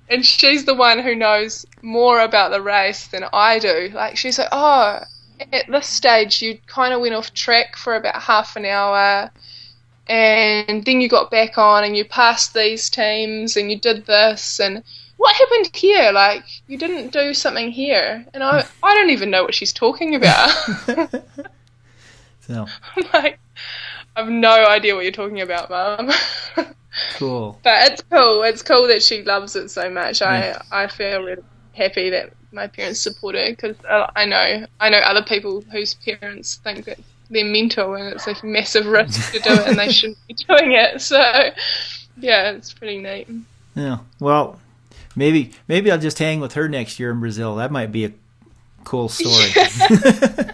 And 0.09 0.25
she's 0.25 0.65
the 0.65 0.73
one 0.73 0.99
who 0.99 1.15
knows 1.15 1.65
more 1.81 2.19
about 2.19 2.51
the 2.51 2.61
race 2.61 3.07
than 3.07 3.25
I 3.31 3.59
do. 3.59 3.89
Like 3.93 4.17
she's 4.17 4.37
like, 4.37 4.49
oh, 4.51 4.99
at 5.51 5.67
this 5.67 5.87
stage 5.87 6.41
you 6.41 6.57
kind 6.67 6.93
of 6.93 7.01
went 7.01 7.15
off 7.15 7.33
track 7.33 7.75
for 7.75 7.95
about 7.95 8.21
half 8.21 8.55
an 8.55 8.65
hour, 8.65 9.31
and 10.07 10.85
then 10.85 11.01
you 11.01 11.07
got 11.07 11.31
back 11.31 11.57
on 11.57 11.83
and 11.83 11.95
you 11.95 12.05
passed 12.05 12.53
these 12.53 12.89
teams 12.89 13.55
and 13.55 13.71
you 13.71 13.79
did 13.79 14.05
this 14.05 14.59
and 14.59 14.83
what 15.23 15.35
happened 15.35 15.73
here? 15.73 16.11
Like 16.11 16.43
you 16.67 16.77
didn't 16.77 17.13
do 17.13 17.33
something 17.33 17.71
here, 17.71 18.25
and 18.33 18.43
I 18.43 18.65
I 18.83 18.93
don't 18.93 19.09
even 19.09 19.29
know 19.29 19.43
what 19.43 19.55
she's 19.55 19.73
talking 19.73 20.15
about. 20.15 20.49
so 22.41 22.67
I'm 22.95 23.05
like, 23.13 23.39
I've 24.15 24.29
no 24.29 24.65
idea 24.67 24.95
what 24.95 25.03
you're 25.03 25.11
talking 25.11 25.41
about, 25.41 25.69
Mum. 25.69 26.11
cool. 27.15 27.59
but 27.63 27.91
it's 27.91 28.03
cool. 28.03 28.43
It's 28.43 28.61
cool 28.61 28.87
that 28.87 29.01
she 29.01 29.23
loves 29.23 29.55
it 29.55 29.69
so 29.69 29.89
much. 29.89 30.21
Yeah. 30.21 30.61
I 30.71 30.83
I 30.83 30.87
feel 30.87 31.23
really 31.23 31.43
happy 31.73 32.09
that 32.11 32.33
my 32.51 32.67
parents 32.67 32.99
support 32.99 33.35
her 33.35 33.49
because 33.49 33.75
uh, 33.85 34.11
I 34.15 34.25
know 34.25 34.65
I 34.79 34.89
know 34.89 34.99
other 34.99 35.23
people 35.23 35.61
whose 35.71 35.95
parents 35.95 36.57
think 36.63 36.85
that 36.85 36.99
they're 37.29 37.45
mental 37.45 37.95
and 37.95 38.13
it's 38.13 38.27
a 38.27 38.45
massive 38.45 38.85
risk 38.85 39.31
to 39.33 39.39
do 39.39 39.53
it 39.53 39.67
and 39.67 39.79
they 39.79 39.91
shouldn't 39.91 40.19
be 40.27 40.35
doing 40.35 40.73
it. 40.73 41.01
So 41.01 41.19
yeah, 42.17 42.51
it's 42.51 42.73
pretty 42.73 42.99
neat. 42.99 43.27
Yeah. 43.75 43.99
Well, 44.19 44.59
maybe 45.15 45.51
maybe 45.67 45.91
I'll 45.91 45.97
just 45.97 46.19
hang 46.19 46.39
with 46.39 46.53
her 46.53 46.69
next 46.69 46.99
year 46.99 47.11
in 47.11 47.19
Brazil. 47.19 47.55
That 47.55 47.71
might 47.71 47.91
be 47.91 48.05
a 48.05 48.11
cool 48.83 49.09
story. 49.09 49.49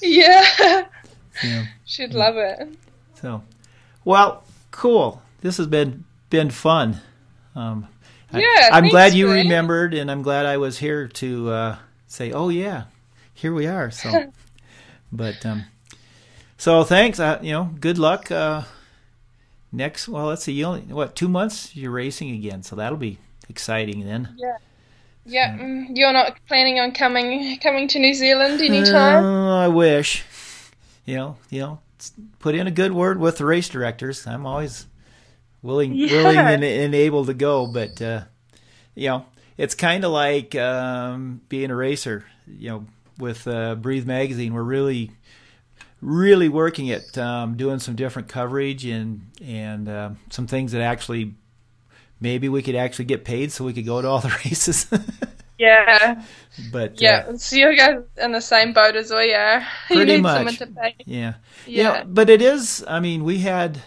Yeah, 0.00 0.84
yeah. 1.44 1.66
She'd 1.88 2.14
love 2.14 2.36
it. 2.36 2.68
So, 3.20 3.42
well, 4.04 4.44
cool. 4.70 5.20
This 5.40 5.56
has 5.56 5.66
been 5.66 6.04
been 6.30 6.50
fun. 6.50 7.00
Um, 7.56 7.88
I- 8.32 8.40
Yeah, 8.40 8.68
I'm 8.72 8.84
thanks, 8.84 8.92
glad 8.92 9.14
you 9.14 9.26
Glenn. 9.26 9.38
remembered, 9.46 9.94
and 9.94 10.10
I'm 10.10 10.22
glad 10.22 10.46
I 10.46 10.56
was 10.58 10.78
here 10.78 11.08
to 11.08 11.50
uh, 11.50 11.76
say, 12.06 12.30
"Oh 12.30 12.48
yeah, 12.50 12.84
here 13.34 13.52
we 13.54 13.66
are." 13.66 13.90
So, 13.90 14.32
but 15.12 15.44
um, 15.46 15.64
so 16.56 16.84
thanks. 16.84 17.18
Uh, 17.18 17.38
you 17.42 17.52
know, 17.52 17.70
good 17.80 17.98
luck. 17.98 18.30
Uh, 18.30 18.62
next, 19.72 20.08
well, 20.08 20.26
let's 20.26 20.44
see. 20.44 20.52
You 20.52 20.64
only 20.66 20.80
what 20.82 21.16
two 21.16 21.28
months? 21.28 21.74
You're 21.74 21.90
racing 21.90 22.30
again, 22.30 22.62
so 22.62 22.76
that'll 22.76 22.98
be 22.98 23.18
exciting 23.48 24.04
then. 24.06 24.36
Yeah, 25.24 25.56
mm, 25.58 25.86
you're 25.94 26.12
not 26.12 26.36
planning 26.48 26.78
on 26.78 26.92
coming 26.92 27.58
coming 27.58 27.88
to 27.88 27.98
New 27.98 28.14
Zealand 28.14 28.60
anytime. 28.60 29.24
Uh, 29.24 29.64
I 29.64 29.68
wish. 29.68 30.24
You 31.08 31.16
know, 31.16 31.36
you 31.48 31.60
know, 31.60 31.78
put 32.38 32.54
in 32.54 32.66
a 32.66 32.70
good 32.70 32.92
word 32.92 33.18
with 33.18 33.38
the 33.38 33.46
race 33.46 33.70
directors. 33.70 34.26
I'm 34.26 34.44
always 34.44 34.86
willing, 35.62 35.94
Yeah. 35.94 36.12
willing 36.22 36.36
and, 36.36 36.62
and 36.62 36.94
able 36.94 37.24
to 37.24 37.32
go, 37.32 37.66
but 37.66 38.02
uh, 38.02 38.24
you 38.94 39.08
know, 39.08 39.24
it's 39.56 39.74
kind 39.74 40.04
of 40.04 40.10
like 40.12 40.54
um, 40.54 41.40
being 41.48 41.70
a 41.70 41.74
racer. 41.74 42.26
You 42.46 42.68
know, 42.70 42.86
with 43.18 43.48
uh, 43.48 43.76
Breathe 43.76 44.06
Magazine. 44.06 44.52
We're 44.52 44.62
really, 44.62 45.10
really 46.02 46.50
working 46.50 46.90
at 46.90 47.16
um, 47.16 47.56
doing 47.56 47.78
some 47.78 47.96
different 47.96 48.28
coverage 48.28 48.84
and 48.84 49.30
and 49.42 49.88
uh, 49.88 50.10
some 50.28 50.46
things 50.46 50.72
that 50.72 50.82
actually 50.82 51.36
maybe 52.20 52.50
we 52.50 52.60
could 52.62 52.76
actually 52.76 53.06
get 53.06 53.24
paid 53.24 53.50
so 53.50 53.64
we 53.64 53.72
could 53.72 53.86
go 53.86 54.02
to 54.02 54.06
all 54.08 54.20
the 54.20 54.28
races. 54.44 54.86
Yeah. 55.58 56.22
but 56.72 57.00
Yeah. 57.00 57.26
uh, 57.28 57.36
So 57.36 57.56
you 57.56 57.76
guys 57.76 57.98
in 58.16 58.32
the 58.32 58.40
same 58.40 58.72
boat 58.72 58.94
as 58.96 59.10
we 59.10 59.34
are. 59.34 59.60
you 59.90 59.96
Pretty 59.96 60.12
need 60.12 60.22
much. 60.22 60.36
someone 60.36 60.54
to 60.54 60.66
pay. 60.68 60.94
yeah, 61.04 61.34
You 61.66 61.82
Yeah. 61.82 62.04
but 62.06 62.30
it 62.30 62.40
is. 62.42 62.84
I 62.88 63.00
mean, 63.00 63.24
we 63.24 63.38
had 63.38 63.82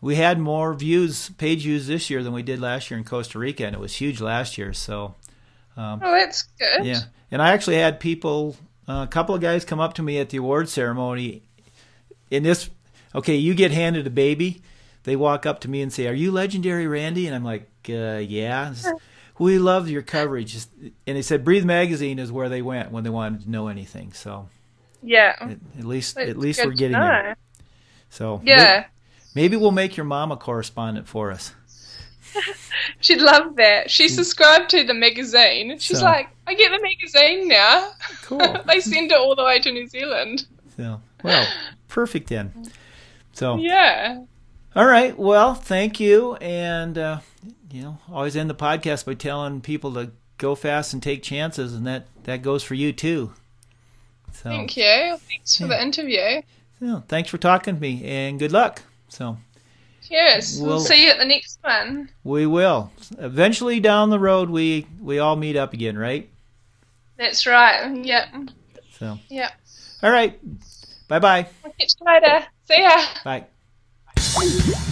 we 0.00 0.16
had 0.16 0.38
more 0.38 0.74
views, 0.74 1.30
page 1.38 1.62
views 1.62 1.86
this 1.86 2.10
year 2.10 2.22
than 2.22 2.32
we 2.32 2.42
did 2.42 2.60
last 2.60 2.90
year 2.90 2.98
in 2.98 3.04
Costa 3.04 3.38
Rica, 3.38 3.66
and 3.66 3.74
it 3.74 3.80
was 3.80 3.94
huge 3.96 4.20
last 4.20 4.56
year. 4.58 4.72
So 4.72 5.14
Oh, 5.76 5.98
that's 6.00 6.42
good. 6.58 6.84
Yeah, 6.84 7.00
and 7.32 7.42
I 7.42 7.52
actually 7.52 7.76
had 7.76 7.98
people, 7.98 8.56
uh, 8.88 9.04
a 9.04 9.10
couple 9.10 9.34
of 9.34 9.40
guys 9.40 9.64
come 9.64 9.80
up 9.80 9.94
to 9.94 10.02
me 10.02 10.18
at 10.20 10.28
the 10.28 10.36
award 10.36 10.68
ceremony. 10.68 11.42
In 12.30 12.42
this, 12.44 12.70
okay, 13.14 13.34
you 13.34 13.54
get 13.54 13.70
handed 13.72 14.06
a 14.06 14.10
baby. 14.10 14.62
They 15.02 15.16
walk 15.16 15.44
up 15.46 15.60
to 15.62 15.68
me 15.68 15.82
and 15.82 15.92
say, 15.92 16.06
"Are 16.06 16.12
you 16.14 16.30
legendary 16.30 16.86
Randy?" 16.86 17.26
And 17.26 17.34
I'm 17.34 17.44
like, 17.44 17.68
uh, 17.88 18.18
"Yeah." 18.18 18.72
It's- 19.34 19.40
We 19.40 19.58
love 19.58 19.88
your 19.88 20.02
coverage, 20.02 20.56
and 21.06 21.16
they 21.16 21.22
said 21.22 21.44
Breathe 21.44 21.64
Magazine 21.64 22.18
is 22.18 22.30
where 22.30 22.48
they 22.48 22.62
went 22.62 22.90
when 22.92 23.04
they 23.04 23.10
wanted 23.10 23.42
to 23.42 23.50
know 23.50 23.68
anything. 23.68 24.12
So 24.12 24.48
Yeah. 25.02 25.34
at, 25.40 25.50
at 25.78 25.84
least, 25.84 26.14
That's 26.14 26.30
at 26.30 26.36
least 26.38 26.64
we're 26.64 26.72
getting 26.72 26.92
there. 26.98 27.36
So 28.10 28.40
Yeah. 28.44 28.86
maybe 29.34 29.56
we'll 29.56 29.72
make 29.72 29.96
your 29.96 30.04
mom 30.06 30.30
a 30.32 30.36
correspondent 30.36 31.08
for 31.08 31.30
us. 31.32 31.52
She'd 33.00 33.20
love 33.20 33.56
that. 33.56 33.90
She 33.90 34.08
subscribed 34.08 34.70
to 34.70 34.82
the 34.84 34.94
magazine. 34.94 35.78
She's 35.78 35.98
So- 35.98 36.04
like, 36.04 36.28
I 36.46 36.54
get 36.54 36.70
the 36.70 36.80
magazine 36.82 37.48
now. 37.48 37.90
Cool. 38.22 38.38
they 38.66 38.80
send 38.80 39.10
it 39.12 39.18
all 39.18 39.34
the 39.36 39.44
way 39.44 39.58
to 39.60 39.72
New 39.72 39.86
Zealand. 39.88 40.46
So 40.76 41.00
well, 41.22 41.46
perfect 41.88 42.28
then. 42.28 42.52
So 43.32 43.56
Yeah. 43.56 44.22
All 44.76 44.86
right. 44.86 45.16
Well, 45.18 45.54
thank 45.54 46.00
you. 46.00 46.34
And, 46.36 46.98
uh, 46.98 47.18
you 47.70 47.82
know, 47.82 47.98
always 48.10 48.36
end 48.36 48.48
the 48.50 48.54
podcast 48.54 49.04
by 49.06 49.14
telling 49.14 49.60
people 49.60 49.92
to 49.94 50.10
go 50.38 50.54
fast 50.54 50.92
and 50.92 51.02
take 51.02 51.22
chances, 51.22 51.74
and 51.74 51.86
that, 51.86 52.06
that 52.24 52.42
goes 52.42 52.62
for 52.62 52.74
you 52.74 52.92
too. 52.92 53.32
So, 54.32 54.50
Thank 54.50 54.76
you. 54.76 55.16
Thanks 55.28 55.56
for 55.56 55.64
Yeah. 55.64 55.68
the 55.68 55.82
interview. 55.82 56.42
so, 56.80 57.02
thanks 57.08 57.30
for 57.30 57.38
talking 57.38 57.74
to 57.76 57.80
me, 57.80 58.04
and 58.04 58.38
good 58.38 58.52
luck. 58.52 58.82
So, 59.08 59.38
Cheers. 60.08 60.58
We'll, 60.60 60.68
We'll- 60.76 60.80
see 60.80 61.04
you 61.04 61.10
at 61.10 61.18
the 61.18 61.24
next 61.24 61.58
one. 61.62 62.10
we 62.24 62.46
will. 62.46 62.90
Eventually 63.18 63.80
down 63.80 64.10
the 64.10 64.18
road, 64.18 64.50
we, 64.50 64.86
we 65.00 65.18
all 65.18 65.36
meet 65.36 65.56
up 65.56 65.72
again, 65.72 65.96
right? 65.96 66.28
That's 67.16 67.46
right. 67.46 67.90
Yep. 68.04 68.28
So, 68.98 69.18
Yep. 69.30 69.52
all 70.02 70.10
right. 70.10 70.38
Bye 71.08 71.18
bye. 71.20 71.46
We'll 71.62 71.72
catch 71.78 71.92
you 72.00 72.06
later. 72.06 72.46
See 72.66 72.82
ya. 72.82 73.04
Bye. 73.24 74.90